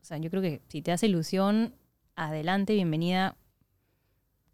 O 0.00 0.04
sea, 0.04 0.16
yo 0.18 0.30
creo 0.30 0.40
que 0.42 0.62
si 0.68 0.80
te 0.80 0.92
hace 0.92 1.06
ilusión, 1.08 1.74
adelante, 2.14 2.74
bienvenida. 2.74 3.36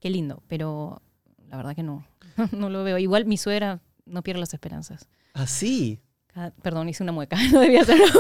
Qué 0.01 0.11
lindo. 0.11 0.43
Pero 0.49 1.03
la 1.49 1.57
verdad 1.57 1.75
que 1.75 1.83
no. 1.83 2.07
no 2.53 2.71
lo 2.71 2.85
veo. 2.85 2.99
Igual 2.99 3.25
mi 3.27 3.37
suegra 3.37 3.81
no 4.05 4.23
pierde 4.23 4.41
las 4.41 4.53
esperanzas. 4.55 5.09
Así. 5.35 6.01
Cada- 6.29 6.51
perdón, 6.51 6.89
hice 6.89 7.03
una 7.03 7.13
mueca. 7.13 7.37
No 7.53 7.61
debía 7.61 7.83
hacerlo. 7.83 8.05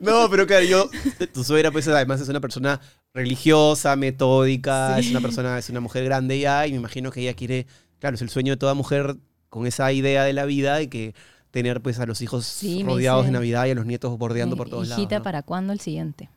No, 0.00 0.28
pero 0.30 0.46
claro, 0.46 0.64
yo, 0.64 0.90
tu 1.32 1.42
suegra 1.44 1.70
pues 1.70 1.88
además 1.88 2.20
es 2.20 2.28
una 2.28 2.40
persona 2.40 2.80
religiosa, 3.14 3.96
metódica, 3.96 4.94
Sí. 4.96 5.06
es 5.06 5.10
una 5.10 5.20
persona, 5.20 5.58
es 5.58 5.70
una 5.70 5.80
mujer 5.80 6.04
grande 6.04 6.38
ya 6.38 6.66
y 6.66 6.72
me 6.72 6.76
imagino 6.76 7.10
que 7.10 7.20
ella 7.22 7.34
quiere, 7.34 7.66
claro, 7.98 8.14
es 8.14 8.22
el 8.22 8.28
sueño 8.28 8.52
de 8.52 8.56
toda 8.56 8.74
mujer 8.74 9.16
con 9.48 9.66
esa 9.66 9.90
idea 9.92 10.24
de 10.24 10.32
la 10.32 10.44
vida 10.44 10.82
y 10.82 10.88
que 10.88 11.14
tener 11.50 11.80
pues 11.80 11.98
a 12.00 12.06
los 12.06 12.20
hijos 12.20 12.44
Sí, 12.44 12.82
rodeados 12.82 13.24
de 13.26 13.32
Navidad 13.32 13.66
y 13.66 13.70
a 13.70 13.74
los 13.74 13.86
nietos 13.86 14.16
bordeando 14.18 14.56
por 14.56 14.68
todos 14.68 14.86
Hijita, 14.88 15.00
lados. 15.02 15.18
¿no? 15.20 15.22
¿para 15.24 15.42
cuándo 15.42 15.72
el 15.72 15.80
siguiente? 15.80 16.28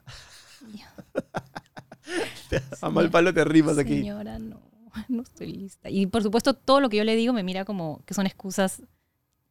A 2.81 2.89
mal 2.89 3.10
palo 3.10 3.33
te 3.33 3.43
rimas 3.43 3.77
aquí. 3.77 3.95
Señora, 3.99 4.39
no, 4.39 4.60
no 5.10 5.21
estoy 5.21 5.51
lista. 5.53 5.89
Y 5.89 6.05
por 6.07 6.23
supuesto, 6.23 6.53
todo 6.53 6.79
lo 6.81 6.89
que 6.89 6.97
yo 6.97 7.03
le 7.03 7.15
digo 7.15 7.33
me 7.33 7.43
mira 7.43 7.65
como 7.65 8.03
que 8.05 8.13
son 8.13 8.25
excusas 8.25 8.81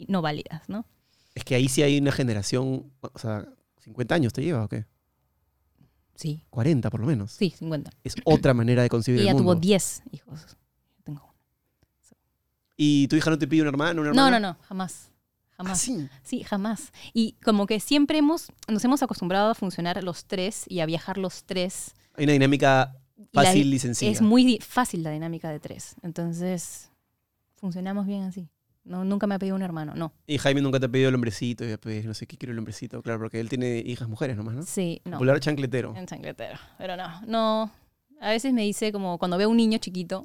no 0.09 0.23
válidas, 0.23 0.69
¿no? 0.69 0.85
Es 1.35 1.45
que 1.45 1.55
ahí 1.55 1.69
sí 1.69 1.83
hay 1.83 1.99
una 1.99 2.13
generación, 2.13 2.91
o 3.01 3.19
sea, 3.19 3.47
50 3.81 4.15
años 4.15 4.33
te 4.33 4.43
lleva 4.43 4.65
o 4.65 4.69
qué? 4.69 4.85
Sí, 6.15 6.43
40 6.51 6.89
por 6.91 7.01
lo 7.01 7.07
menos. 7.07 7.33
sí, 7.33 7.51
50. 7.51 7.91
Es 8.05 8.15
otra 8.25 8.55
manera 8.55 8.83
de 8.83 8.89
concebir 8.89 9.21
Y 9.21 9.23
el 9.25 9.29
ella 9.29 9.37
tuvo 9.39 9.55
10 9.55 10.03
hijos. 10.13 10.47
Yo 10.97 11.03
tengo 11.05 11.23
uno. 11.25 11.35
¿Y 12.77 13.07
tu 13.09 13.17
hija 13.17 13.31
no 13.31 13.39
te 13.39 13.47
pide 13.47 13.63
un 13.63 13.69
hermano, 13.69 14.01
una 14.03 14.13
No, 14.13 14.27
hermana? 14.27 14.41
no, 14.41 14.53
no, 14.55 14.59
jamás. 14.65 15.11
Jamás. 15.57 15.73
Ah, 15.73 15.85
sí. 15.85 16.09
Sí, 16.23 16.43
jamás. 16.45 16.93
Y 17.15 17.33
como 17.45 17.67
que 17.67 17.81
siempre 17.81 18.19
hemos, 18.19 18.49
nos 18.69 18.85
hemos 18.85 19.03
acostumbrado 19.03 19.51
a 19.51 19.55
funcionar 19.55 20.03
los 20.05 20.25
tres 20.27 20.65
y 20.69 20.81
a 20.81 20.87
viajar 20.87 21.17
los 21.19 21.45
tres. 21.45 21.95
Hay 22.15 22.25
una 22.25 22.35
dinámica 22.35 22.95
Y 23.17 23.23
la- 23.33 23.43
fácil 23.45 23.73
y 23.73 23.79
sencilla. 23.79 24.13
Es 24.13 24.21
muy 24.21 24.59
fácil 24.61 25.03
la 25.03 25.11
dinámica 25.11 25.49
de 25.51 25.59
tres. 25.61 25.97
Entonces, 26.03 26.91
funcionamos 27.57 28.07
bien 28.07 28.23
así. 28.25 28.49
No, 28.85 29.05
nunca 29.05 29.27
me 29.27 29.35
ha 29.35 29.39
pedido 29.39 29.57
un 29.57 29.63
hermano, 29.63 29.95
no. 29.97 30.13
Y 30.29 30.39
Jaime 30.39 30.61
nunca 30.61 30.79
te 30.79 30.87
ha 30.87 30.89
pedido 30.89 31.09
el 31.09 31.15
hombrecito, 31.17 31.65
y 31.65 31.69
después 31.69 32.05
no 32.05 32.15
sé 32.15 32.27
qué 32.29 32.37
quiero 32.37 32.53
el 32.53 32.59
hombrecito, 32.59 33.03
claro, 33.03 33.19
porque 33.19 33.41
él 33.41 33.49
tiene 33.49 33.79
hijas 33.85 34.09
mujeres 34.09 34.37
nomás, 34.37 34.55
¿no? 34.55 34.63
Sí, 34.63 35.01
no. 35.05 35.13
Popular 35.13 35.41
chancletero. 35.41 35.93
En 35.97 36.07
chancletero. 36.07 36.57
Pero 36.79 36.97
no, 36.97 37.21
no. 37.27 37.73
A 38.21 38.31
veces 38.31 38.53
me 38.53 38.63
dice 38.63 38.93
como 38.93 39.19
cuando 39.19 39.39
veo 39.39 39.49
un 39.51 39.57
niño 39.57 39.79
chiquito, 39.79 40.21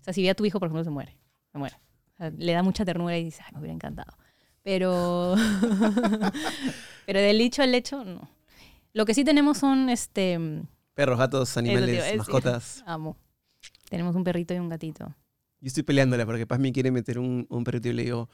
o 0.00 0.02
sea, 0.04 0.14
si 0.14 0.22
ve 0.22 0.30
a 0.30 0.34
tu 0.34 0.46
hijo, 0.46 0.58
por 0.58 0.68
ejemplo, 0.68 0.82
se 0.82 0.90
muere. 0.90 1.14
Se 1.52 1.58
muere. 1.58 1.76
O 2.14 2.16
sea, 2.16 2.30
le 2.30 2.52
da 2.52 2.62
mucha 2.62 2.84
ternura 2.86 3.18
y 3.18 3.24
dice, 3.24 3.42
ay, 3.44 3.52
me 3.52 3.58
hubiera 3.58 3.74
encantado. 3.74 4.12
Pero. 4.62 5.34
pero 7.06 7.20
del 7.20 7.38
dicho 7.38 7.62
al 7.62 7.74
hecho, 7.74 8.04
no. 8.04 8.28
Lo 8.92 9.04
que 9.04 9.14
sí 9.14 9.24
tenemos 9.24 9.58
son 9.58 9.88
este. 9.88 10.38
Perros, 10.94 11.18
gatos, 11.18 11.56
animales, 11.56 12.16
mascotas. 12.16 12.82
Amo. 12.86 13.16
Tenemos 13.88 14.14
un 14.14 14.24
perrito 14.24 14.54
y 14.54 14.58
un 14.58 14.68
gatito. 14.68 15.14
Yo 15.60 15.66
estoy 15.66 15.82
peleándola 15.82 16.24
porque 16.26 16.46
Paz 16.46 16.58
me 16.58 16.72
quiere 16.72 16.90
meter 16.90 17.18
un, 17.18 17.46
un 17.48 17.64
perrito 17.64 17.88
y 17.88 17.92
le 17.92 18.04
digo. 18.04 18.28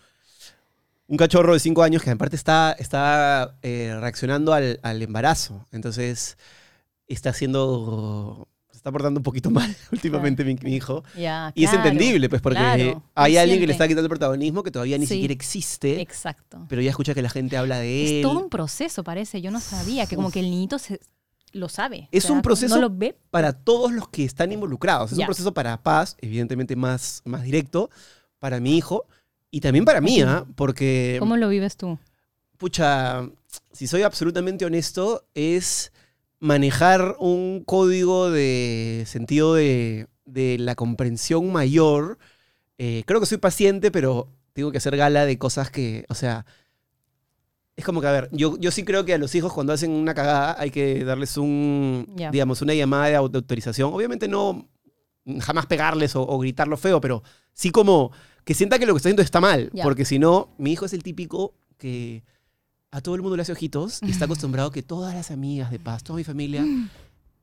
Un 1.08 1.16
cachorro 1.16 1.52
de 1.52 1.60
5 1.60 1.84
años 1.84 2.02
que 2.02 2.10
aparte 2.10 2.34
está, 2.34 2.72
está 2.72 3.56
eh, 3.62 3.96
reaccionando 4.00 4.52
al, 4.52 4.80
al 4.82 5.00
embarazo. 5.02 5.66
Entonces 5.70 6.36
está 7.06 7.30
haciendo. 7.30 8.48
Está 8.86 8.92
portando 8.92 9.18
un 9.18 9.24
poquito 9.24 9.50
mal 9.50 9.74
últimamente 9.90 10.44
mi, 10.44 10.54
mi 10.62 10.76
hijo. 10.76 11.02
Ya, 11.18 11.50
Y 11.56 11.64
es 11.64 11.72
entendible, 11.72 12.28
pues, 12.28 12.40
porque 12.40 12.60
claro. 12.60 13.02
hay 13.16 13.36
alguien 13.36 13.58
que 13.58 13.66
le 13.66 13.72
está 13.72 13.88
quitando 13.88 14.04
el 14.04 14.08
protagonismo 14.10 14.62
que 14.62 14.70
todavía 14.70 14.96
ni 14.96 15.06
Sí. 15.06 15.14
siquiera 15.14 15.34
existe, 15.34 16.00
Exacto. 16.00 16.64
pero 16.68 16.80
ya 16.80 16.90
escucha 16.90 17.12
que 17.12 17.20
la 17.20 17.28
gente 17.28 17.56
habla 17.56 17.80
de 17.80 18.06
él. 18.06 18.16
Es 18.18 18.22
todo 18.22 18.38
un 18.38 18.48
proceso, 18.48 19.02
parece. 19.02 19.42
Yo 19.42 19.50
no 19.50 19.58
sabía 19.58 20.06
que 20.06 20.14
como 20.14 20.30
que 20.30 20.38
el 20.38 20.48
niñito 20.48 20.78
se, 20.78 21.00
lo 21.50 21.68
sabe. 21.68 22.08
Es 22.12 22.26
O 22.26 22.28
sea, 22.28 22.36
un 22.36 22.42
proceso 22.42 22.76
No 22.76 22.82
lo 22.82 22.90
ve. 22.90 23.18
para 23.32 23.54
todos 23.54 23.90
los 23.90 24.08
que 24.08 24.22
están 24.22 24.52
involucrados. 24.52 25.10
Es 25.10 25.18
un 25.18 25.24
proceso 25.24 25.52
para 25.52 25.82
Paz, 25.82 26.16
evidentemente 26.20 26.76
más, 26.76 27.22
más 27.24 27.42
directo, 27.42 27.90
para 28.38 28.60
mi 28.60 28.76
hijo 28.78 29.04
y 29.50 29.60
también 29.62 29.84
para 29.84 30.00
mí, 30.00 30.20
¿ah? 30.20 30.46
porque, 30.54 31.16
¿Cómo 31.18 31.36
lo 31.36 31.48
vives 31.48 31.76
tú? 31.76 31.98
pucha, 32.56 33.28
si 33.72 33.88
soy 33.88 34.02
absolutamente 34.02 34.64
honesto, 34.64 35.24
es 35.34 35.90
manejar 36.46 37.16
un 37.18 37.62
código 37.64 38.30
de 38.30 39.02
sentido 39.06 39.54
de, 39.54 40.06
de 40.24 40.56
la 40.58 40.74
comprensión 40.74 41.52
mayor. 41.52 42.18
Eh, 42.78 43.02
creo 43.06 43.20
que 43.20 43.26
soy 43.26 43.38
paciente, 43.38 43.90
pero 43.90 44.28
tengo 44.52 44.70
que 44.70 44.78
hacer 44.78 44.96
gala 44.96 45.26
de 45.26 45.38
cosas 45.38 45.70
que, 45.70 46.04
o 46.08 46.14
sea, 46.14 46.46
es 47.76 47.84
como 47.84 48.00
que, 48.00 48.06
a 48.06 48.12
ver, 48.12 48.28
yo, 48.32 48.56
yo 48.58 48.70
sí 48.70 48.84
creo 48.84 49.04
que 49.04 49.12
a 49.14 49.18
los 49.18 49.34
hijos 49.34 49.52
cuando 49.52 49.72
hacen 49.72 49.90
una 49.90 50.14
cagada 50.14 50.56
hay 50.58 50.70
que 50.70 51.04
darles 51.04 51.36
un, 51.36 52.06
Ya. 52.16 52.30
digamos, 52.30 52.62
una 52.62 52.72
llamada 52.74 53.06
de 53.08 53.16
auto- 53.16 53.38
autorización. 53.38 53.92
Obviamente 53.92 54.28
no 54.28 54.68
jamás 55.40 55.66
pegarles 55.66 56.14
o, 56.16 56.22
o 56.22 56.38
gritarlo 56.38 56.76
feo, 56.76 57.00
pero 57.00 57.22
sí 57.52 57.70
como 57.70 58.12
que 58.44 58.54
sienta 58.54 58.78
que 58.78 58.86
lo 58.86 58.94
que 58.94 58.98
está 58.98 59.08
haciendo 59.08 59.22
está 59.22 59.40
mal. 59.40 59.70
Porque 59.82 60.04
si 60.04 60.18
no, 60.18 60.54
mi 60.56 60.72
hijo 60.72 60.86
es 60.86 60.92
el 60.94 61.02
típico 61.02 61.54
que 61.76 62.22
a 62.90 63.00
todo 63.00 63.14
el 63.14 63.22
mundo 63.22 63.36
le 63.36 63.42
hace 63.42 63.52
ojitos 63.52 64.00
y 64.02 64.10
está 64.10 64.24
acostumbrado 64.26 64.70
que 64.70 64.82
todas 64.82 65.14
las 65.14 65.30
amigas 65.30 65.70
de 65.70 65.78
paz, 65.78 66.02
toda 66.04 66.16
mi 66.18 66.24
familia, 66.24 66.64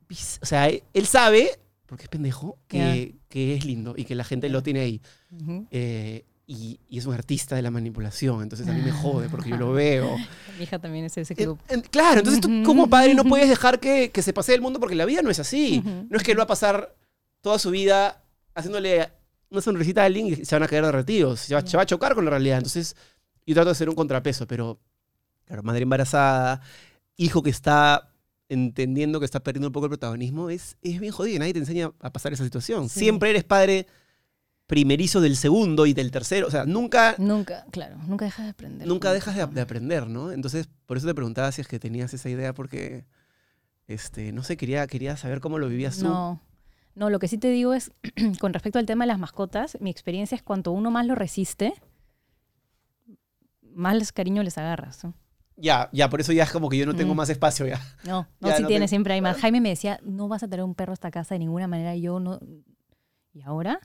pis- 0.08 0.40
o 0.42 0.46
sea, 0.46 0.68
él, 0.70 0.84
él 0.94 1.06
sabe, 1.06 1.60
porque 1.86 2.04
es 2.04 2.10
pendejo, 2.10 2.58
que, 2.68 3.16
que 3.30 3.56
es 3.56 3.66
lindo 3.66 3.94
y 3.98 4.06
que 4.06 4.16
la 4.16 4.24
gente 4.24 4.50
lo 4.50 4.64
tiene 4.64 4.80
ahí. 4.82 5.02
Ujú. 5.32 5.68
Eh, 5.72 6.26
y, 6.46 6.80
y 6.90 6.98
es 6.98 7.06
un 7.06 7.14
artista 7.14 7.56
de 7.56 7.62
la 7.62 7.72
manipulación, 7.72 8.44
entonces 8.44 8.68
a 8.68 8.74
mí 8.74 8.82
me 8.82 8.92
jode 8.92 9.30
porque 9.30 9.50
yo 9.52 9.58
lo 9.58 9.72
veo. 9.72 10.18
Mi 10.58 10.64
hija 10.64 10.78
también 10.78 11.06
es 11.06 11.16
ese 11.18 11.36
club. 11.36 11.58
en- 11.70 11.82
claro, 11.82 12.20
entonces 12.20 12.42
tú 12.42 12.50
como 12.66 12.90
padre 12.90 13.14
no 13.16 13.24
puedes 13.24 13.48
dejar 13.48 13.80
que, 13.80 14.12
que 14.12 14.22
se 14.22 14.34
pase 14.34 14.54
el 14.54 14.62
mundo 14.62 14.80
porque 14.80 14.96
la 14.96 15.06
vida 15.06 15.22
no 15.22 15.30
es 15.30 15.40
así. 15.40 15.80
Ujú. 15.80 16.08
No 16.10 16.18
es 16.18 16.24
que 16.24 16.32
él 16.32 16.40
va 16.40 16.44
a 16.44 16.48
pasar 16.48 16.96
toda 17.42 17.60
su 17.60 17.72
vida 17.72 18.22
haciéndole 18.56 19.10
una 19.50 19.62
sonrisita 19.62 20.02
a 20.02 20.06
alguien 20.06 20.28
y 20.28 20.36
se 20.46 20.56
van 20.56 20.64
a 20.64 20.68
quedar 20.68 20.86
derretidos. 20.86 21.40
Se 21.42 21.54
va, 21.56 21.62
Ya. 21.62 21.68
se 21.68 21.78
va 21.78 21.84
a 21.84 21.86
chocar 21.86 22.14
con 22.16 22.26
la 22.26 22.32
realidad. 22.32 22.58
Entonces 22.58 22.96
yo 23.48 23.54
trato 23.54 23.68
de 23.70 23.74
hacer 23.74 23.88
un 23.90 23.96
contrapeso, 23.96 24.46
pero 24.46 24.80
claro, 25.46 25.64
madre 25.64 25.84
embarazada, 25.84 26.62
hijo 27.18 27.44
que 27.44 27.50
está 27.50 28.10
entendiendo 28.50 29.20
que 29.20 29.26
está 29.26 29.42
perdiendo 29.42 29.68
un 29.68 29.74
poco 29.74 29.88
el 29.88 29.92
protagonismo, 29.92 30.50
es, 30.50 30.78
es 30.82 31.00
bien 31.00 31.12
jodido. 31.12 31.40
Nadie 31.40 31.54
te 31.54 31.60
enseña 31.60 31.92
a 32.00 32.12
pasar 32.12 32.34
esa 32.34 32.44
situación. 32.44 32.90
Sí. 32.90 33.00
Siempre 33.00 33.30
eres 33.32 33.44
padre 33.44 33.88
primerizo 34.68 35.22
del 35.22 35.36
segundo 35.36 35.86
y 35.86 35.94
del 35.94 36.12
tercero. 36.12 36.48
O 36.48 36.52
sea, 36.52 36.66
nunca 36.66 37.16
Nunca, 37.18 37.66
claro, 37.72 37.98
nunca 38.08 38.26
dejas 38.26 38.46
de 38.46 38.52
aprender. 38.52 38.88
nunca 38.88 39.12
dejas 39.12 39.36
de 39.54 39.62
aprender, 39.62 40.08
¿no? 40.08 40.32
Entonces, 40.32 40.70
por 40.86 40.98
eso 40.98 41.08
te 41.08 41.16
preguntaba 41.16 41.52
si 41.52 41.62
es 41.62 41.68
que 41.68 41.80
tenías 41.80 42.14
esa 42.14 42.30
idea, 42.30 42.54
porque, 42.54 43.06
este, 43.88 44.32
no 44.32 44.44
sé, 44.44 44.58
quería, 44.58 44.86
quería 44.88 45.18
saber 45.18 45.40
cómo 45.42 45.60
lo 45.60 45.68
vivías 45.68 45.98
tú. 45.98 46.06
No, 46.06 46.42
no, 46.96 47.10
lo 47.10 47.20
que 47.20 47.28
sí 47.28 47.38
te 47.38 47.50
digo 47.50 47.74
es, 47.74 47.92
con 48.40 48.54
respecto 48.54 48.80
al 48.80 48.86
tema 48.86 49.04
de 49.06 49.10
las 49.10 49.20
mascotas, 49.20 49.78
mi 49.82 49.90
experiencia 49.90 50.36
es 50.36 50.44
cuanto 50.44 50.72
uno 50.72 50.92
más 50.92 51.06
lo 51.06 51.16
resiste, 51.16 51.74
más 53.74 54.12
cariño 54.12 54.44
les 54.44 54.58
agarras. 54.58 55.04
¿no? 55.04 55.14
Ya, 55.56 55.90
ya, 55.94 56.10
por 56.10 56.20
eso 56.20 56.32
ya 56.34 56.44
es 56.44 56.52
como 56.52 56.68
que 56.70 56.78
yo 56.78 56.86
no 56.86 56.96
tengo 56.96 57.14
Mm. 57.14 57.18
más 57.18 57.30
espacio 57.30 57.68
ya. 57.68 57.80
No, 58.06 58.28
no, 58.40 58.48
Ya, 58.50 58.56
sí 58.58 58.62
no 58.64 58.68
tiene, 58.68 58.86
te- 58.86 58.90
siempre 58.90 59.14
hay 59.14 59.22
más. 59.22 59.38
Jaime 59.38 59.62
me 59.62 59.70
decía, 59.70 60.00
no 60.04 60.28
vas 60.28 60.44
a 60.44 60.48
tener 60.48 60.64
un 60.64 60.74
perro 60.76 60.92
a 60.92 60.96
esta 60.96 61.12
casa 61.12 61.36
de 61.36 61.40
ninguna 61.40 61.68
manera. 61.68 61.96
Y 61.96 62.02
yo 62.02 62.20
no. 62.20 62.40
¿Y 63.34 63.42
ahora? 63.44 63.80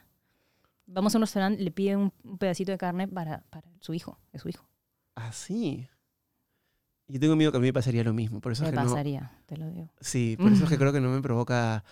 Vamos 0.86 1.14
a 1.14 1.18
un 1.18 1.22
restaurante, 1.22 1.62
le 1.62 1.70
pide 1.70 1.96
un, 1.96 2.12
un 2.24 2.38
pedacito 2.38 2.72
de 2.72 2.78
carne 2.78 3.06
para, 3.08 3.42
para 3.50 3.68
su 3.80 3.92
hijo, 3.92 4.18
es 4.32 4.40
su 4.42 4.48
hijo. 4.48 4.66
Ah, 5.14 5.32
sí. 5.32 5.86
Yo 7.08 7.20
tengo 7.20 7.36
miedo 7.36 7.50
que 7.50 7.58
a 7.58 7.60
mí 7.60 7.66
me 7.66 7.72
pasaría 7.72 8.04
lo 8.04 8.12
mismo, 8.14 8.40
por 8.40 8.52
eso 8.52 8.62
Me 8.62 8.68
es 8.70 8.74
que 8.74 8.80
no. 8.80 8.90
pasaría, 8.90 9.32
te 9.46 9.56
lo 9.56 9.68
digo. 9.70 9.88
Sí, 10.00 10.36
por 10.38 10.52
eso 10.52 10.64
es 10.64 10.68
que 10.70 10.76
Mm. 10.76 10.78
creo 10.80 10.92
que 10.92 11.00
no 11.00 11.10
me 11.10 11.20
provoca. 11.22 11.84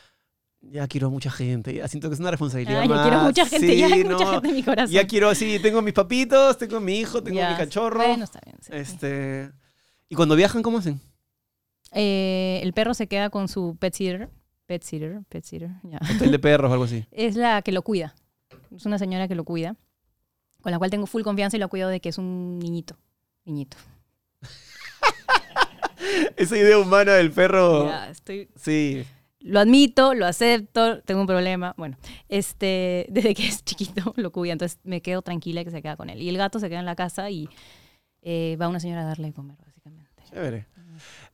Ya 0.62 0.86
quiero 0.88 1.11
mucha 1.11 1.30
gente, 1.30 1.74
ya 1.74 1.86
siento 1.86 2.09
que 2.09 2.14
es 2.14 2.20
una 2.20 2.30
responsabilidad 2.30 2.80
Ay, 2.80 2.88
yo 2.88 2.94
quiero 2.94 3.16
más. 3.18 3.24
mucha 3.26 3.46
gente, 3.46 3.66
Sí, 3.68 3.78
ya 3.78 3.86
hay 3.86 4.03
no, 4.05 4.18
mucha 4.18 4.30
gente 4.32 4.48
en 4.48 4.55
mi 4.55 4.62
corazón. 4.62 4.90
Ya 4.92 5.07
quiero 5.07 5.28
así, 5.28 5.59
tengo 5.61 5.80
mis 5.82 5.92
papitos, 5.94 6.57
tengo 6.59 6.80
mi 6.80 6.98
hijo, 6.98 7.22
tengo 7.22 7.36
Ya, 7.38 7.51
mi 7.51 7.57
cachorro. 7.57 7.98
Bueno, 7.98 8.24
está 8.24 8.40
bien. 8.44 8.57
sí. 8.61 8.70
Este. 8.72 9.53
¿Y 10.09 10.14
cuando 10.14 10.36
viajan 10.36 10.62
cómo 10.62 10.78
hacen? 10.78 11.00
Eh, 11.92 12.61
el 12.62 12.72
perro 12.72 12.94
se 12.94 13.07
queda 13.07 13.30
con 13.30 13.48
su 13.48 13.76
pet 13.78 13.94
sitter. 13.94 14.30
Pet 14.66 14.82
sitter, 14.82 15.20
pet 15.28 15.44
sitter, 15.44 15.70
ya. 15.84 15.98
Hotel 16.14 16.30
de 16.32 16.38
perros 16.38 16.70
o 16.70 16.72
algo 16.72 16.84
así. 16.84 17.07
Es 17.12 17.36
la 17.36 17.62
que 17.62 17.72
lo 17.72 17.82
cuida. 17.82 18.14
Es 18.74 18.84
una 18.86 18.98
señora 18.98 19.28
que 19.28 19.34
lo 19.34 19.44
cuida. 19.44 19.76
con 20.62 20.72
la 20.72 20.78
cual 20.78 20.90
tengo 20.90 21.07
full 21.07 21.22
confianza 21.22 21.57
y 21.57 21.61
lo 21.61 21.68
cuido 21.68 21.88
de 21.88 22.00
que 22.00 22.09
es 22.09 22.18
un 22.18 22.59
niñito. 22.59 22.96
Niñito. 23.44 23.76
Esa 26.36 26.57
idea 26.59 26.78
humana 26.78 27.12
del 27.14 27.30
perro. 27.30 27.86
Ya, 27.88 28.11
estoy 28.11 28.48
Sí. 28.57 29.04
lo 29.40 29.61
admito, 29.61 30.14
lo 30.14 30.26
acepto, 30.26 31.00
tengo 31.02 31.20
un 31.20 31.26
problema. 31.26 31.74
Bueno, 31.76 31.96
este, 32.28 33.07
desde 33.11 33.34
que 33.34 33.46
es 33.46 33.64
chiquito 33.64 34.12
lo 34.16 34.32
cuida, 34.32 34.52
entonces 34.52 34.78
me 34.82 35.00
quedo 35.02 35.22
tranquila 35.22 35.64
que 35.64 35.70
se 35.70 35.82
queda 35.82 35.96
con 35.96 36.11
él. 36.11 36.20
Y 36.20 36.28
el 36.28 36.36
gato 36.36 36.59
se 36.59 36.68
queda 36.68 36.80
en 36.80 36.86
la 36.86 36.96
casa 36.96 37.30
y 37.30 37.48
eh, 38.22 38.57
va 38.61 38.66
una 38.68 38.80
señora 38.80 39.02
a 39.02 39.07
darle 39.07 39.28
de 39.28 39.32
comer. 39.34 39.57
Chévere. 40.31 40.66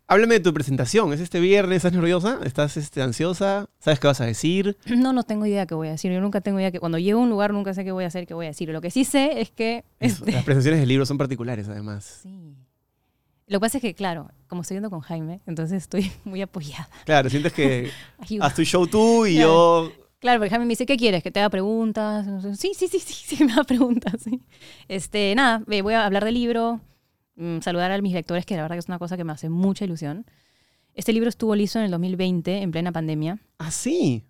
Háblame 0.09 0.35
de 0.35 0.41
tu 0.41 0.53
presentación. 0.53 1.13
¿Es 1.13 1.21
este 1.21 1.41
viernes? 1.41 1.77
¿Estás 1.79 1.93
nerviosa? 1.93 2.41
¿Estás 2.45 2.77
este, 2.77 3.01
ansiosa? 3.01 3.67
¿Sabes 3.79 3.99
qué 4.01 4.07
vas 4.09 4.21
a 4.21 4.27
decir? 4.27 4.77
No, 4.87 5.13
no 5.13 5.23
tengo 5.23 5.47
idea 5.47 5.67
qué 5.67 5.75
voy 5.75 5.89
a 5.89 5.93
decir. 5.93 6.13
Yo 6.13 6.21
nunca 6.21 6.41
tengo 6.41 6.59
idea 6.61 6.71
que 6.71 6.81
cuando 6.81 6.99
llego 6.99 7.21
a 7.21 7.23
un 7.23 7.31
lugar 7.31 7.53
nunca 7.53 7.73
sé 7.73 7.85
qué 7.85 7.93
voy 7.93 8.05
a 8.05 8.09
hacer, 8.09 8.27
qué 8.27 8.35
voy 8.35 8.47
a 8.47 8.49
decir. 8.51 8.69
Lo 8.71 8.81
que 8.81 8.91
sí 8.91 9.05
sé 9.05 9.41
es 9.41 9.51
que... 9.51 9.85
Eso, 10.01 10.17
este, 10.25 10.33
Las 10.33 10.45
presentaciones 10.45 10.81
del 10.81 10.89
libro 10.89 11.07
son 11.07 11.19
particulares, 11.19 11.69
además. 11.69 12.21
sí. 12.23 12.55
Lo 13.49 13.59
que 13.59 13.67
pasa 13.67 13.79
es 13.79 13.83
que, 13.83 13.93
claro, 13.95 14.31
como 14.47 14.63
estoy 14.63 14.77
yendo 14.77 14.89
con 14.89 15.01
Jaime, 15.01 15.41
entonces 15.47 15.83
estoy 15.83 16.11
muy 16.25 16.41
apoyada. 16.41 16.89
Claro, 17.05 17.29
sientes 17.29 17.53
que 17.53 17.91
haz 18.41 18.55
tu 18.55 18.65
show 18.65 18.87
tú 18.87 19.27
y 19.27 19.35
Claro. 19.37 19.91
yo... 19.91 19.93
Claro, 20.21 20.39
porque 20.39 20.51
Jaime 20.51 20.65
me 20.67 20.71
dice, 20.71 20.87
¿qué 20.87 20.97
quieres? 20.97 21.23
¿Que 21.23 21.33
te 21.33 21.41
haga 21.41 21.51
preguntas? 21.51 22.25
Sí, 22.59 22.73
sí, 22.75 22.87
sí, 22.87 23.01
sí, 23.01 23.13
sí, 23.37 23.45
me 23.45 23.53
haga 23.53 23.65
preguntas. 23.65 24.15
sí. 24.23 24.41
Este, 24.89 25.35
nada, 25.35 25.63
voy 25.67 25.95
a 25.95 26.07
hablar 26.07 26.25
del 26.25 26.35
libro, 26.35 26.81
mm, 27.37 27.61
saludar 27.61 27.91
a 27.93 28.01
mis 28.01 28.13
lectores, 28.13 28.45
que 28.47 28.57
la 28.57 28.63
verdad 28.63 28.77
que 28.77 28.81
es 28.81 28.89
una 28.89 28.99
cosa 28.99 29.17
que 29.17 29.25
me 29.25 29.33
hace 29.33 29.49
mucha 29.49 29.85
ilusión. 29.85 30.25
Este 30.95 31.13
libro 31.13 31.29
estuvo 31.29 31.55
listo 31.55 31.79
en 31.79 31.87
el 31.87 31.91
2020, 31.91 32.63
en 32.63 32.71
plena 32.71 32.93
pandemia. 32.93 33.39
Ah, 33.59 33.71
sí. 33.71 34.25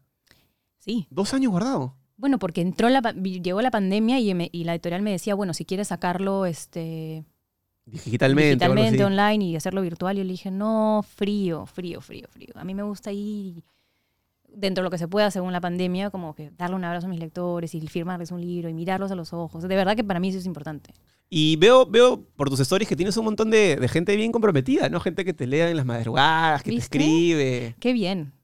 Sí. 0.78 1.06
Dos 1.10 1.34
años 1.34 1.50
guardado. 1.50 1.96
Bueno, 2.16 2.38
porque 2.38 2.60
entró 2.60 2.88
la, 2.88 3.00
llegó 3.00 3.60
la 3.62 3.70
pandemia 3.72 4.20
y, 4.20 4.32
me- 4.34 4.48
y 4.52 4.64
la 4.64 4.72
editorial 4.74 5.02
me 5.02 5.10
decía, 5.10 5.34
bueno, 5.34 5.54
si 5.54 5.64
quieres 5.64 5.88
sacarlo 5.88 6.46
este, 6.46 7.24
Digitalmente. 7.84 8.50
digitalmente, 8.64 9.04
online 9.04 9.44
y 9.44 9.56
hacerlo 9.56 9.82
virtual, 9.82 10.16
yo 10.16 10.22
le 10.22 10.30
dije, 10.30 10.50
no, 10.52 11.04
frío, 11.16 11.66
frío, 11.66 12.00
frío, 12.00 12.28
frío. 12.30 12.50
A 12.54 12.62
mí 12.64 12.74
me 12.74 12.84
gusta 12.84 13.10
ir 13.10 13.64
dentro 14.48 14.82
de 14.82 14.84
lo 14.86 14.90
que 14.90 14.98
se 14.98 15.08
pueda 15.08 15.30
según 15.32 15.52
la 15.52 15.60
pandemia, 15.60 16.10
como 16.10 16.34
que 16.34 16.50
darle 16.52 16.76
un 16.76 16.84
abrazo 16.84 17.06
a 17.06 17.10
mis 17.10 17.18
lectores 17.18 17.74
y 17.74 17.80
firmarles 17.88 18.30
un 18.30 18.40
libro 18.40 18.68
y 18.68 18.74
mirarlos 18.74 19.10
a 19.10 19.16
los 19.16 19.32
ojos. 19.32 19.64
De 19.64 19.74
verdad 19.74 19.96
que 19.96 20.04
para 20.04 20.20
mí 20.20 20.28
eso 20.28 20.38
es 20.38 20.46
importante. 20.46 20.94
Y 21.34 21.56
veo, 21.56 21.86
veo 21.86 22.22
por 22.36 22.50
tus 22.50 22.60
stories 22.60 22.86
que 22.86 22.94
tienes 22.94 23.16
un 23.16 23.24
montón 23.24 23.48
de, 23.48 23.76
de 23.76 23.88
gente 23.88 24.14
bien 24.16 24.32
comprometida, 24.32 24.90
¿no? 24.90 25.00
Gente 25.00 25.24
que 25.24 25.32
te 25.32 25.46
lea 25.46 25.70
en 25.70 25.78
las 25.78 25.86
madrugadas, 25.86 26.62
que 26.62 26.70
¿Viste? 26.72 26.90
te 26.90 26.98
escribe. 26.98 27.74
Qué 27.80 27.94
bien. 27.94 28.34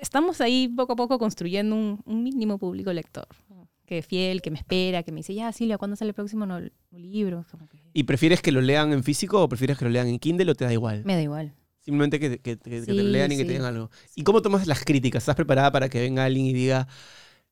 Estamos 0.00 0.40
ahí 0.40 0.68
poco 0.74 0.94
a 0.94 0.96
poco 0.96 1.18
construyendo 1.18 1.74
un, 1.76 2.00
un 2.06 2.22
mínimo 2.22 2.56
público 2.56 2.92
lector. 2.94 3.26
Que 3.84 4.00
fiel, 4.00 4.40
que 4.40 4.50
me 4.50 4.56
espera, 4.58 5.02
que 5.02 5.12
me 5.12 5.18
dice, 5.18 5.34
ya, 5.34 5.52
Silvia, 5.52 5.76
¿cuándo 5.76 5.96
sale 5.96 6.08
el 6.10 6.14
próximo 6.14 6.46
no- 6.46 6.60
libro? 6.92 7.44
Que 7.70 7.78
¿Y 7.92 8.04
prefieres 8.04 8.40
que 8.40 8.52
lo 8.52 8.62
lean 8.62 8.92
en 8.94 9.04
físico 9.04 9.42
o 9.42 9.48
prefieres 9.50 9.76
que 9.76 9.84
lo 9.84 9.90
lean 9.90 10.06
en 10.08 10.18
Kindle 10.18 10.50
o 10.50 10.54
te 10.54 10.64
da 10.64 10.72
igual? 10.72 11.02
me 11.04 11.14
da 11.14 11.20
igual. 11.22 11.52
Simplemente 11.80 12.18
que, 12.20 12.38
que- 12.38 12.56
que- 12.56 12.58
que 12.58 12.80
te 12.80 12.84
Sí, 12.86 12.92
lean 12.92 13.32
y 13.32 13.36
que 13.36 13.42
te 13.44 13.48
sí. 13.50 13.54
digan 13.54 13.66
algo. 13.66 13.90
¿Y 14.14 14.22
cómo 14.24 14.40
tomas 14.40 14.66
las 14.66 14.82
críticas? 14.82 15.24
¿Estás 15.24 15.36
preparada 15.36 15.70
para 15.72 15.90
que 15.90 16.00
venga 16.00 16.24
alguien 16.24 16.46
y 16.46 16.54
diga, 16.54 16.88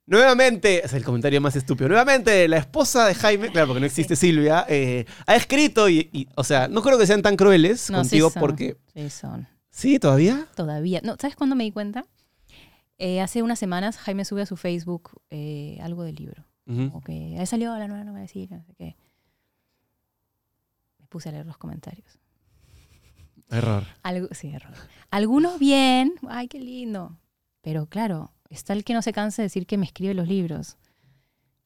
nuevamente, 0.07 0.83
es 0.83 0.93
el 0.93 1.03
comentario 1.03 1.39
más 1.39 1.55
estúpido, 1.55 1.87
nuevamente 1.87 2.47
la 2.47 2.57
esposa 2.57 3.05
de 3.05 3.13
Jaime, 3.13 3.51
claro, 3.51 3.67
porque 3.67 3.79
no 3.81 3.85
existe 3.85 4.15
Silvia, 4.15 4.65
eh, 4.67 5.05
ha 5.27 5.35
escrito 5.35 5.87
y, 5.89 6.09
y- 6.11 6.27
o 6.35 6.43
sea, 6.43 6.67
no 6.67 6.81
creo 6.81 6.97
que 6.97 7.05
sean 7.05 7.21
tan 7.21 7.35
crueles 7.37 7.89
No, 7.91 8.03
sí 8.03 8.09
contigo 8.09 8.29
son. 8.31 8.39
porque... 8.39 8.77
Sí, 8.95 9.09
son. 9.11 9.47
¿Sí? 9.69 9.99
¿Todavía? 9.99 10.47
Todavía. 10.55 11.01
No, 11.03 11.15
¿Sabes 11.19 11.35
cuándo 11.35 11.55
me 11.55 11.63
di 11.65 11.71
cuenta? 11.71 12.05
Eh, 12.97 13.21
hace 13.21 13.43
unas 13.43 13.59
semanas 13.59 13.97
Jaime 13.97 14.25
sube 14.25 14.41
a 14.41 14.45
su 14.47 14.57
Facebook 14.57 15.11
eh, 15.29 15.77
algo 15.83 16.01
del 16.03 16.15
libro. 16.15 16.43
Ujú. 16.65 16.89
Como 16.89 17.01
que 17.03 17.37
ha 17.39 17.45
salido 17.45 17.77
la 17.77 17.87
nueva 17.87 18.03
novela 18.03 18.21
de 18.23 18.27
Silvia, 18.27 18.57
no 18.57 18.63
sé 18.63 18.73
qué. 18.73 18.95
Me 20.99 21.05
puse 21.07 21.29
a 21.29 21.31
leer 21.31 21.45
los 21.45 21.57
comentarios. 21.57 22.17
Error. 23.49 23.83
Algo, 24.03 24.27
sí, 24.31 24.49
error. 24.49 24.73
Algunos 25.11 25.59
bien, 25.59 26.15
ay, 26.27 26.47
qué 26.47 26.59
lindo. 26.59 27.17
Pero 27.61 27.85
claro, 27.85 28.33
está 28.49 28.73
el 28.73 28.83
que 28.83 28.93
no 28.93 29.01
se 29.01 29.13
cansa 29.13 29.41
de 29.41 29.45
decir 29.47 29.65
que 29.65 29.77
me 29.77 29.85
escribe 29.85 30.13
los 30.13 30.27
libros. 30.27 30.77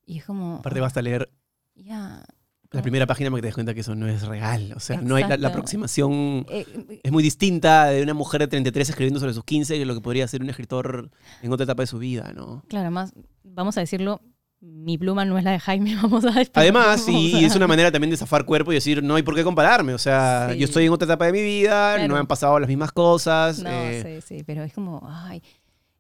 Y 0.06 0.18
es 0.20 0.26
como, 0.26 0.58
Aparte 0.58 0.80
basta 0.80 1.02
leer 1.02 1.32
ya. 1.76 2.24
la 2.24 2.26
como- 2.70 2.82
primera 2.84 3.06
página 3.06 3.30
para 3.30 3.38
que 3.38 3.42
te 3.44 3.48
des 3.48 3.54
cuenta 3.56 3.74
que 3.74 3.82
eso 3.82 3.96
no 3.96 4.08
es 4.08 4.24
real. 4.24 4.74
O 4.76 4.80
sea, 4.80 5.02
no 5.02 5.16
hay 5.16 5.24
la, 5.24 5.30
la 5.30 5.36
Exacto. 5.36 5.48
aproximación... 5.58 6.46
Eh, 6.50 7.00
Es 7.04 7.12
muy 7.12 7.24
distinta 7.24 7.86
de 7.88 8.02
una 8.04 8.14
mujer 8.14 8.42
de 8.42 8.48
33 8.48 8.90
escribiendo 8.90 9.20
sobre 9.20 9.34
sus 9.34 9.44
15 9.44 9.78
que 9.78 9.86
lo 9.86 9.94
que 9.94 10.02
podría 10.02 10.28
ser 10.28 10.42
un 10.42 10.50
escritor 10.50 11.12
en 11.42 11.52
otra 11.54 11.64
etapa 11.66 11.84
de 11.84 11.88
su 11.88 12.00
vida, 12.00 12.32
¿no? 12.36 12.64
claro, 12.68 12.90
más, 12.92 13.14
vamos 13.44 13.78
a 13.78 13.82
decirlo, 13.82 14.22
mi 14.64 14.98
pluma 14.98 15.26
no 15.26 15.38
es 15.40 15.44
la 15.44 15.52
de 15.52 15.60
Jaime, 15.60 15.96
vamos 16.02 16.24
a 16.26 16.30
Además, 16.54 17.08
y, 17.08 17.12
vamos 17.12 17.42
y 17.42 17.44
a- 17.44 17.48
es 17.48 17.56
una 17.56 17.68
manera 17.68 17.92
también 17.92 18.12
de 18.12 18.18
zafar 18.18 18.46
cuerpo 18.46 18.72
y 18.72 18.76
decir, 18.76 19.02
no 19.04 19.16
hay 19.16 19.24
por 19.24 19.36
qué 19.36 19.44
compararme. 19.44 19.94
O 19.94 19.98
sea, 19.98 20.50
Sí. 20.54 20.60
yo 20.60 20.66
estoy 20.66 20.86
en 20.86 20.92
otra 20.94 21.06
etapa 21.06 21.26
de 21.26 21.32
mi 21.32 21.42
vida, 21.42 21.96
Claro. 21.96 22.08
no 22.08 22.14
me 22.16 22.20
han 22.20 22.28
pasado 22.28 22.60
las 22.60 22.68
mismas 22.70 22.92
cosas. 22.92 23.60
No, 23.64 23.70
eh, 23.70 24.22
sí, 24.22 24.38
sí, 24.38 24.44
pero 24.44 24.64
es 24.64 24.74
como, 24.74 25.02
ay. 25.10 25.42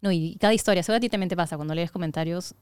No, 0.02 0.12
y 0.12 0.36
cada 0.40 0.54
historia, 0.54 0.84
seguro 0.84 0.98
a 0.98 1.00
ti 1.00 1.10
también 1.10 1.30
te 1.30 1.36
pasa 1.36 1.56
cuando 1.56 1.76
lees 1.76 1.92
comentarios 1.92 2.56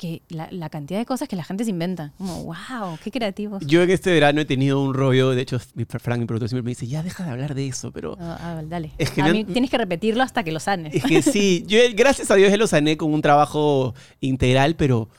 que 0.00 0.22
la, 0.30 0.48
la 0.50 0.70
cantidad 0.70 0.98
de 0.98 1.04
cosas 1.04 1.28
que 1.28 1.36
la 1.36 1.44
gente 1.44 1.62
se 1.62 1.70
inventa. 1.70 2.14
Como, 2.16 2.44
wow, 2.44 2.98
qué 3.04 3.10
creativos. 3.10 3.62
Yo 3.66 3.82
en 3.82 3.90
este 3.90 4.10
verano 4.10 4.40
he 4.40 4.46
tenido 4.46 4.82
un 4.82 4.94
rollo, 4.94 5.30
de 5.30 5.42
hecho, 5.42 5.58
Frank, 5.58 6.20
mi 6.20 6.24
productor, 6.24 6.48
siempre 6.48 6.62
me 6.62 6.70
dice, 6.70 6.86
ya 6.86 7.02
deja 7.02 7.22
de 7.22 7.30
hablar 7.30 7.54
de 7.54 7.66
eso, 7.66 7.92
pero... 7.92 8.16
Ah, 8.18 8.38
ah, 8.40 8.62
dale. 8.66 8.92
Es 8.96 9.10
que 9.10 9.20
a 9.20 9.30
mí 9.30 9.44
tienes 9.44 9.70
que 9.70 9.76
repetirlo 9.76 10.22
hasta 10.22 10.42
que 10.42 10.52
lo 10.52 10.58
sanes. 10.58 10.94
Es 10.94 11.04
que 11.04 11.20
sí, 11.20 11.64
yo 11.66 11.78
gracias 11.94 12.30
a 12.30 12.36
Dios 12.36 12.50
ya 12.50 12.56
lo 12.56 12.66
sané 12.66 12.96
con 12.96 13.12
un 13.12 13.20
trabajo 13.20 13.94
integral, 14.20 14.74
pero 14.76 15.10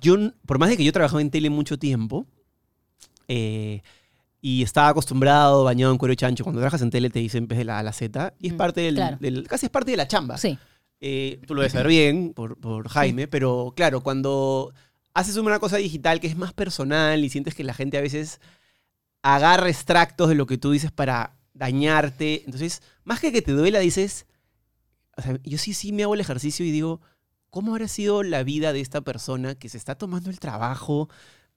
yo, 0.00 0.16
por 0.44 0.58
más 0.58 0.70
de 0.70 0.76
que 0.76 0.82
yo 0.82 0.90
he 0.90 0.92
trabajado 0.92 1.20
en 1.20 1.30
tele 1.30 1.48
mucho 1.48 1.78
tiempo, 1.78 2.26
eh, 3.28 3.82
y 4.46 4.62
estaba 4.62 4.88
acostumbrado, 4.88 5.64
bañado 5.64 5.90
en 5.90 5.96
cuero 5.96 6.14
chancho, 6.14 6.44
cuando 6.44 6.60
trabajas 6.60 6.82
en 6.82 6.90
tele 6.90 7.08
te 7.08 7.18
dicen 7.18 7.46
pez 7.46 7.56
de 7.56 7.64
la 7.64 7.76
A 7.76 7.78
a 7.78 7.82
la 7.82 7.94
Z, 7.94 8.34
y 8.38 8.48
es 8.48 8.52
Mm, 8.52 8.56
parte 8.58 8.80
del, 8.82 8.94
claro. 8.96 9.16
del- 9.18 9.48
casi 9.48 9.64
es 9.66 9.70
parte 9.70 9.90
de 9.92 9.96
la 9.96 10.06
chamba. 10.06 10.36
Sí, 10.36 10.58
Eh, 11.00 11.40
tú 11.46 11.54
lo 11.54 11.62
debes 11.62 11.72
saber 11.72 11.86
bien 11.88 12.32
por, 12.34 12.58
por 12.58 12.88
Jaime, 12.90 13.26
pero 13.26 13.72
claro, 13.74 14.02
cuando 14.02 14.72
haces 15.14 15.36
una 15.38 15.58
cosa 15.58 15.78
digital 15.78 16.20
que 16.20 16.26
es 16.26 16.36
más 16.36 16.52
personal 16.52 17.24
y 17.24 17.30
sientes 17.30 17.54
que 17.54 17.64
la 17.64 17.72
gente 17.72 17.96
a 17.96 18.02
veces 18.02 18.38
agarra 19.22 19.68
extractos 19.70 20.28
de 20.28 20.34
lo 20.34 20.46
que 20.46 20.58
tú 20.58 20.72
dices 20.72 20.90
para 20.92 21.36
dañarte, 21.54 22.42
entonces, 22.44 22.82
más 23.04 23.20
que 23.20 23.32
que 23.32 23.40
te 23.42 23.52
duela, 23.52 23.78
dices, 23.78 24.26
o 25.16 25.22
sea, 25.22 25.38
yo 25.42 25.56
sí, 25.58 25.72
sí 25.72 25.92
me 25.92 26.02
hago 26.02 26.14
el 26.14 26.20
ejercicio 26.20 26.66
y 26.66 26.70
digo, 26.70 27.00
¿cómo 27.50 27.72
habrá 27.72 27.88
sido 27.88 28.22
la 28.22 28.42
vida 28.42 28.72
de 28.74 28.80
esta 28.80 29.00
persona 29.00 29.54
que 29.54 29.68
se 29.70 29.78
está 29.78 29.94
tomando 29.96 30.28
el 30.30 30.38
trabajo 30.40 31.08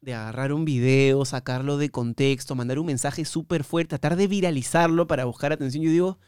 de 0.02 0.14
agarrar 0.14 0.54
un 0.54 0.64
video, 0.66 1.26
sacarlo 1.26 1.78
de 1.78 1.89
contexto, 1.89 2.56
mandar 2.56 2.80
un 2.80 2.86
mensaje 2.86 3.26
súper 3.26 3.64
fuerte, 3.64 3.89
tratar 3.98 4.16
de 4.16 4.28
viralizarlo 4.28 5.08
para 5.08 5.26
buscar 5.26 5.52
atención? 5.52 5.84
Yo 5.84 5.91
digo, 5.91 6.20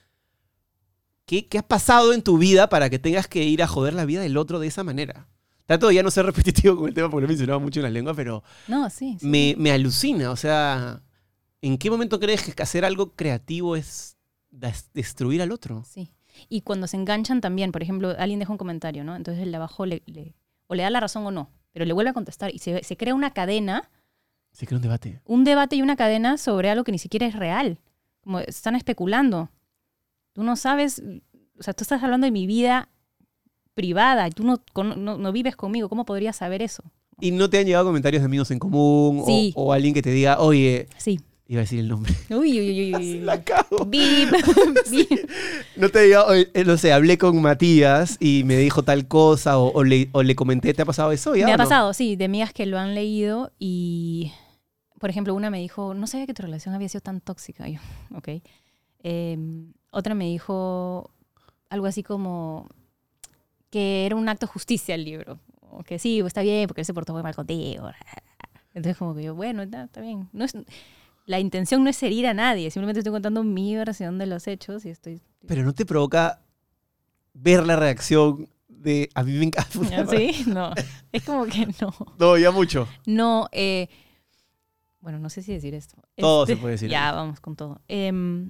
¿Qué, 1.26 1.48
¿Qué 1.48 1.60
ha 1.60 1.68
pasado 1.68 2.14
en 2.14 2.24
tu 2.24 2.38
vida 2.40 2.70
para 2.70 2.90
que 2.90 2.98
tengas 2.98 3.28
que 3.28 3.44
ir 3.44 3.62
a 3.62 3.68
joder 3.68 3.94
la 3.94 4.06
vida 4.06 4.22
del 4.22 4.36
otro 4.38 4.60
de 4.60 4.68
esa 4.68 4.84
manera? 4.84 5.28
Trato 5.68 5.88
de 5.90 5.96
ya 5.96 6.04
no 6.04 6.10
ser 6.10 6.26
repetitivo 6.26 6.76
con 6.76 6.88
el 6.88 6.94
tema 6.96 7.10
porque 7.10 7.22
lo 7.22 7.26
he 7.28 7.30
mencionado 7.30 7.60
mucho 7.60 7.80
en 7.80 7.84
la 7.84 7.90
lengua, 7.92 8.14
pero 8.16 8.44
no, 8.68 8.90
sí. 8.90 9.18
sí. 9.20 9.28
me, 9.28 9.54
me 9.58 9.72
alucina. 9.72 10.32
O 10.32 10.36
sea, 10.36 11.04
¿en 11.62 11.78
qué 11.78 11.92
momento 11.92 12.20
crees 12.20 12.42
que 12.54 12.64
hacer 12.64 12.84
algo 12.84 13.14
creativo 13.14 13.76
es 13.76 14.18
des- 14.50 14.90
destruir 14.94 15.44
al 15.44 15.52
otro? 15.52 15.84
Sí. 15.88 16.12
Y 16.48 16.62
cuando 16.62 16.88
se 16.88 16.98
enganchan 16.98 17.42
también, 17.42 17.72
por 17.72 17.84
ejemplo, 17.84 18.16
alguien 18.18 18.40
deja 18.40 18.52
un 18.52 18.58
comentario, 18.58 19.04
¿no? 19.04 19.16
Entonces 19.16 19.44
el 19.44 19.52
de 19.52 19.58
abajo 19.58 19.86
le, 19.86 20.02
le- 20.08 20.36
o 20.66 20.74
le 20.74 20.82
da 20.82 20.90
la 20.90 21.00
razón 21.00 21.24
o 21.28 21.32
no, 21.32 21.52
pero 21.72 21.86
le 21.86 21.94
vuelve 21.94 22.10
a 22.12 22.14
contestar 22.14 22.54
y 22.54 22.60
se, 22.60 22.84
se 22.84 22.98
crea 22.98 23.14
una 23.16 23.32
cadena, 23.32 23.90
Se 24.52 24.66
crea 24.66 24.78
un 24.78 24.82
debate. 24.84 25.22
un 25.26 25.44
debate 25.44 25.76
y 25.76 25.82
una 25.82 25.96
cadena 25.96 26.38
sobre 26.38 26.70
algo 26.70 26.84
que 26.84 26.92
ni 26.92 27.00
siquiera 27.00 27.26
es 27.28 27.36
real. 27.36 27.80
Como 28.22 28.40
están 28.40 28.76
especulando. 28.76 29.50
Tú 30.34 30.44
no 30.44 30.56
sabes, 30.56 31.02
o 31.60 31.64
sea, 31.64 31.74
tú 31.74 31.84
estás 31.84 32.04
hablando 32.04 32.26
de 32.26 32.32
mi 32.32 32.46
vida 32.48 32.90
privada 33.74 34.28
y 34.28 34.32
tú 34.32 34.44
no, 34.44 34.62
con- 34.74 35.04
no, 35.04 35.18
no 35.18 35.32
vives 35.32 35.56
conmigo. 35.56 35.88
¿Cómo 35.90 36.06
podrías 36.06 36.36
saber 36.36 36.62
eso? 36.62 36.84
¿Y 37.22 37.32
no 37.32 37.50
te 37.50 37.60
han 37.60 37.66
llegado 37.66 37.86
comentarios 37.86 38.22
de 38.22 38.26
amigos 38.26 38.52
en 38.52 38.60
común? 38.60 39.24
o-. 39.26 39.52
O, 39.56 39.74
alguien 39.74 39.94
que 39.94 40.02
te 40.02 40.12
diga, 40.12 40.40
oye, 40.40 40.88
Sí. 40.98 41.20
Iba 41.50 41.62
a 41.62 41.64
decir 41.64 41.80
el 41.80 41.88
nombre. 41.88 42.14
Uy, 42.30 42.60
uy, 42.60 42.70
uy, 42.70 42.96
uy. 42.96 43.20
La 43.22 43.44
cago. 43.44 43.84
Bip, 43.86 44.30
bip. 44.92 45.30
No 45.76 45.90
te 45.90 46.04
diga, 46.04 46.26
oye, 46.26 46.50
eh, 46.54 46.64
no 46.64 46.78
sé, 46.78 46.94
hablé 46.94 47.18
con 47.18 47.42
Matías 47.42 48.18
y 48.20 48.44
me 48.46 48.56
dijo 48.56 48.84
tal 48.84 49.08
cosa 49.08 49.58
o, 49.58 49.72
o 49.74 49.84
le, 49.84 50.10
o 50.12 50.22
le 50.22 50.36
comenté, 50.36 50.76
¿te 50.76 50.84
ha 50.84 50.86
pasado 50.86 51.12
eso? 51.12 51.36
¿Ya 51.36 51.48
Me 51.48 51.54
ha 51.54 51.58
no? 51.58 51.64
pasado, 51.64 51.94
sí, 51.94 52.16
de 52.16 52.26
amigas 52.26 52.54
que 52.54 52.68
lo 52.68 52.78
han 52.78 52.94
leído 52.94 53.52
y, 53.58 54.32
por 55.00 55.10
ejemplo, 55.10 55.34
una 55.34 55.50
me 55.50 55.60
dijo, 55.60 55.96
no 55.96 56.06
sabía 56.06 56.28
que 56.28 56.36
tu 56.36 56.44
relación 56.44 56.76
había 56.76 56.88
sido 56.88 57.02
tan 57.02 57.20
tóxica. 57.20 57.68
Y 57.68 57.74
yo, 57.74 57.80
ok. 58.16 58.30
Eh, 59.02 59.38
otra 59.92 60.14
me 60.14 60.26
dijo 60.26 61.10
algo 61.72 61.88
así 61.88 62.04
como 62.04 62.70
que 63.72 64.06
era 64.06 64.16
un 64.16 64.30
acto 64.30 64.46
de 64.46 64.52
justicia 64.52 64.94
el 64.94 65.04
libro. 65.04 65.40
O 65.72 65.84
que 65.84 65.98
sí, 65.98 66.20
está 66.20 66.44
bien, 66.44 66.68
porque 66.68 66.82
él 66.82 66.86
se 66.86 66.94
portó 66.94 67.14
muy 67.14 67.24
mal 67.24 67.34
contigo. 67.34 67.90
Entonces, 68.76 68.98
como 68.98 69.16
que 69.16 69.24
yo, 69.24 69.34
bueno, 69.34 69.64
está, 69.64 69.86
está 69.86 70.02
bien. 70.02 70.30
No 70.32 70.46
es, 70.46 70.54
la 71.30 71.40
intención 71.40 71.84
no 71.84 71.92
es 71.92 72.02
herir 72.02 72.26
a 72.26 72.34
nadie, 72.34 72.72
simplemente 72.72 73.02
estoy 73.02 73.14
contando 73.14 73.44
mi 73.44 73.76
versión 73.76 74.18
de 74.18 74.26
los 74.26 74.48
hechos 74.48 74.84
y 74.84 74.90
estoy... 74.90 75.22
Pero 75.46 75.64
no 75.64 75.74
te 75.74 75.86
provoca 75.86 76.42
ver 77.36 77.68
la 77.68 77.76
reacción 77.76 78.50
de... 78.68 79.12
A 79.14 79.22
mí 79.22 79.34
me 79.34 79.44
encanta. 79.44 80.08
¿Sí? 80.10 80.46
No. 80.48 80.72
Es 81.12 81.24
como 81.24 81.46
que 81.46 81.68
no. 81.80 81.94
No, 82.18 82.36
ya 82.36 82.50
mucho. 82.50 82.88
No, 83.06 83.48
eh, 83.52 83.90
bueno, 85.02 85.20
no 85.20 85.30
sé 85.30 85.44
si 85.44 85.54
decir 85.54 85.76
esto. 85.76 85.98
Todo 86.18 86.46
Este, 86.46 86.56
se 86.56 86.62
puede 86.62 86.72
decir. 86.72 86.90
Ya, 86.90 87.12
vamos 87.12 87.40
con 87.40 87.56
todo. 87.56 87.80
Em, 87.88 88.50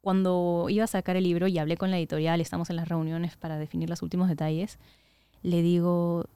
cuando 0.00 0.68
iba 0.68 0.84
a 0.84 0.86
sacar 0.86 1.16
el 1.16 1.24
libro 1.24 1.48
y 1.48 1.58
hablé 1.58 1.76
con 1.76 1.90
la 1.90 1.98
editorial, 1.98 2.40
estamos 2.40 2.70
en 2.70 2.76
las 2.76 2.88
reuniones 2.88 3.36
para 3.36 3.58
definir 3.58 3.90
los 3.90 4.02
últimos 4.02 4.28
detalles, 4.28 4.78
le 5.42 5.62
digo, 5.62 6.26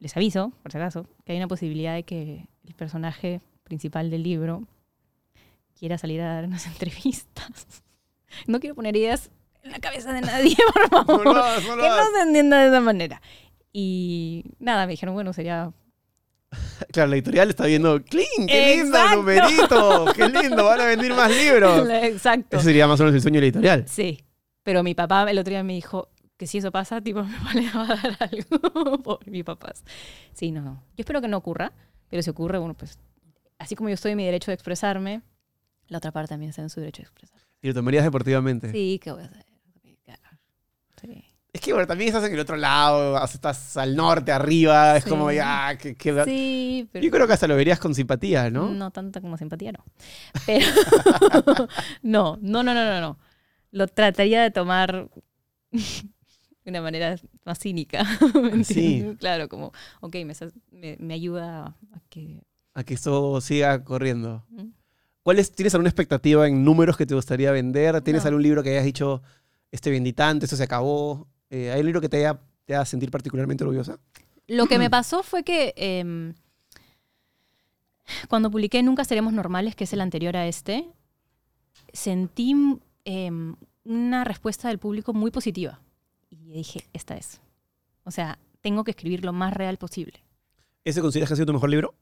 les 0.00 0.16
aviso, 0.16 0.50
por 0.60 0.72
si 0.72 0.78
acaso, 0.78 1.06
que 1.24 1.30
hay 1.30 1.38
una 1.38 1.46
posibilidad 1.46 1.94
de 1.94 2.02
que 2.02 2.48
el 2.66 2.74
personaje 2.74 3.40
principal 3.62 4.10
del 4.10 4.24
libro 4.24 4.66
quiera 5.78 5.98
salir 5.98 6.20
a 6.20 6.34
dar 6.34 6.44
unas 6.44 6.66
entrevistas. 6.72 7.82
No 8.46 8.60
quiero 8.60 8.74
poner 8.74 8.96
ideas 8.96 9.30
en 9.62 9.72
la 9.72 9.78
cabeza 9.78 10.12
de 10.12 10.20
nadie, 10.20 10.56
por 10.74 10.88
favor. 10.88 11.24
No 11.26 11.32
lo 11.34 11.44
hagas, 11.44 11.64
no 11.64 11.76
lo 11.76 11.82
que 11.82 11.88
hagas. 11.88 12.10
no 12.10 12.16
se 12.18 12.22
entienda 12.22 12.58
de 12.60 12.68
esa 12.68 12.80
manera. 12.80 13.22
Y 13.72 14.44
nada, 14.58 14.86
me 14.86 14.92
dijeron, 14.92 15.14
bueno, 15.14 15.32
sería 15.32 15.72
Claro, 16.92 17.10
la 17.10 17.16
editorial 17.16 17.50
está 17.50 17.66
viendo, 17.66 18.02
¡cling! 18.04 18.46
¡Qué 18.46 18.76
lindo 18.76 18.98
el 18.98 19.16
numerito! 19.16 20.04
¡Qué 20.14 20.28
lindo! 20.28 20.64
Van 20.64 20.80
a 20.80 20.84
vender 20.86 21.14
más 21.14 21.30
libros. 21.30 21.88
Exacto. 21.90 22.56
Ese 22.56 22.66
sería 22.66 22.86
más 22.86 23.00
o 23.00 23.04
menos 23.04 23.14
el 23.16 23.22
sueño 23.22 23.36
de 23.36 23.40
la 23.40 23.46
editorial. 23.46 23.84
Sí. 23.88 24.24
Pero 24.62 24.82
mi 24.82 24.94
papá 24.94 25.28
el 25.30 25.38
otro 25.38 25.50
día 25.50 25.62
me 25.62 25.74
dijo 25.74 26.08
que 26.36 26.46
si 26.46 26.58
eso 26.58 26.72
pasa, 26.72 27.00
tipo, 27.00 27.22
mi 27.22 27.32
papá 27.34 27.54
le 27.54 27.70
va 27.70 27.84
a 27.84 27.96
dar 27.96 28.16
algo 28.20 28.98
por 29.02 29.28
mis 29.28 29.44
papás. 29.44 29.84
Sí, 30.32 30.50
no, 30.50 30.62
no. 30.62 30.82
Yo 30.96 31.02
espero 31.02 31.20
que 31.20 31.28
no 31.28 31.36
ocurra, 31.36 31.72
pero 32.08 32.22
si 32.22 32.30
ocurre, 32.30 32.58
bueno, 32.58 32.74
pues, 32.74 32.98
así 33.58 33.74
como 33.76 33.88
yo 33.88 33.94
estoy 33.94 34.12
en 34.12 34.16
mi 34.18 34.24
derecho 34.24 34.50
de 34.50 34.54
expresarme, 34.54 35.22
la 35.94 35.98
otra 35.98 36.10
parte 36.10 36.30
también 36.30 36.50
está 36.50 36.60
en 36.60 36.70
su 36.70 36.80
derecho 36.80 37.02
de 37.02 37.04
expresarse. 37.04 37.46
Y 37.62 37.68
lo 37.68 37.74
tomarías 37.74 38.02
deportivamente. 38.02 38.72
Sí, 38.72 38.98
¿qué 39.00 39.12
voy 39.12 39.22
a 39.22 39.26
hacer? 39.26 39.44
Sí. 41.00 41.24
Es 41.52 41.60
que 41.60 41.72
bueno, 41.72 41.86
también 41.86 42.08
estás 42.08 42.24
en 42.24 42.34
el 42.34 42.40
otro 42.40 42.56
lado, 42.56 43.22
estás 43.24 43.76
al 43.76 43.94
norte, 43.94 44.32
arriba, 44.32 44.96
es 44.96 45.04
Sí. 45.04 45.10
como 45.10 45.30
ya, 45.30 45.76
que, 45.78 45.94
que- 45.94 46.24
Sí, 46.24 46.88
pero... 46.90 47.04
Yo 47.04 47.10
creo 47.12 47.26
que 47.28 47.34
hasta 47.34 47.46
lo 47.46 47.54
verías 47.54 47.78
con 47.78 47.94
simpatía, 47.94 48.50
¿no? 48.50 48.70
¿no? 48.70 48.90
tanta 48.90 49.20
como 49.20 49.36
simpatía, 49.38 49.70
no. 49.70 49.84
Pero 50.46 50.66
no, 52.02 52.38
no, 52.40 52.62
no, 52.64 52.74
no, 52.74 52.84
no, 52.84 53.00
no. 53.00 53.18
Lo 53.70 53.86
trataría 53.86 54.42
de 54.42 54.50
tomar 54.50 55.08
de 55.70 56.70
una 56.70 56.80
manera 56.82 57.16
más 57.44 57.58
cínica. 57.60 58.02
¿me 58.34 58.64
Sí. 58.64 59.14
Claro, 59.20 59.48
como, 59.48 59.70
ok, 60.00 60.16
me, 60.24 60.34
me, 60.72 60.96
me 60.98 61.14
ayuda 61.14 61.66
a 61.92 62.00
que... 62.08 62.42
A 62.74 62.82
que 62.82 62.94
esto 62.94 63.40
siga 63.40 63.84
corriendo. 63.84 64.44
¿Mm? 64.48 64.70
¿Cuál 65.24 65.38
es, 65.38 65.50
¿Tienes 65.52 65.74
alguna 65.74 65.88
expectativa 65.88 66.46
en 66.46 66.64
números 66.64 66.96
que 66.98 67.06
te 67.06 67.14
gustaría 67.14 67.50
vender? 67.50 68.00
¿Tienes 68.02 68.22
No. 68.24 68.28
algún 68.28 68.42
libro 68.42 68.62
que 68.62 68.70
hayas 68.70 68.84
dicho, 68.84 69.22
este 69.72 69.90
vendí 69.90 70.12
tanto, 70.12 70.44
esto 70.44 70.54
se 70.56 70.62
acabó? 70.64 71.26
Eh, 71.48 71.72
¿Hay 71.72 71.80
un 71.80 71.86
libro 71.86 72.00
que 72.02 72.10
te 72.10 72.26
haga, 72.26 72.40
te 72.66 72.74
haga 72.74 72.84
sentir 72.84 73.10
particularmente 73.10 73.64
orgullosa? 73.64 73.98
Lo 74.46 74.66
que 74.66 74.78
me 74.78 74.90
pasó 74.90 75.22
fue 75.22 75.42
que 75.42 75.72
em, 75.78 76.34
cuando 78.28 78.50
publiqué 78.50 78.82
Nunca 78.82 79.02
Seremos 79.04 79.32
Normales, 79.32 79.74
que 79.74 79.84
es 79.84 79.92
el 79.94 80.02
anterior 80.02 80.36
a 80.36 80.46
este, 80.46 80.86
sentí 81.92 82.54
em, 83.06 83.56
una 83.84 84.24
respuesta 84.24 84.68
del 84.68 84.78
público 84.78 85.14
muy 85.14 85.30
positiva. 85.30 85.80
Y 86.28 86.52
dije, 86.52 86.84
esta 86.92 87.16
es. 87.16 87.40
O 88.04 88.10
sea, 88.10 88.38
tengo 88.60 88.84
que 88.84 88.90
escribir 88.90 89.24
lo 89.24 89.32
más 89.32 89.54
real 89.54 89.78
posible. 89.78 90.22
¿Ese 90.84 91.00
consideras 91.00 91.30
que 91.30 91.32
ha 91.32 91.36
sido 91.36 91.46
tu 91.46 91.54
mejor 91.54 91.70
libro? 91.70 91.94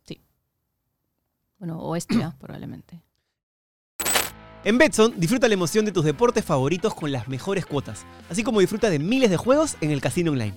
Bueno, 1.61 1.79
o 1.79 1.95
esto 1.95 2.19
ya, 2.19 2.37
probablemente. 2.41 3.01
En 4.65 4.79
Betson, 4.79 5.15
disfruta 5.17 5.49
la 5.49 5.55
emoción 5.55 5.85
de 5.85 5.91
tus 5.91 6.05
deportes 6.05 6.45
favoritos 6.45 6.95
con 6.95 7.11
las 7.11 7.27
mejores 7.27 7.67
cuotas, 7.67 8.07
así 8.31 8.45
como 8.45 8.61
disfruta 8.61 8.91
de 8.91 9.01
miles 9.01 9.29
de 9.29 9.37
juegos 9.37 9.77
en 9.81 9.91
el 9.91 10.01
casino 10.01 10.31
online. 10.31 10.57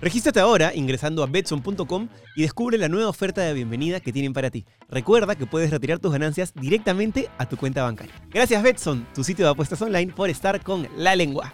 Regístrate 0.00 0.38
ahora 0.38 0.72
ingresando 0.72 1.24
a 1.24 1.26
betson.com 1.26 2.08
y 2.36 2.42
descubre 2.42 2.78
la 2.78 2.88
nueva 2.88 3.08
oferta 3.08 3.40
de 3.40 3.52
bienvenida 3.52 3.98
que 3.98 4.12
tienen 4.12 4.32
para 4.32 4.50
ti. 4.50 4.64
Recuerda 4.88 5.34
que 5.34 5.46
puedes 5.46 5.72
retirar 5.72 5.98
tus 5.98 6.12
ganancias 6.12 6.52
directamente 6.54 7.28
a 7.36 7.48
tu 7.48 7.56
cuenta 7.56 7.82
bancaria. 7.82 8.14
Gracias 8.30 8.62
Betson, 8.62 9.04
tu 9.12 9.24
sitio 9.24 9.44
de 9.44 9.50
apuestas 9.50 9.82
online, 9.82 10.12
por 10.12 10.30
estar 10.30 10.62
con 10.62 10.86
la 10.96 11.16
lengua. 11.16 11.52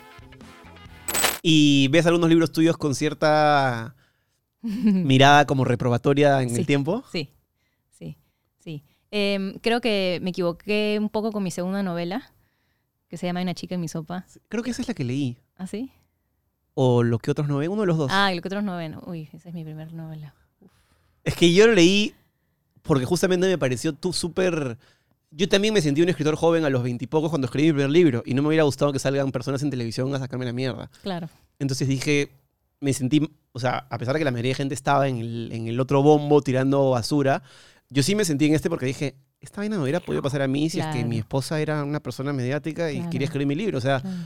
¿Y 1.41 1.89
ves 1.89 2.05
algunos 2.05 2.29
libros 2.29 2.53
tuyos 2.53 2.77
con 2.77 2.95
cierta 2.95 3.97
mirada 4.61 5.47
como 5.47 5.65
reprobatoria 5.65 6.43
en 6.43 6.55
el 6.55 6.67
tiempo? 6.67 7.03
Sí, 7.11 7.31
Em, 9.15 9.59
creo 9.59 9.83
que 9.83 10.21
me 10.23 10.31
equivoqué 10.31 10.97
un 10.99 11.11
poco 11.11 11.33
con 11.33 11.43
mi 11.43 11.51
segunda 11.51 11.83
novela, 11.83 12.33
que 13.09 13.19
se 13.19 13.27
llama 13.27 13.41
Hay 13.41 13.45
una 13.45 13.55
chica 13.55 13.75
en 13.75 13.81
mi 13.83 13.89
sopa. 13.89 14.25
Creo 14.49 14.63
que 14.63 14.71
esa 14.71 14.81
es 14.81 14.89
la 14.89 14.95
que 14.95 15.05
leí. 15.05 15.37
¿Ah, 15.59 15.67
sí? 15.67 15.93
O 16.73 17.03
lo 17.03 17.19
que 17.19 17.31
otros 17.31 17.47
no 17.47 17.59
ven, 17.59 17.71
uno 17.71 17.83
de 17.83 17.87
los 17.89 17.99
dos. 17.99 18.11
Ah, 18.11 18.33
lo 18.35 18.41
que 18.41 18.49
otros 18.49 18.65
no 18.65 18.75
ven. 18.75 18.97
Uy, 19.07 19.29
esa 19.35 19.51
es 19.51 19.55
mi 19.55 19.65
primera 19.65 19.91
novela. 19.93 20.35
Es 21.25 21.37
que 21.37 21.53
yo 21.53 21.67
lo 21.67 21.75
leí 21.75 22.15
porque 22.81 23.05
justamente 23.05 23.47
me 23.47 23.59
pareció 23.59 23.93
tú 23.93 24.15
súper... 24.15 24.79
Yo 25.31 25.47
también 25.47 25.75
me 25.75 25.83
sentí 25.83 26.01
un 26.01 26.09
escritor 26.09 26.35
joven 26.37 26.65
a 26.65 26.71
los 26.71 26.83
veintipocos 26.83 27.29
cuando 27.29 27.47
escribí 27.47 27.69
mi 27.69 27.75
primer 27.75 27.91
libro 27.91 28.23
y 28.25 28.33
no 28.33 28.41
me 28.41 28.49
hubiera 28.49 28.65
gustado 28.65 28.95
que 28.95 28.99
salgan 28.99 29.31
personas 29.31 29.63
en 29.63 29.69
televisión 29.69 30.15
a 30.15 30.19
sacarme 30.19 30.47
la 30.47 30.53
mierda. 30.55 30.91
Claro. 31.03 31.29
Entonces 31.59 31.87
dije, 31.87 32.33
me 32.81 32.95
sentí, 32.95 33.31
o 33.53 33.61
sea, 33.61 33.87
a 33.91 33.99
pesar 33.99 34.15
de 34.15 34.21
que 34.21 34.25
la 34.25 34.31
mayoría 34.31 34.51
de 34.51 34.57
gente 34.57 34.75
estaba 34.75 35.07
en 35.07 35.19
el, 35.19 35.51
en 35.53 35.69
el 35.69 35.81
otro 35.81 36.03
bombo 36.03 36.41
tirando 36.43 36.91
basura, 36.91 37.43
yo 37.93 38.03
sí 38.03 38.15
me 38.15 38.25
sentí 38.25 38.47
en 38.47 38.55
este 38.55 38.69
porque 38.71 38.87
dije, 38.87 39.17
esta 39.41 39.61
vaina 39.61 39.77
no 39.77 39.83
hubiera 39.83 40.01
podido 40.01 40.23
pasar 40.23 40.43
a 40.43 40.49
mí 40.49 40.71
si 40.71 40.81
es 40.81 40.87
que 40.87 40.93
Claro. 40.93 41.09
mi 41.09 41.19
esposa 41.19 41.61
era 41.61 41.85
una 41.85 42.01
persona 42.01 42.33
mediática 42.33 42.91
y 42.91 42.97
Claro. 42.97 43.11
quería 43.11 43.25
escribir 43.27 43.47
mi 43.47 43.55
libro. 43.55 43.79
O 43.79 43.81
sea, 43.81 44.01
claro. 44.01 44.17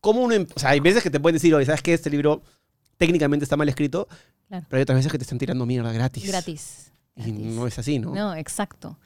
¿cómo 0.00 0.20
uno... 0.22 0.34
em- 0.34 0.46
O 0.54 0.58
sea, 0.58 0.70
hay 0.70 0.80
veces 0.80 1.02
que 1.02 1.10
te 1.10 1.20
pueden 1.20 1.34
decir, 1.34 1.54
oye, 1.54 1.66
¿sabes 1.66 1.82
qué? 1.82 1.94
Este 1.94 2.10
libro 2.10 2.42
técnicamente 2.96 3.44
está 3.44 3.56
mal 3.56 3.68
escrito, 3.68 4.08
Claro. 4.48 4.66
pero 4.68 4.78
hay 4.78 4.82
otras 4.82 4.96
veces 4.98 5.12
que 5.12 5.18
te 5.18 5.24
están 5.24 5.38
tirando 5.38 5.64
mierda 5.66 5.92
gratis. 5.92 6.26
Gratis. 6.26 6.92
Y 7.16 7.22
gratis. 7.22 7.46
no 7.54 7.66
es 7.66 7.78
así, 7.78 7.98
¿no? 7.98 8.14
No, 8.14 8.34
exacto. 8.34 8.98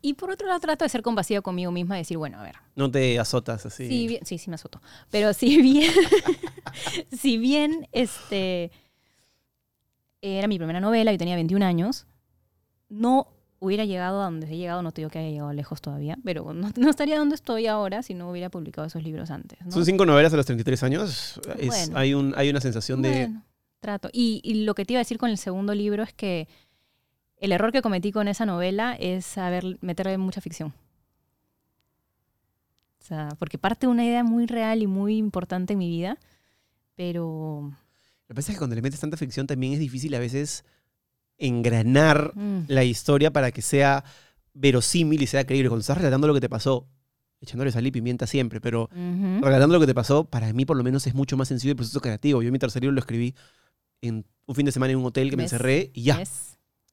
Y 0.00 0.14
por 0.14 0.30
otro 0.30 0.46
lado, 0.48 0.58
trato 0.60 0.84
de 0.84 0.88
ser 0.88 1.02
compasiva 1.02 1.40
conmigo 1.42 1.70
misma 1.72 1.96
decir, 1.96 2.18
bueno, 2.18 2.38
a 2.38 2.42
ver, 2.42 2.56
No 2.76 2.90
te 2.90 3.18
azotas 3.18 3.64
así. 3.66 3.88
Sí, 3.88 4.06
bien- 4.08 4.26
sí, 4.26 4.38
sí 4.38 4.50
me 4.50 4.54
azoto. 4.56 4.80
Pero 5.10 5.32
si 5.32 5.60
bien, 5.62 5.92
si 7.12 7.38
bien 7.38 7.88
este, 7.92 8.70
era 10.20 10.46
mi 10.48 10.58
primera 10.58 10.80
novela, 10.80 11.12
yo 11.12 11.18
tenía 11.18 11.34
21 11.36 11.62
años, 11.64 12.06
no 12.92 13.26
hubiera 13.58 13.84
llegado 13.84 14.20
a 14.20 14.24
donde 14.24 14.46
he 14.52 14.56
llegado, 14.56 14.82
no 14.82 14.90
te 14.92 15.00
digo 15.02 15.10
que 15.10 15.18
haya 15.20 15.30
llegado 15.30 15.52
lejos 15.52 15.80
todavía, 15.80 16.18
pero 16.24 16.52
no, 16.52 16.70
no 16.76 16.90
estaría 16.90 17.18
donde 17.18 17.34
estoy 17.36 17.66
ahora 17.66 18.02
si 18.02 18.12
no 18.14 18.30
hubiera 18.30 18.50
publicado 18.50 18.86
esos 18.86 19.02
libros 19.02 19.30
antes. 19.30 19.58
¿no? 19.64 19.70
Son 19.70 19.84
cinco 19.84 20.04
novelas 20.04 20.32
a 20.32 20.36
los 20.36 20.46
33 20.46 20.82
años. 20.82 21.40
Es- 21.58 21.66
Bueno. 21.68 21.98
hay, 21.98 22.14
un, 22.14 22.34
hay 22.36 22.50
una 22.50 22.60
sensación 22.60 23.02
de... 23.02 23.32
Trato. 23.80 24.10
Y, 24.12 24.40
y 24.44 24.64
lo 24.64 24.74
que 24.74 24.84
te 24.84 24.92
iba 24.92 24.98
a 24.98 25.02
decir 25.04 25.18
con 25.18 25.30
el 25.30 25.38
segundo 25.38 25.74
libro 25.74 26.02
es 26.04 26.12
que 26.12 26.46
el 27.38 27.50
error 27.50 27.72
que 27.72 27.82
cometí 27.82 28.12
con 28.12 28.28
esa 28.28 28.46
novela 28.46 28.94
es 28.98 29.26
saber 29.26 29.76
meterle 29.80 30.16
mucha 30.18 30.40
ficción. 30.40 30.72
O 33.00 33.04
sea, 33.04 33.28
porque 33.38 33.58
parte 33.58 33.86
de 33.86 33.90
una 33.90 34.04
idea 34.04 34.22
muy 34.22 34.46
real 34.46 34.82
y 34.82 34.86
muy 34.86 35.16
importante 35.16 35.72
en 35.72 35.80
mi 35.80 35.88
vida, 35.90 36.18
pero 36.94 37.70
Lo 37.72 38.28
que 38.28 38.34
pasa 38.34 38.52
es 38.52 38.56
que 38.56 38.58
cuando 38.58 38.76
le 38.76 38.82
metes 38.82 39.00
tanta 39.00 39.16
ficción 39.16 39.46
también 39.48 39.72
es 39.72 39.80
difícil 39.80 40.14
a 40.14 40.20
veces 40.20 40.64
engranar 41.46 42.32
mm, 42.34 42.64
la 42.68 42.84
historia 42.84 43.32
para 43.32 43.50
que 43.52 43.62
sea 43.62 44.04
verosímil 44.54 45.22
y 45.22 45.26
sea 45.26 45.44
creíble. 45.44 45.68
Cuando 45.68 45.80
estás 45.80 45.98
relatando 45.98 46.26
lo 46.26 46.34
que 46.34 46.40
te 46.40 46.48
pasó, 46.48 46.86
echándole 47.40 47.72
sal 47.72 47.86
y 47.86 47.90
pimienta 47.90 48.26
siempre, 48.26 48.60
pero 48.60 48.84
ujú. 48.84 49.40
relatando 49.44 49.74
lo 49.74 49.80
que 49.80 49.86
te 49.86 49.94
pasó, 49.94 50.24
para 50.24 50.52
mí 50.52 50.64
por 50.64 50.76
lo 50.76 50.84
menos 50.84 51.06
es 51.06 51.14
mucho 51.14 51.36
más 51.36 51.48
sencillo 51.48 51.72
el 51.72 51.76
proceso 51.76 52.00
creativo. 52.00 52.42
Yo 52.42 52.52
mi 52.52 52.58
tercer 52.58 52.82
libro 52.82 52.94
lo 52.94 53.00
escribí 53.00 53.34
en 54.00 54.24
un 54.46 54.54
fin 54.54 54.66
de 54.66 54.72
semana 54.72 54.92
en 54.92 54.98
un 54.98 55.06
hotel 55.06 55.30
que 55.30 55.36
me 55.36 55.44
encerré 55.44 55.90
y 55.94 56.02
ya. 56.02 56.22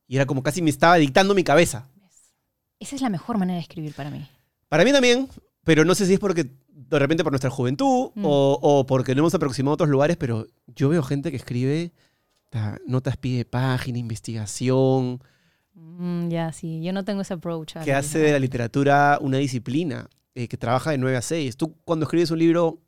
Y 0.07 0.15
era 0.15 0.25
como 0.25 0.41
casi 0.41 0.61
me 0.61 0.69
estaba 0.69 0.95
dictando 0.95 1.35
mi 1.35 1.43
cabeza. 1.43 1.87
Esa 2.79 2.95
es 2.95 3.01
la 3.01 3.09
mejor 3.09 3.37
manera 3.37 3.57
de 3.57 3.61
escribir 3.61 3.93
para 3.93 4.09
mí. 4.09 4.25
Para 4.69 4.83
mí 4.85 4.91
también, 4.91 5.27
pero 5.63 5.85
no 5.85 5.93
sé 5.95 6.05
si 6.05 6.13
es 6.13 6.19
porque 6.19 6.49
de 6.69 6.97
repente 6.99 7.23
por 7.23 7.31
nuestra 7.33 7.49
juventud 7.49 8.11
Mm. 8.15 8.25
o, 8.25 8.59
o 8.61 8.85
porque 8.85 9.13
no 9.13 9.19
hemos 9.19 9.35
aproximado 9.35 9.71
a 9.71 9.75
otros 9.75 9.89
lugares, 9.89 10.17
pero 10.17 10.47
yo 10.67 10.89
veo 10.89 11.03
gente 11.03 11.29
que 11.29 11.37
escribe 11.37 11.91
notas 12.85 13.17
pie 13.17 13.37
de 13.37 13.45
página, 13.45 13.97
investigación, 13.97 15.21
Mm, 15.81 16.27
ya, 16.29 16.51
sí. 16.51 16.81
Yo 16.83 16.91
no 16.91 17.05
tengo 17.05 17.21
ese 17.21 17.33
approach. 17.35 17.75
que 17.85 17.93
hace 17.93 18.19
de 18.19 18.31
la 18.33 18.39
literatura 18.39 19.17
una 19.21 19.37
disciplina, 19.37 20.09
eh, 20.35 20.47
que 20.49 20.57
trabaja 20.57 20.91
de 20.91 20.97
9 20.97 21.15
a 21.15 21.21
6. 21.21 21.55
Tú 21.55 21.73
cuando 21.85 22.03
escribes 22.03 22.31
un 22.31 22.39
libro, 22.39 22.79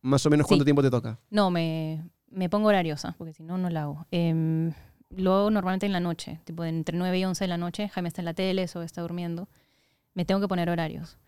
más 0.00 0.24
o 0.24 0.30
menos 0.30 0.46
Sí. 0.46 0.48
cuánto 0.48 0.64
tiempo 0.64 0.82
te 0.82 0.90
toca. 0.90 1.18
No, 1.30 1.50
me, 1.50 2.04
me 2.30 2.48
pongo 2.48 2.68
horarios, 2.68 3.04
¿ah? 3.04 3.14
porque 3.18 3.34
si 3.34 3.42
no, 3.42 3.58
no 3.58 3.68
la 3.68 3.82
hago. 3.82 4.06
Em, 4.10 4.72
lo 5.10 5.34
hago 5.34 5.50
normalmente 5.50 5.84
en 5.86 5.92
la 5.92 6.00
noche, 6.00 6.40
tipo 6.44 6.64
entre 6.64 6.96
9 6.96 7.18
y 7.18 7.24
11 7.26 7.44
de 7.44 7.48
la 7.48 7.58
noche. 7.58 7.88
Jaime 7.88 8.08
está 8.08 8.22
en 8.22 8.26
la 8.26 8.34
tele, 8.34 8.62
eso 8.62 8.82
está 8.82 9.02
durmiendo. 9.02 9.48
Me 10.14 10.24
tengo 10.24 10.40
que 10.40 10.48
poner 10.48 10.70
horarios. 10.70 11.18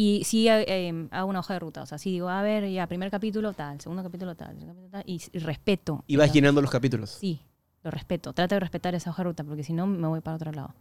Y 0.00 0.22
sí 0.22 0.46
eh, 0.46 0.86
em, 0.86 1.08
hago 1.10 1.28
una 1.28 1.40
hoja 1.40 1.54
de 1.54 1.58
ruta. 1.58 1.82
O 1.82 1.86
sea, 1.86 1.98
sí 1.98 2.12
digo, 2.12 2.28
a 2.28 2.40
ver, 2.40 2.70
ya, 2.70 2.86
primer 2.86 3.10
capítulo 3.10 3.52
tal, 3.52 3.80
segundo 3.80 4.00
capítulo 4.04 4.36
tal, 4.36 4.54
capítulo 4.56 4.88
tal, 4.88 5.02
y, 5.04 5.20
y 5.32 5.38
respeto. 5.40 6.04
Y 6.06 6.14
vas 6.14 6.32
llenando 6.32 6.62
los 6.62 6.70
capítulos. 6.70 7.10
Sí, 7.10 7.40
lo 7.82 7.90
respeto. 7.90 8.32
Trato 8.32 8.54
de 8.54 8.60
respetar 8.60 8.94
esa 8.94 9.10
hoja 9.10 9.24
de 9.24 9.28
ruta, 9.30 9.42
porque 9.42 9.64
si 9.64 9.72
no, 9.72 9.88
me 9.88 10.06
voy 10.06 10.20
para 10.20 10.36
otro 10.36 10.52
lado. 10.52 10.72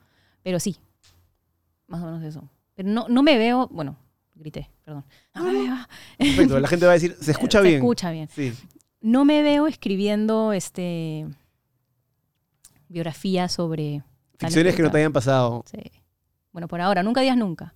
Pero 0.44 0.60
sí, 0.60 0.78
más 1.88 2.04
o 2.04 2.06
menos 2.06 2.22
eso. 2.22 2.48
Pero 2.76 2.90
no, 2.90 3.08
no 3.10 3.24
me 3.24 3.40
veo, 3.40 3.68
bueno, 3.72 3.98
grité, 4.36 4.70
perdón. 4.86 5.04
No 5.34 5.46
me 5.46 5.54
veo. 5.54 5.76
Perfecto, 6.20 6.60
la 6.60 6.68
gente 6.68 6.86
va 6.86 6.92
a 6.92 6.94
decir, 6.94 7.18
se 7.20 7.32
escucha 7.32 7.58
Se 7.58 7.68
bien. 7.70 7.78
escucha 7.78 8.12
bien. 8.12 8.30
Sí. 8.30 8.54
no 9.02 9.26
me 9.26 9.42
veo 9.42 9.66
escribiendo 9.66 10.54
este 10.54 11.26
biografías 12.88 13.52
sobre... 13.52 14.04
Ficciones 14.38 14.76
que 14.76 14.84
no 14.84 14.92
te 14.92 15.00
hayan 15.00 15.12
pasado. 15.12 15.64
Sí. 15.66 15.80
Bueno, 16.52 16.68
por 16.68 16.82
ahora, 16.82 17.02
nunca 17.02 17.22
digas 17.22 17.38
nunca. 17.38 17.74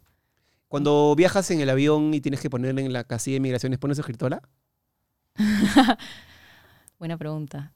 Cuando 0.72 1.14
viajas 1.18 1.52
en 1.52 1.60
el 1.60 1.70
avión 1.70 2.14
y 2.14 2.22
tienes 2.22 2.40
que 2.40 2.50
poner 2.50 2.80
en 2.80 2.94
la 2.94 3.04
casilla 3.04 3.36
de 3.36 3.40
migraciones, 3.42 3.78
¿pones 3.78 4.00
escritora? 4.00 4.42
Buena 6.98 7.18
pregunta. 7.18 7.74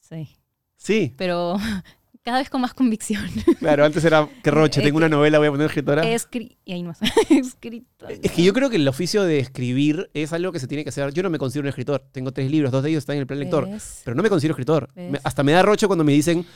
Sí. 0.00 0.30
Sí, 0.78 1.12
Pero 1.18 1.58
cada 2.24 2.38
vez 2.38 2.48
con 2.48 2.62
más 2.62 2.72
convicción. 2.72 3.22
claro, 3.58 3.84
antes 3.84 4.02
era 4.06 4.26
que 4.42 4.50
roche, 4.50 4.80
tengo 4.80 4.96
una 4.96 5.10
novela, 5.10 5.36
voy 5.36 5.48
a 5.48 5.50
poner 5.50 5.66
escritora. 5.66 6.08
Escri 6.08 6.56
y 6.64 6.72
ahí 6.72 6.82
no 6.82 6.88
más. 6.88 7.00
Escrito. 7.28 8.08
Es 8.08 8.32
que 8.32 8.42
yo 8.42 8.54
creo 8.54 8.70
que 8.70 8.76
el 8.76 8.88
oficio 8.88 9.22
de 9.24 9.38
escribir 9.38 10.08
es 10.14 10.32
algo 10.32 10.50
que 10.50 10.60
se 10.60 10.66
tiene 10.66 10.82
que 10.82 10.88
hacer. 10.88 11.12
Yo 11.12 11.22
no 11.22 11.28
me 11.28 11.36
considero 11.36 11.64
un 11.64 11.68
escritor. 11.68 12.06
Tengo 12.10 12.32
tres 12.32 12.50
libros, 12.50 12.72
dos 12.72 12.82
de 12.82 12.88
ellos 12.88 13.02
están 13.02 13.16
en 13.16 13.20
el 13.20 13.26
plan 13.26 13.38
lector. 13.38 13.68
¿Ves? 13.68 14.00
Pero 14.02 14.14
no 14.14 14.22
me 14.22 14.30
considero 14.30 14.52
escritor. 14.52 14.88
Hasta 15.24 15.42
me 15.42 15.52
da 15.52 15.60
rocho 15.60 15.88
cuando 15.88 16.04
me 16.04 16.12
dicen 16.12 16.46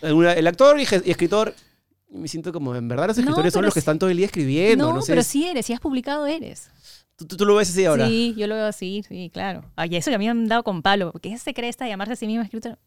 eh, 0.00 0.34
el 0.38 0.46
actor 0.46 0.80
y 0.80 0.84
escritor. 0.84 1.52
Y 2.10 2.18
me 2.18 2.28
siento 2.28 2.52
como, 2.52 2.74
en 2.74 2.88
verdad 2.88 3.08
los 3.08 3.18
No, 3.18 3.22
escritores 3.22 3.52
son 3.52 3.64
los 3.64 3.74
que 3.74 3.80
están 3.80 3.98
todo 3.98 4.10
el 4.10 4.16
día 4.16 4.26
escribiendo. 4.26 4.88
no, 4.88 4.94
No, 4.94 5.02
sé. 5.02 5.12
pero 5.12 5.22
sí 5.22 5.46
eres, 5.46 5.66
si 5.66 5.72
has 5.72 5.80
publicado 5.80 6.26
eres. 6.26 6.70
¿Tú, 7.16 7.26
tú- 7.26 7.36
tú 7.36 7.44
lo 7.44 7.56
ves 7.56 7.68
así 7.70 7.84
ahora. 7.84 8.06
Sí, 8.06 8.34
yo 8.36 8.46
lo 8.46 8.54
veo 8.54 8.66
así, 8.66 9.02
sí, 9.06 9.30
claro. 9.32 9.64
Ay, 9.76 9.94
eso 9.96 10.10
que 10.10 10.14
a 10.14 10.18
mí 10.18 10.24
me 10.24 10.30
han 10.30 10.46
dado 10.48 10.62
con 10.62 10.82
palo. 10.82 11.12
porque 11.12 11.28
ese 11.32 11.44
se 11.44 11.54
cree 11.54 11.68
esta 11.68 11.84
de 11.84 11.90
llamarse 11.90 12.12
a 12.12 12.16
sí 12.16 12.26
mismo 12.26 12.42
escritor? 12.42 12.78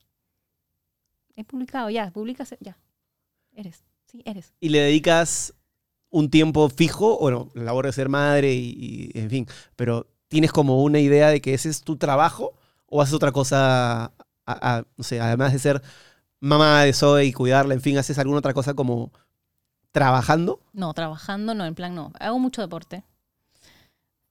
He 1.35 1.43
publicado, 1.43 1.89
ya, 1.89 2.11
publicas, 2.11 2.55
ya. 2.59 2.77
Eres, 3.53 3.83
sí, 4.05 4.21
eres. 4.25 4.53
Y 4.59 4.69
le 4.69 4.79
dedicas 4.79 5.53
un 6.09 6.29
tiempo 6.29 6.69
fijo, 6.69 7.17
bueno, 7.19 7.49
la 7.53 7.63
labor 7.63 7.85
de 7.85 7.93
ser 7.93 8.09
madre 8.09 8.53
y, 8.53 9.09
y, 9.13 9.19
en 9.19 9.29
fin, 9.29 9.47
pero 9.75 10.07
¿tienes 10.27 10.51
como 10.51 10.83
una 10.83 10.99
idea 10.99 11.29
de 11.29 11.41
que 11.41 11.53
ese 11.53 11.69
es 11.69 11.81
tu 11.81 11.97
trabajo 11.97 12.53
o 12.85 13.01
haces 13.01 13.13
otra 13.13 13.31
cosa, 13.31 14.05
a- 14.05 14.13
a- 14.45 14.85
no 14.97 15.03
sé, 15.03 15.19
además 15.21 15.53
de 15.53 15.59
ser 15.59 15.81
mamá 16.41 16.81
de 16.83 16.91
Zoe 16.91 17.25
y 17.25 17.31
cuidarla, 17.31 17.73
en 17.73 17.81
fin, 17.81 17.97
haces 17.97 18.19
alguna 18.19 18.39
otra 18.39 18.53
cosa 18.53 18.73
como 18.73 19.11
trabajando? 19.91 20.59
No, 20.73 20.93
trabajando, 20.93 21.53
no, 21.53 21.65
en 21.65 21.75
plan, 21.75 21.95
no. 21.95 22.11
Hago 22.19 22.39
mucho 22.39 22.61
deporte. 22.61 23.03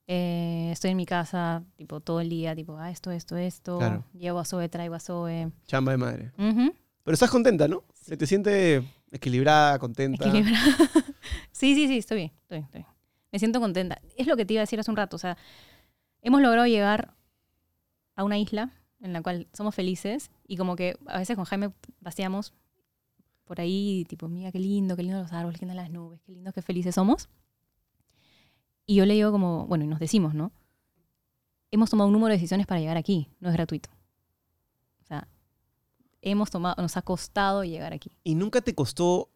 Eh, 0.06 0.70
estoy 0.72 0.90
en 0.90 0.96
mi 0.96 1.06
casa, 1.06 1.62
tipo, 1.76 2.00
todo 2.00 2.20
el 2.20 2.28
día, 2.28 2.54
tipo, 2.54 2.76
ah, 2.76 2.90
esto, 2.90 3.12
esto, 3.12 3.36
esto. 3.36 3.78
Claro. 3.78 4.04
Llevo 4.12 4.40
a 4.40 4.44
Zoe, 4.44 4.68
traigo 4.68 4.96
a 4.96 5.00
Zoe. 5.00 5.50
Chamba 5.66 5.92
de 5.92 5.98
madre. 5.98 6.32
Pero 6.36 7.14
estás 7.14 7.30
contenta, 7.30 7.68
¿no? 7.68 7.84
Se 7.94 8.16
te 8.16 8.26
siente 8.26 8.82
equilibrada, 9.12 9.78
contenta. 9.78 10.28
Equilibrada. 10.28 10.66
sí, 11.52 11.74
sí, 11.74 11.86
sí, 11.86 11.98
estoy 11.98 12.16
bien, 12.18 12.32
estoy 12.42 12.58
bien, 12.58 12.64
estoy 12.64 12.80
bien. 12.80 12.94
Me 13.32 13.38
siento 13.38 13.61
contenta. 13.61 14.00
Es 14.16 14.26
lo 14.26 14.36
que 14.36 14.44
te 14.44 14.54
iba 14.54 14.61
a 14.61 14.64
decir 14.64 14.80
hace 14.80 14.90
un 14.90 14.96
rato. 14.96 15.14
O 15.14 15.18
sea, 15.18 15.36
hemos 16.22 16.40
logrado 16.40 16.66
llegar 16.66 17.14
a 18.16 18.24
una 18.24 18.36
isla 18.38 18.72
en 19.01 19.12
la 19.12 19.22
cual 19.22 19.48
somos 19.53 19.74
felices 19.74 20.30
y 20.46 20.57
como 20.57 20.76
que 20.76 20.96
a 21.07 21.18
veces 21.18 21.36
con 21.36 21.44
Jaime 21.44 21.72
paseamos 22.03 22.53
por 23.44 23.61
ahí, 23.61 24.05
tipo, 24.09 24.28
mira 24.28 24.53
qué 24.53 24.61
lindo, 24.61 24.94
qué 24.94 25.03
lindo 25.03 25.20
los 25.20 25.32
árboles, 25.32 25.59
qué 25.59 25.66
lindas 25.66 25.82
las 25.82 25.90
nubes, 25.90 26.20
qué 26.24 26.32
lindos, 26.32 26.55
qué 26.55 26.62
felices 26.62 26.94
somos. 26.94 27.28
Y 28.86 28.94
yo 28.94 29.07
le 29.07 29.14
digo 29.14 29.32
como, 29.32 29.66
bueno, 29.66 29.84
y 29.84 29.88
nos 29.88 29.98
decimos, 29.98 30.34
¿no? 30.34 30.53
Hemos 31.72 31.90
tomado 31.90 32.09
un 32.09 32.12
número 32.12 32.28
de 32.28 32.38
decisiones 32.38 32.66
para 32.66 32.80
llegar 32.80 32.96
aquí, 32.96 33.28
no 33.40 33.48
es 33.48 33.55
gratuito. 33.55 33.90
O 35.03 35.07
sea, 35.07 35.26
hemos 36.22 36.51
tomado, 36.51 36.80
nos 36.80 36.96
ha 36.96 37.03
costado 37.03 37.64
llegar 37.64 37.92
aquí. 37.92 38.12
¿Y 38.22 38.34
nunca 38.34 38.61
te 38.61 38.74
costó 38.74 39.30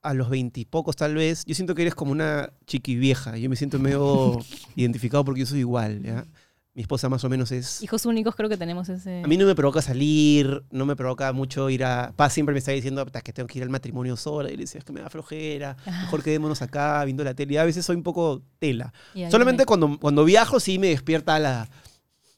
a 0.00 0.14
los 0.14 0.30
veintipocos 0.30 0.96
tal 0.96 1.14
vez? 1.14 1.44
Yo 1.44 1.54
siento 1.54 1.74
que 1.74 1.82
eres 1.82 1.94
como 1.94 2.12
una 2.12 2.52
chiqui 2.66 2.96
vieja. 2.96 3.36
Yo 3.36 3.50
me 3.50 3.56
siento 3.56 3.78
medio 3.78 4.38
identificado 4.76 5.24
porque 5.24 5.40
yo 5.40 5.46
soy 5.46 5.60
igual, 5.60 6.02
¿ya? 6.02 6.26
Mi 6.74 6.80
esposa 6.82 7.10
más 7.10 7.22
o 7.24 7.28
menos 7.28 7.52
es... 7.52 7.82
Hijos 7.82 8.06
únicos 8.06 8.34
creo 8.34 8.48
que 8.48 8.56
tenemos 8.56 8.88
ese... 8.88 9.22
A 9.22 9.26
mí 9.26 9.36
no 9.36 9.44
me 9.44 9.54
provoca 9.54 9.82
salir, 9.82 10.64
no 10.70 10.86
me 10.86 10.96
provoca 10.96 11.30
mucho 11.34 11.68
ir 11.68 11.84
a... 11.84 12.14
Paz 12.16 12.32
siempre 12.32 12.54
me 12.54 12.60
está 12.60 12.72
diciendo 12.72 13.04
"Puta, 13.04 13.20
que 13.20 13.32
tengo 13.34 13.46
que 13.46 13.58
ir 13.58 13.62
al 13.62 13.68
matrimonio 13.68 14.16
sola. 14.16 14.48
Y 14.50 14.56
le 14.56 14.62
decía, 14.62 14.78
es 14.78 14.84
que 14.86 14.92
me 14.94 15.02
da 15.02 15.10
flojera, 15.10 15.76
mejor 15.86 16.22
quedémonos 16.22 16.62
acá 16.62 17.04
viendo 17.04 17.24
la 17.24 17.34
tele. 17.34 17.54
Y 17.54 17.56
a 17.58 17.64
veces 17.64 17.84
soy 17.84 17.96
un 17.96 18.02
poco 18.02 18.42
tela. 18.58 18.92
Solamente 19.30 19.62
me- 19.62 19.66
cuando, 19.66 19.98
cuando 20.00 20.24
viajo 20.24 20.60
sí 20.60 20.78
me 20.78 20.88
despierta 20.88 21.38
la... 21.38 21.68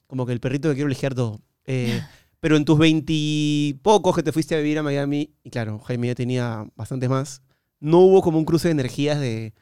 Como 0.07 0.25
que 0.25 0.33
el 0.33 0.41
perrito 0.41 0.67
que 0.69 0.75
quiero 0.75 0.89
ligear 0.89 1.15
todo. 1.15 1.39
Eh, 1.65 2.01
pero 2.41 2.57
en 2.57 2.65
tus 2.65 2.77
veintipocos 2.77 4.15
que 4.17 4.21
te 4.23 4.33
fuiste 4.33 4.53
a 4.55 4.57
vivir 4.57 4.77
a 4.79 4.83
Miami, 4.83 5.31
y 5.43 5.49
claro, 5.49 5.79
Jaime 5.79 6.07
ya 6.07 6.15
tenía 6.15 6.67
bastantes 6.75 7.09
más, 7.09 7.41
no 7.79 7.99
hubo 7.99 8.21
como 8.21 8.37
un 8.37 8.45
cruce 8.45 8.67
de 8.67 8.73
energías 8.73 9.17
de... 9.19 9.53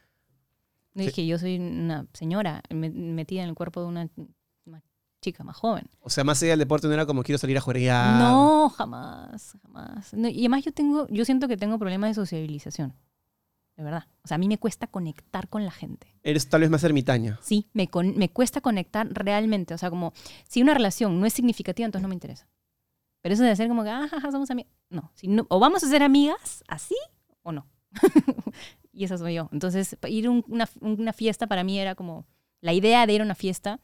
No, 0.95 1.03
es 1.03 1.13
que 1.13 1.25
yo 1.25 1.37
soy 1.39 1.57
una 1.57 2.05
señora 2.13 2.61
me- 2.71 2.89
metida 2.89 3.43
en 3.43 3.49
el 3.49 3.55
cuerpo 3.55 3.81
de 3.81 3.87
una 3.87 4.09
chica 5.23 5.43
más 5.43 5.55
joven. 5.57 5.89
O 6.01 6.09
sea, 6.11 6.23
más 6.23 6.39
allá 6.43 6.51
del 6.51 6.59
deporte 6.59 6.87
no 6.87 6.93
era 6.93 7.07
como 7.07 7.23
quiero 7.23 7.39
salir 7.39 7.57
a 7.57 7.61
jugar. 7.61 8.19
No, 8.19 8.69
jamás, 8.69 9.57
jamás. 9.63 10.13
No, 10.13 10.27
y 10.27 10.39
además 10.41 10.63
yo 10.63 10.71
tengo, 10.71 11.07
yo 11.09 11.25
siento 11.25 11.47
que 11.47 11.57
tengo 11.57 11.79
problemas 11.79 12.11
de 12.11 12.13
sociabilización. 12.13 12.93
De 13.75 13.83
verdad. 13.83 14.05
O 14.23 14.27
sea, 14.27 14.35
a 14.35 14.37
mí 14.37 14.47
me 14.47 14.59
cuesta 14.59 14.85
conectar 14.85 15.47
con 15.49 15.65
la 15.65 15.71
gente. 15.71 16.05
Eres 16.21 16.47
tal 16.47 16.61
vez 16.61 16.69
más 16.69 16.83
ermitaña. 16.83 17.39
Sí, 17.41 17.67
me, 17.73 17.87
con- 17.87 18.15
me 18.17 18.29
cuesta 18.29 18.61
conectar 18.61 19.07
realmente. 19.11 19.73
O 19.73 19.77
sea, 19.79 19.89
como 19.89 20.13
si 20.47 20.61
una 20.61 20.75
relación 20.75 21.19
no 21.19 21.25
es 21.25 21.33
significativa, 21.33 21.85
entonces 21.87 22.03
no 22.03 22.09
me 22.09 22.13
interesa. 22.13 22.47
Pero 23.21 23.33
eso 23.33 23.41
de 23.43 23.49
hacer 23.49 23.67
como 23.69 23.83
que, 23.83 23.89
ah, 23.89 24.07
jaja, 24.11 24.31
somos 24.31 24.51
amigas. 24.51 24.71
No, 24.91 25.11
si 25.15 25.27
no, 25.27 25.47
o 25.49 25.59
vamos 25.59 25.83
a 25.83 25.87
ser 25.87 26.03
amigas 26.03 26.63
así 26.67 26.95
o 27.41 27.51
no. 27.51 27.65
y 28.91 29.05
eso 29.05 29.17
soy 29.17 29.35
yo. 29.35 29.49
Entonces, 29.51 29.97
ir 30.07 30.27
a 30.27 30.29
un- 30.29 30.45
una, 30.47 30.69
una 30.81 31.13
fiesta 31.13 31.47
para 31.47 31.63
mí 31.63 31.79
era 31.79 31.95
como 31.95 32.25
la 32.61 32.73
idea 32.73 33.07
de 33.07 33.13
ir 33.13 33.21
a 33.21 33.25
una 33.25 33.33
fiesta. 33.35 33.79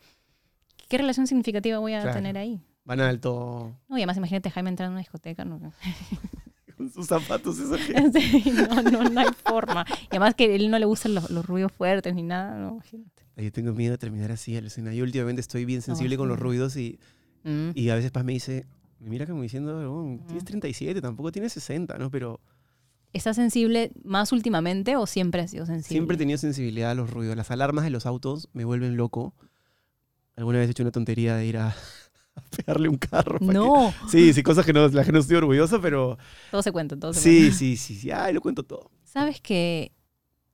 ¿Qué 0.90 0.98
relación 0.98 1.26
significativa 1.28 1.80
voy 1.80 1.94
a 1.94 2.02
Claro. 2.02 2.16
tener 2.18 2.38
ahí? 2.38 2.62
Van 2.84 3.00
alto. 3.00 3.74
No, 3.88 3.98
y 3.98 4.02
además 4.02 4.18
imagínate 4.18 4.50
Jaime 4.50 4.70
entrando 4.72 4.90
a 4.92 4.94
una 4.96 5.00
discoteca. 5.00 5.46
No. 5.46 5.60
Con 6.78 6.90
sus 6.92 7.08
zapatos, 7.08 7.60
eso 7.60 7.76
Sí, 8.14 8.52
no, 8.52 8.82
no, 8.84 9.04
no 9.10 9.20
hay 9.20 9.28
forma. 9.46 9.86
Y 10.04 10.08
además 10.12 10.34
que 10.36 10.46
a 10.46 10.56
él 10.56 10.70
no 10.72 10.80
le 10.80 10.86
gustan 10.86 11.14
los, 11.14 11.30
los 11.30 11.46
ruidos 11.46 11.72
fuertes 11.72 12.14
ni 12.16 12.24
nada. 12.24 12.58
No, 12.58 12.72
imagínate. 12.74 13.24
Yo 13.38 13.52
tengo 13.52 13.74
miedo 13.74 13.92
de 13.94 13.98
terminar 13.98 14.32
así, 14.32 14.56
alucina. 14.58 14.94
Yo 14.94 15.04
últimamente 15.04 15.40
estoy 15.42 15.64
bien 15.66 15.82
sensible 15.82 16.18
con 16.18 16.28
los 16.28 16.40
ruidos 16.40 16.76
y, 16.76 17.00
Mm. 17.44 17.70
y 17.74 17.90
a 17.90 17.96
veces 17.96 18.12
Paz 18.12 18.26
me 18.26 18.34
dice, 18.34 18.66
me 19.00 19.10
mira 19.10 19.26
como 19.26 19.42
diciendo, 19.44 19.78
"Oh, 19.90 20.04
tienes 20.26 20.44
Mm. 20.44 20.48
37, 20.48 21.00
tampoco 21.02 21.32
tienes 21.32 21.54
60, 21.54 21.98
¿no? 21.98 22.10
Pero 22.12 22.42
¿Estás 23.14 23.38
sensible 23.38 23.92
más 24.04 24.32
últimamente 24.34 24.96
o 24.98 25.08
siempre 25.08 25.42
has 25.42 25.52
sido 25.52 25.66
sensible? 25.66 25.88
siempre 25.96 26.16
he 26.16 26.18
tenido 26.18 26.38
sensibilidad 26.38 26.92
a 26.92 26.96
los 26.96 27.10
ruidos. 27.12 27.36
Las 27.38 27.50
alarmas 27.50 27.86
de 27.86 27.90
los 27.92 28.06
autos 28.06 28.50
me 28.54 28.66
vuelven 28.66 28.98
loco. 28.98 29.34
Alguna 30.40 30.60
vez 30.60 30.68
he 30.70 30.72
hecho 30.72 30.84
una 30.84 30.92
tontería 30.92 31.36
de 31.36 31.46
ir 31.46 31.58
a, 31.58 31.68
a 32.36 32.42
pegarle 32.56 32.88
un 32.90 32.98
carro. 32.98 33.38
No, 33.42 33.94
que- 34.06 34.10
Sí, 34.10 34.34
sí, 34.34 34.42
cosas 34.44 34.66
que 34.66 34.74
no, 34.74 34.88
la 34.88 35.04
que 35.04 35.12
no 35.12 35.20
estoy 35.20 35.36
orgulloso, 35.36 35.82
pero 35.82 36.18
todo 36.50 36.62
se 36.64 36.72
cuenta, 36.72 36.98
todo 36.98 37.14
se 37.14 37.20
sí, 37.20 37.38
cuenta. 37.40 37.56
sí, 37.58 37.78
sí, 37.78 37.96
sí. 37.96 38.12
Ay, 38.12 38.34
lo 38.34 38.42
cuento 38.42 38.64
todo. 38.64 38.90
¿Sabes 39.04 39.42
que 39.42 39.92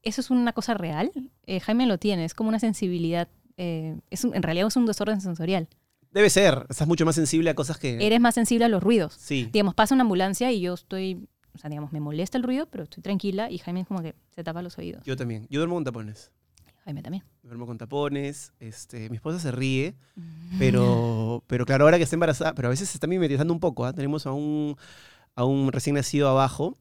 eso 0.01 0.21
es 0.21 0.29
una 0.31 0.53
cosa 0.53 0.73
real? 0.73 1.11
Eh, 1.45 1.59
Jaime 1.59 1.85
lo 1.85 1.97
tiene, 1.99 2.25
es 2.25 2.33
como 2.33 2.49
una 2.49 2.59
sensibilidad, 2.59 3.27
eh, 3.57 3.97
es 4.09 4.23
un- 4.23 4.35
en 4.35 4.43
realidad 4.43 4.67
es 4.67 4.75
un 4.75 4.85
desorden 4.85 5.21
sensorial. 5.21 5.67
Debe 6.11 6.29
ser. 6.29 6.65
Estás 6.69 6.87
mucho 6.87 7.05
más 7.05 7.15
sensible 7.15 7.49
a 7.49 7.55
cosas 7.55 7.77
que... 7.77 8.05
Eres 8.05 8.19
más 8.21 8.33
sensible 8.35 8.65
a 8.65 8.69
los 8.69 8.81
ruidos. 8.81 9.13
Sí. 9.19 9.49
Digamos, 9.51 9.75
pasa 9.75 9.93
una 9.93 10.03
ambulancia 10.03 10.49
y 10.51 10.61
yo 10.61 10.73
estoy, 10.73 11.27
o 11.53 11.57
sea, 11.57 11.69
digamos, 11.69 11.91
me 11.91 11.99
molesta 11.99 12.37
el 12.37 12.43
ruido, 12.43 12.67
pero 12.67 12.85
estoy 12.85 13.03
tranquila 13.03 13.51
y 13.51 13.57
Jaime 13.57 13.81
es 13.81 13.87
como 13.87 14.01
que 14.01 14.15
se 14.33 14.43
tapa 14.43 14.61
los 14.61 14.77
oídos. 14.77 15.03
Yo 15.03 15.17
también. 15.17 15.45
Yo 15.49 15.59
duermo 15.59 15.75
con 15.75 15.83
tapones. 15.83 16.31
Jaime 16.85 17.01
también. 17.01 17.23
Duermo 17.43 17.65
con 17.65 17.77
tapones. 17.77 18.53
Este, 18.59 19.09
mi 19.09 19.15
esposa 19.17 19.39
se 19.39 19.51
ríe, 19.51 19.95
pero, 20.59 21.43
pero 21.47 21.65
claro, 21.65 21.85
ahora 21.85 21.97
que 21.97 22.03
está 22.03 22.15
embarazada, 22.15 22.53
pero 22.53 22.67
a 22.67 22.71
veces 22.71 22.89
se 22.89 22.97
está 22.97 23.07
mimetizando 23.07 23.53
un 23.53 23.59
poco. 23.59 23.85
¿ah? 23.85 23.93
Tenemos 23.93 24.25
a 24.25 24.31
un, 24.31 24.75
a 25.35 25.43
un 25.45 25.71
recién 25.71 25.95
nacido 25.95 26.29
abajo 26.29 26.77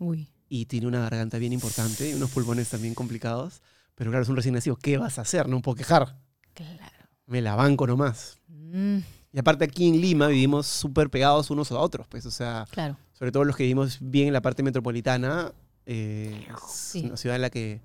Uy. 0.00 0.28
y 0.48 0.66
tiene 0.66 0.86
una 0.88 1.00
garganta 1.00 1.38
bien 1.38 1.52
importante 1.52 2.10
y 2.10 2.14
unos 2.14 2.30
pulmones 2.30 2.68
también 2.68 2.94
complicados. 2.94 3.62
Pero 3.94 4.10
claro, 4.10 4.24
es 4.24 4.28
un 4.28 4.36
recién 4.36 4.54
nacido. 4.54 4.76
¿Qué 4.76 4.98
vas 4.98 5.18
a 5.18 5.22
hacer? 5.22 5.48
No 5.48 5.62
puedo 5.62 5.76
quejar. 5.76 6.16
Claro. 6.52 6.80
Me 7.26 7.40
la 7.40 7.54
banco 7.54 7.86
nomás. 7.86 8.38
Mm, 8.48 8.98
Y 9.32 9.38
aparte 9.38 9.64
aquí 9.64 9.88
en 9.88 10.00
Lima 10.00 10.26
vivimos 10.28 10.66
súper 10.66 11.10
pegados 11.10 11.48
unos 11.50 11.70
a 11.70 11.78
otros, 11.78 12.06
pues, 12.08 12.26
o 12.26 12.30
sea, 12.32 12.66
claro. 12.70 12.96
sobre 13.12 13.30
todo 13.32 13.44
los 13.44 13.54
que 13.56 13.62
vivimos 13.62 13.98
bien 14.00 14.26
en 14.28 14.32
la 14.32 14.42
parte 14.42 14.62
metropolitana, 14.64 15.52
eh, 15.86 16.44
es 16.48 16.70
Sí. 16.72 17.04
una 17.06 17.16
ciudad 17.16 17.36
en 17.36 17.42
la 17.42 17.50
que 17.50 17.80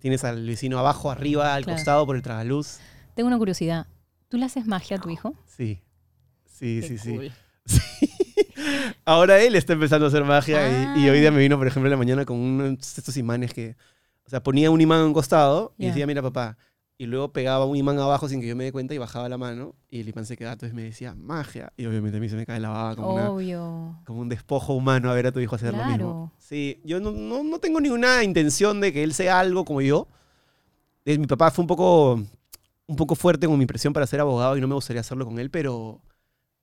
tienes 0.00 0.24
al 0.24 0.44
vecino 0.46 0.78
abajo, 0.78 1.10
arriba, 1.10 1.54
al 1.54 1.64
Claro. 1.64 1.76
costado, 1.76 2.06
por 2.06 2.16
el 2.16 2.22
tragaluz. 2.22 2.78
Tengo 3.14 3.28
una 3.28 3.38
curiosidad. 3.38 3.86
¿Tú 4.28 4.36
le 4.38 4.44
haces 4.46 4.66
magia 4.66 4.96
a 4.96 5.00
tu 5.00 5.10
hijo? 5.10 5.34
Sí, 5.46 5.80
sí, 6.46 6.80
Qué 6.80 6.88
sí, 6.88 6.98
sí. 6.98 7.14
cool. 7.16 7.32
Ahora 9.04 9.40
él 9.40 9.54
está 9.54 9.72
empezando 9.72 10.06
a 10.06 10.08
hacer 10.08 10.24
magia 10.24 10.68
y- 10.96 11.00
y, 11.04 11.08
hoy 11.08 11.18
Ah. 11.18 11.20
día 11.20 11.30
me 11.30 11.38
vino, 11.40 11.56
por 11.58 11.66
ejemplo, 11.66 11.86
en 11.88 11.92
la 11.92 11.96
mañana 11.96 12.24
con 12.24 12.36
unos 12.38 12.98
estos 12.98 13.16
imanes 13.16 13.52
que, 13.54 13.76
o 14.24 14.30
sea, 14.30 14.42
ponía 14.42 14.70
un 14.70 14.80
imán 14.80 15.00
a 15.00 15.06
un 15.06 15.12
costado 15.12 15.74
y 15.78 15.86
decía, 15.86 16.06
mira 16.06 16.22
papá, 16.22 16.56
y 17.00 17.06
luego 17.06 17.32
pegaba 17.32 17.64
un 17.64 17.76
imán 17.76 17.98
abajo 17.98 18.28
sin 18.28 18.40
que 18.42 18.48
yo 18.48 18.56
me 18.56 18.64
dé 18.64 18.72
cuenta 18.72 18.94
y 18.94 18.98
bajaba 18.98 19.28
la 19.28 19.38
mano 19.38 19.74
y 19.90 20.00
el 20.00 20.08
imán 20.10 20.26
se 20.26 20.36
quedaba, 20.36 20.52
entonces 20.54 20.74
me 20.74 20.82
decía, 20.82 21.14
magia. 21.16 21.72
Y 21.78 21.86
obviamente 21.86 22.18
a 22.18 22.20
mí 22.20 22.28
se 22.28 22.36
me 22.36 22.46
cae 22.46 22.60
la 22.60 22.68
baba 22.70 22.96
como, 22.96 23.08
una- 23.14 23.22
como 24.04 24.20
un 24.20 24.28
despojo 24.28 24.74
humano 24.74 25.10
a 25.10 25.14
ver 25.14 25.26
a 25.28 25.32
tu 25.32 25.40
hijo 25.40 25.56
hacer 25.56 25.74
lo 25.74 25.84
mismo. 25.84 26.32
Sí, 26.38 26.80
yo 26.84 27.00
no, 27.00 27.12
no, 27.12 27.44
no 27.44 27.58
tengo 27.60 27.80
ninguna 27.80 28.24
intención 28.24 28.80
de 28.80 28.92
que 28.92 29.02
él 29.04 29.14
sea 29.14 29.40
algo 29.40 29.64
como 29.64 29.80
yo. 29.82 30.08
Eh, 31.04 31.18
Mi 31.18 31.26
papá 31.26 31.50
fue 31.50 31.62
un 31.62 31.66
poco, 31.68 32.14
un 32.86 32.96
poco 32.96 33.14
fuerte 33.16 33.46
con 33.48 33.58
mi 33.58 33.66
presión 33.66 33.92
para 33.94 34.06
ser 34.06 34.20
abogado 34.20 34.56
y 34.56 34.60
no 34.62 34.68
me 34.68 34.74
gustaría 34.74 35.00
hacerlo 35.00 35.26
con 35.26 35.38
él, 35.38 35.50
pero 35.50 36.02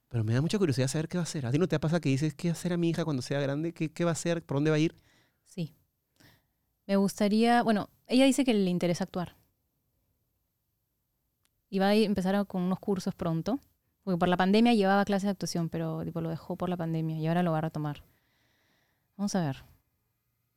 Pero 0.09 0.23
me 0.25 0.33
da 0.35 0.41
mucha 0.41 0.59
curiosidad 0.59 0.87
saber 0.89 1.07
qué 1.09 1.17
va 1.19 1.23
a 1.23 1.25
hacer. 1.25 1.45
¿A 1.47 1.51
ti 1.51 1.59
no 1.59 1.67
te 1.67 1.79
pasa 1.79 1.99
que 2.01 2.09
dices 2.09 2.35
qué 2.35 2.49
va 2.49 2.53
a 2.53 2.57
hacer 2.59 2.73
a 2.73 2.77
mi 2.77 2.89
hija 2.91 3.05
cuando 3.05 3.21
sea 3.23 3.41
grande? 3.41 3.73
¿Qué, 3.73 3.91
qué 3.93 4.05
va 4.05 4.11
a 4.11 4.13
hacer? 4.13 4.43
¿Por 4.43 4.57
dónde 4.57 4.71
va 4.71 4.77
a 4.77 4.79
ir? 4.79 4.95
Sí. 5.47 5.73
Me 6.87 6.95
gustaría, 6.95 7.61
bueno, 7.63 7.89
ella 8.07 8.25
dice 8.25 8.43
que 8.45 8.53
le 8.55 8.69
interesa 8.71 9.03
actuar. 9.03 9.36
Y 11.69 11.79
va 11.79 11.87
a 11.89 11.95
empezar 11.95 12.45
con 12.47 12.61
unos 12.61 12.79
cursos 12.79 13.13
pronto. 13.15 13.59
Porque 14.03 14.17
por 14.17 14.29
la 14.29 14.37
pandemia 14.37 14.73
llevaba 14.73 15.03
clases 15.03 15.23
de 15.25 15.31
actuación, 15.31 15.67
pero 15.67 16.03
tipo, 16.05 16.21
lo 16.21 16.29
dejó 16.29 16.55
por 16.55 16.69
la 16.69 16.77
pandemia 16.77 17.17
y 17.17 17.27
ahora 17.27 17.43
lo 17.43 17.51
va 17.51 17.57
a 17.57 17.61
retomar. 17.61 18.03
Vamos 19.17 19.35
a 19.35 19.41
ver. 19.41 19.63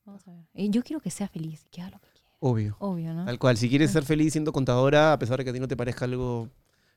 Vamos 0.05 0.27
a 0.29 0.31
ver. 0.33 0.45
Y 0.55 0.71
yo 0.71 0.83
quiero 0.83 1.01
que 1.01 1.11
sea 1.11 1.27
feliz, 1.29 1.67
que 1.71 1.83
haga 1.83 1.91
lo 1.93 1.99
que 2.01 2.11
quiera. 2.13 2.31
Obvio. 2.39 2.77
Obvio, 2.79 3.13
¿no? 3.13 3.25
Tal 3.25 3.39
cual. 3.39 3.57
Si 3.57 3.69
quieres 3.69 3.91
ser 3.91 4.05
feliz 4.05 4.33
siendo 4.33 4.53
contadora, 4.53 5.13
a 5.13 5.19
pesar 5.19 5.39
de 5.39 5.45
que 5.45 5.51
a 5.51 5.53
ti 5.53 5.59
no 5.61 5.67
te 5.69 5.77
parezca 5.77 6.05
algo 6.05 6.49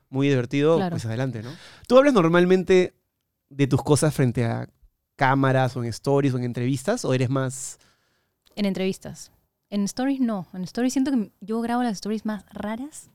muy 0.10 0.28
divertido, 0.30 0.76
Claro. 0.78 0.92
pues 0.94 1.06
adelante, 1.06 1.42
¿no? 1.42 1.50
¿Tú 1.88 1.98
hablas 1.98 2.14
normalmente 2.14 2.94
de 3.50 3.68
tus 3.68 3.82
cosas 3.82 4.14
frente 4.14 4.46
a 4.46 4.70
cámaras 5.16 5.76
o 5.76 5.84
en 5.84 5.90
stories 5.90 6.34
o 6.34 6.38
en 6.38 6.44
entrevistas? 6.44 7.04
¿O 7.04 7.14
eres 7.16 7.30
más... 7.32 7.80
En 8.56 8.66
entrevistas. 8.66 9.32
En 9.72 9.84
stories 9.86 10.20
no. 10.20 10.46
En 10.54 10.64
stories 10.66 10.94
siento 10.94 11.10
que 11.12 11.32
yo 11.42 11.62
grabo 11.62 11.82
las 11.82 11.94
stories 11.94 12.26
más 12.26 12.46
raras. 12.52 13.10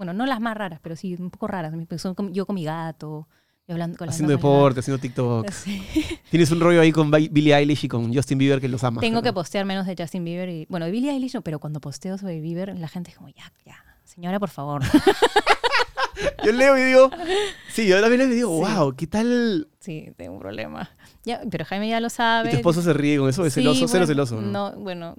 Bueno, 0.00 0.14
no 0.14 0.24
las 0.24 0.40
más 0.40 0.56
raras, 0.56 0.80
pero 0.82 0.96
sí 0.96 1.14
un 1.18 1.28
poco 1.28 1.46
raras. 1.46 1.74
Son 1.98 2.14
con- 2.14 2.32
yo 2.32 2.46
con 2.46 2.54
mi 2.54 2.64
gato, 2.64 3.28
hablando 3.68 3.98
con 3.98 4.06
la 4.06 4.12
haciendo 4.12 4.32
deporte, 4.34 4.80
haciendo 4.80 4.98
TikTok? 4.98 5.46
Sí. 5.52 5.82
Tienes 6.30 6.50
un 6.52 6.58
rollo 6.60 6.80
ahí 6.80 6.90
con 6.90 7.10
Bi- 7.10 7.28
Billie 7.28 7.54
Eilish 7.54 7.84
y 7.84 7.88
con 7.88 8.10
Justin 8.14 8.38
Bieber 8.38 8.62
que 8.62 8.68
los 8.70 8.82
amas. 8.82 9.02
Tengo 9.02 9.20
que 9.20 9.34
postear 9.34 9.66
menos 9.66 9.86
de 9.86 9.94
Justin 9.98 10.24
Bieber 10.24 10.48
y 10.48 10.64
bueno, 10.70 10.86
de 10.86 10.92
Billie 10.92 11.10
Eilish 11.10 11.34
no, 11.34 11.42
pero 11.42 11.58
cuando 11.58 11.82
posteo 11.82 12.16
sobre 12.16 12.40
Bieber 12.40 12.78
la 12.78 12.88
gente 12.88 13.10
es 13.10 13.16
como 13.18 13.28
ya, 13.28 13.52
ya, 13.66 13.76
señora, 14.04 14.40
por 14.40 14.48
favor. 14.48 14.80
Yo 16.44 16.52
leo 16.52 16.78
y 16.78 16.82
digo... 16.82 17.10
Sí, 17.72 17.86
yo 17.86 18.00
también 18.00 18.28
le 18.28 18.34
digo, 18.34 18.48
Sí. 18.66 18.72
wow, 18.74 18.94
¿qué 18.96 19.06
tal...? 19.06 19.68
sí, 19.78 20.10
tengo 20.16 20.32
un 20.34 20.40
problema. 20.40 20.90
Ya, 21.24 21.40
pero 21.50 21.64
Jaime 21.64 21.88
ya 21.88 22.00
lo 22.00 22.08
Y 22.08 22.10
sabe. 22.10 22.50
tu 22.50 22.56
esposo 22.56 22.82
se 22.82 22.92
ríe 22.92 23.18
con 23.18 23.28
eso, 23.28 23.44
es 23.46 23.52
Sí, 23.54 23.60
celoso, 23.60 23.86
cero 23.86 24.06
celoso. 24.06 24.40
¿no? 24.40 24.70
No, 24.72 24.78
bueno, 24.80 25.14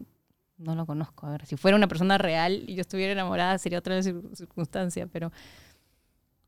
no 0.62 0.76
lo 0.76 0.86
conozco. 0.86 1.28
A 1.28 1.32
ver, 1.32 1.46
si 1.46 1.58
fuera 1.58 1.76
una 1.78 1.88
persona 1.88 2.18
real 2.18 2.64
y 2.68 2.76
yo 2.76 2.82
estuviera 2.82 3.12
enamorada 3.14 3.58
sería 3.58 3.80
otra 3.80 4.00
cir- 4.00 4.36
circunstancia, 4.36 5.08
pero 5.08 5.32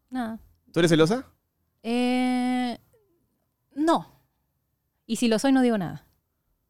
nada. 0.09 0.39
¿Tú 0.71 0.79
eres 0.79 0.89
celosa? 0.91 1.25
Eh, 1.83 2.77
no. 3.75 4.19
Y 5.05 5.17
si 5.17 5.27
lo 5.27 5.37
soy, 5.39 5.51
no 5.51 5.61
digo 5.61 5.77
nada. 5.77 6.05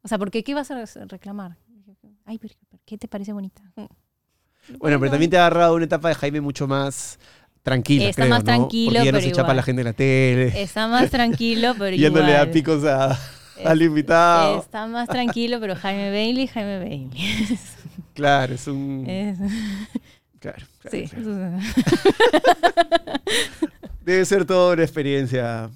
O 0.02 0.08
sea, 0.08 0.18
porque 0.18 0.44
¿qué 0.44 0.54
vas 0.54 0.72
a 0.72 0.86
reclamar? 1.06 1.58
Ay, 2.26 2.40
pero 2.40 2.56
¿qué 2.86 2.98
te 2.98 3.08
parece 3.08 3.34
bonita? 3.34 3.62
Bueno, 4.80 5.00
pero 5.00 5.12
también 5.12 5.30
te 5.30 5.38
ha 5.38 5.42
agarrado 5.46 5.76
una 5.76 5.86
etapa 5.86 6.10
de 6.10 6.16
Jaime 6.16 6.42
mucho 6.42 6.68
más 6.68 7.20
tranquila, 7.64 8.06
Está 8.10 8.24
creo, 8.24 8.30
más 8.34 8.40
¿no? 8.40 8.46
tranquilo, 8.46 8.92
Porque 8.94 9.06
ya 9.06 9.12
no 9.12 9.18
pero 9.20 9.30
se 9.30 9.36
chapa 9.36 9.52
a 9.52 9.56
la 9.56 9.64
gente 9.64 9.82
en 9.82 9.86
la 9.88 9.94
tele. 9.94 10.62
Está 10.62 10.88
más 10.88 11.10
tranquilo, 11.10 11.76
pero 11.78 11.96
Ya 11.98 12.10
no 12.10 12.22
le 12.22 12.34
da 12.34 12.50
picos 12.52 12.84
a, 12.86 13.18
al 13.66 13.82
invitado. 13.82 14.60
Está 14.60 14.88
más 14.88 15.08
tranquilo, 15.10 15.60
pero 15.60 15.76
Jaime 15.76 16.10
Bailey, 16.12 16.48
Jaime 16.48 16.80
Bailey. 16.80 17.10
Claro, 18.14 18.54
es 18.54 18.68
un... 18.68 19.06
Es- 19.08 19.40
Claro, 20.40 20.66
claro, 20.82 20.98
sí. 20.98 21.08
claro. 21.10 21.58
Debe 24.06 24.26
ser 24.26 24.46
toda 24.46 24.74
una 24.74 24.84
experiencia 24.84 25.70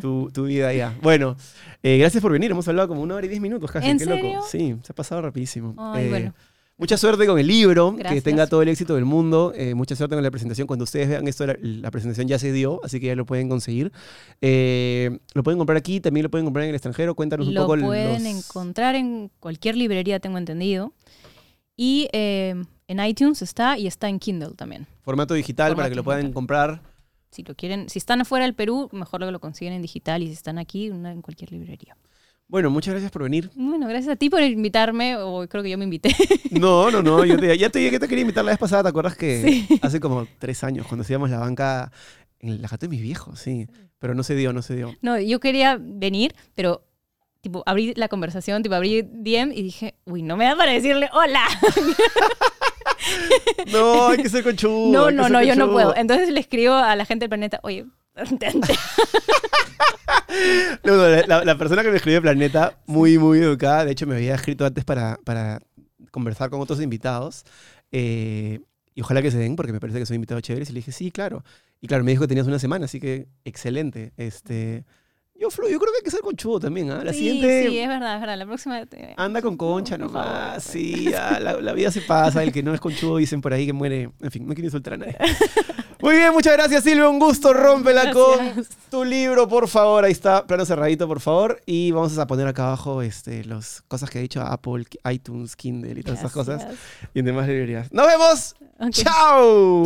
tu, 0.00 0.30
tu 0.32 0.44
vida 0.44 0.72
ya. 0.72 0.94
Bueno, 1.02 1.36
eh, 1.82 1.98
gracias 1.98 2.22
por 2.22 2.30
venir. 2.32 2.50
Hemos 2.52 2.66
hablado 2.68 2.88
como 2.88 3.02
una 3.02 3.16
hora 3.16 3.26
y 3.26 3.28
diez 3.28 3.40
minutos 3.40 3.70
casi. 3.70 3.88
¿En 3.90 3.98
Qué 3.98 4.04
serio? 4.04 4.32
loco. 4.34 4.46
Sí, 4.48 4.76
se 4.82 4.92
ha 4.92 4.94
pasado 4.94 5.22
rapidísimo. 5.22 5.74
Ay, 5.76 6.06
Eh, 6.06 6.08
bueno. 6.08 6.34
Mucha 6.76 6.96
suerte 6.96 7.24
con 7.26 7.38
el 7.38 7.46
libro, 7.46 7.94
que 7.96 8.20
tenga 8.20 8.48
todo 8.48 8.60
el 8.62 8.68
éxito 8.68 8.96
del 8.96 9.04
mundo. 9.04 9.52
Eh, 9.54 9.74
mucha 9.74 9.94
suerte 9.94 10.16
con 10.16 10.24
la 10.24 10.30
presentación. 10.32 10.66
Cuando 10.66 10.82
ustedes 10.82 11.08
vean 11.08 11.28
esto, 11.28 11.46
la, 11.46 11.56
la 11.60 11.90
presentación 11.92 12.26
ya 12.26 12.36
se 12.38 12.50
dio, 12.50 12.80
así 12.82 12.98
que 12.98 13.06
ya 13.06 13.14
lo 13.14 13.24
pueden 13.24 13.48
conseguir. 13.48 13.92
Eh, 14.40 15.18
lo 15.34 15.44
pueden 15.44 15.58
comprar 15.58 15.76
aquí, 15.78 16.00
también 16.00 16.24
lo 16.24 16.30
pueden 16.30 16.44
comprar 16.46 16.64
en 16.64 16.70
el 16.70 16.74
extranjero. 16.74 17.14
Cuéntanos 17.14 17.46
un 17.46 17.54
Lo 17.54 17.66
poco 17.68 17.78
pueden 17.80 18.24
los- 18.24 18.46
encontrar 18.46 18.96
en 18.96 19.30
cualquier 19.38 19.76
librería, 19.76 20.18
tengo 20.18 20.36
entendido. 20.36 20.92
Y 21.76 22.08
eh, 22.12 22.54
en 22.88 23.04
iTunes 23.04 23.40
está 23.42 23.78
y 23.78 23.86
está 23.86 24.08
en 24.08 24.18
Kindle 24.18 24.54
también. 24.56 24.86
formato 25.02 25.34
digital 25.34 25.76
para 25.76 25.88
que 25.88 25.94
lo 25.94 26.02
puedan 26.02 26.22
digital. 26.22 26.34
comprar. 26.34 26.82
Si 27.30 27.42
lo 27.44 27.54
quieren, 27.54 27.88
si 27.88 27.98
están 28.00 28.20
afuera 28.20 28.44
del 28.46 28.54
Perú, 28.54 28.88
mejor 28.92 29.20
lo, 29.20 29.30
lo 29.30 29.38
consiguen 29.40 29.74
en 29.74 29.82
digital 29.82 30.22
y 30.22 30.26
si 30.26 30.32
están 30.32 30.58
aquí, 30.58 30.90
una- 30.90 31.12
en 31.12 31.22
cualquier 31.22 31.52
librería. 31.52 31.96
Bueno, 32.46 32.70
muchas 32.70 32.92
gracias 32.92 33.10
por 33.10 33.22
venir. 33.22 33.50
Bueno, 33.54 33.88
gracias 33.88 34.12
a 34.12 34.16
ti 34.16 34.28
por 34.30 34.42
invitarme, 34.42 35.16
o 35.16 35.46
creo 35.48 35.62
que 35.62 35.70
yo 35.70 35.78
me 35.78 35.84
invité. 35.84 36.14
No, 36.50 36.90
no, 36.90 37.02
no. 37.02 37.24
Yo 37.24 37.36
te, 37.38 37.56
ya 37.58 37.68
te 37.68 37.80
dije 37.80 37.90
que 37.90 37.98
te 37.98 38.06
quería 38.06 38.22
invitar 38.22 38.44
la 38.44 38.52
vez 38.52 38.58
pasada. 38.58 38.84
¿Te 38.84 38.88
acuerdas 38.90 39.16
que 39.16 39.42
Sí. 39.42 39.78
hace 39.82 39.98
como 39.98 40.26
tres 40.38 40.62
años, 40.62 40.86
cuando 40.86 41.02
hacíamos 41.02 41.30
la 41.30 41.38
banca 41.40 41.90
en 42.38 42.62
la 42.62 42.68
jata 42.68 42.86
de 42.86 42.90
mis 42.90 43.02
viejos? 43.02 43.40
Sí. 43.40 43.66
Pero 43.98 44.14
no 44.14 44.22
se 44.22 44.36
dio, 44.36 44.52
no 44.52 44.62
se 44.62 44.76
dio. 44.76 44.94
No, 45.02 45.18
yo 45.18 45.40
quería 45.40 45.78
venir, 45.80 46.34
pero 46.54 46.84
tipo 47.40 47.62
abrí 47.66 47.92
la 47.96 48.08
conversación, 48.08 48.62
tipo 48.62 48.74
abrí 48.76 49.02
DM 49.02 49.50
y 49.52 49.62
dije, 49.62 49.94
uy, 50.04 50.22
no 50.22 50.36
me 50.36 50.44
da 50.44 50.54
para 50.56 50.72
decirle 50.72 51.08
hola. 51.12 51.42
No, 53.72 54.08
hay 54.08 54.18
que 54.18 54.28
ser 54.28 54.42
conchudo. 54.44 54.90
no, 54.92 55.10
no, 55.10 55.28
no, 55.28 55.42
yo 55.42 55.56
no 55.56 55.70
puedo. 55.70 55.94
Entonces 55.96 56.30
le 56.30 56.40
escribo 56.40 56.74
a 56.74 56.94
la 56.96 57.04
gente 57.04 57.24
del 57.24 57.30
planeta, 57.30 57.60
oye, 57.62 57.84
No, 60.84 60.96
la, 60.96 61.44
la- 61.44 61.58
persona 61.58 61.82
que 61.82 61.90
me 61.90 61.96
escribió 61.96 62.20
Planeta, 62.22 62.78
muy, 62.86 63.18
muy 63.18 63.38
educada, 63.38 63.84
de 63.84 63.92
hecho 63.92 64.06
me 64.06 64.16
había 64.16 64.34
escrito 64.34 64.64
antes 64.66 64.84
para, 64.84 65.18
para 65.24 65.60
conversar 66.10 66.50
con 66.50 66.60
otros 66.60 66.80
invitados. 66.80 67.44
eh, 67.92 68.60
y 68.96 69.00
ojalá 69.00 69.22
que 69.22 69.30
se 69.32 69.38
den, 69.38 69.56
porque 69.56 69.72
me 69.72 69.80
parece 69.80 69.98
que 69.98 70.06
soy 70.06 70.14
invitado 70.16 70.40
chévere. 70.40 70.64
Y 70.68 70.72
le 70.72 70.78
dije, 70.78 70.92
sí, 70.92 71.10
claro. 71.10 71.42
Y 71.80 71.88
claro, 71.88 72.04
me 72.04 72.12
dijo 72.12 72.22
que 72.22 72.28
tenías 72.28 72.46
una 72.46 72.60
semana, 72.60 72.84
así 72.84 73.00
que 73.00 73.26
excelente. 73.44 74.12
Este, 74.16 74.84
yo, 75.38 75.50
Flo, 75.50 75.68
yo 75.68 75.78
creo 75.78 75.92
que 75.92 75.98
hay 75.98 76.04
que 76.04 76.10
ser 76.10 76.20
conchudo 76.20 76.60
también. 76.60 76.90
¿ah? 76.90 77.02
La 77.04 77.12
sí, 77.12 77.18
siguiente, 77.18 77.68
sí, 77.68 77.78
es 77.78 77.88
verdad, 77.88 78.14
es 78.14 78.20
verdad. 78.20 78.38
La 78.38 78.46
próxima... 78.46 78.86
te- 78.86 79.14
anda 79.16 79.42
con 79.42 79.56
concha 79.56 79.96
por 79.98 80.06
nomás. 80.06 80.26
favor. 80.26 80.60
Sí, 80.60 81.10
ya, 81.10 81.38
la, 81.40 81.60
la 81.60 81.72
vida 81.72 81.90
se 81.90 82.00
pasa. 82.02 82.42
El 82.42 82.52
que 82.52 82.62
no 82.62 82.72
es 82.74 82.80
conchudo 82.80 83.16
dicen 83.18 83.40
por 83.40 83.52
ahí 83.52 83.66
que 83.66 83.72
muere. 83.72 84.10
En 84.20 84.30
fin, 84.30 84.46
no 84.46 84.54
quiero 84.54 84.66
insultar 84.66 84.94
a 84.94 84.96
nadie. 84.98 85.16
Muy 86.00 86.16
bien, 86.16 86.32
muchas 86.34 86.52
gracias, 86.52 86.84
Silvia. 86.84 87.08
Un 87.08 87.18
gusto. 87.18 87.52
Rómpela 87.54 88.12
con 88.12 88.36
Gracias. 88.38 88.68
tu 88.90 89.04
libro, 89.04 89.48
por 89.48 89.68
favor. 89.68 90.04
Ahí 90.04 90.12
está, 90.12 90.46
plano 90.46 90.66
cerradito, 90.66 91.08
por 91.08 91.20
favor. 91.20 91.62
Y 91.64 91.92
vamos 91.92 92.18
a 92.18 92.26
poner 92.26 92.46
acá 92.46 92.66
abajo 92.66 93.00
este, 93.00 93.42
las 93.44 93.80
cosas 93.88 94.10
que 94.10 94.18
ha 94.18 94.20
dicho 94.22 94.42
Apple, 94.42 94.84
iTunes, 95.10 95.56
Kindle 95.56 95.98
y 95.98 96.02
todas 96.02 96.18
esas 96.18 96.32
cosas. 96.32 96.60
Gracias. 96.60 96.80
Y 97.14 97.20
en 97.20 97.24
demás 97.24 97.46
librerías. 97.48 97.90
¡Nos 97.90 98.06
vemos! 98.06 98.54
Ok. 98.80 98.90
¡Chao! 98.90 99.82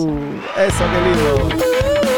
Eso, 0.56 0.84
qué 0.90 1.00
lindo. 1.04 2.17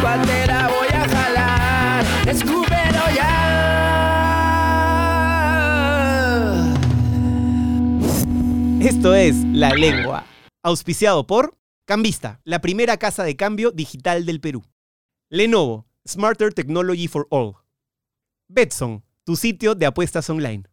Voy 0.00 0.08
a 0.08 1.06
jalar? 1.08 2.04
Esto 8.80 9.14
es 9.14 9.36
La 9.52 9.74
Lengua, 9.74 10.24
auspiciado 10.62 11.26
por 11.26 11.58
Cambista, 11.86 12.40
la 12.44 12.60
primera 12.62 12.96
casa 12.96 13.24
de 13.24 13.36
cambio 13.36 13.72
digital 13.72 14.24
del 14.24 14.40
Perú. 14.40 14.62
Lenovo, 15.28 15.86
Smarter 16.08 16.54
Technology 16.54 17.06
for 17.06 17.26
All. 17.30 17.56
Betson, 18.48 19.04
tu 19.24 19.36
sitio 19.36 19.74
de 19.74 19.84
apuestas 19.84 20.30
online. 20.30 20.64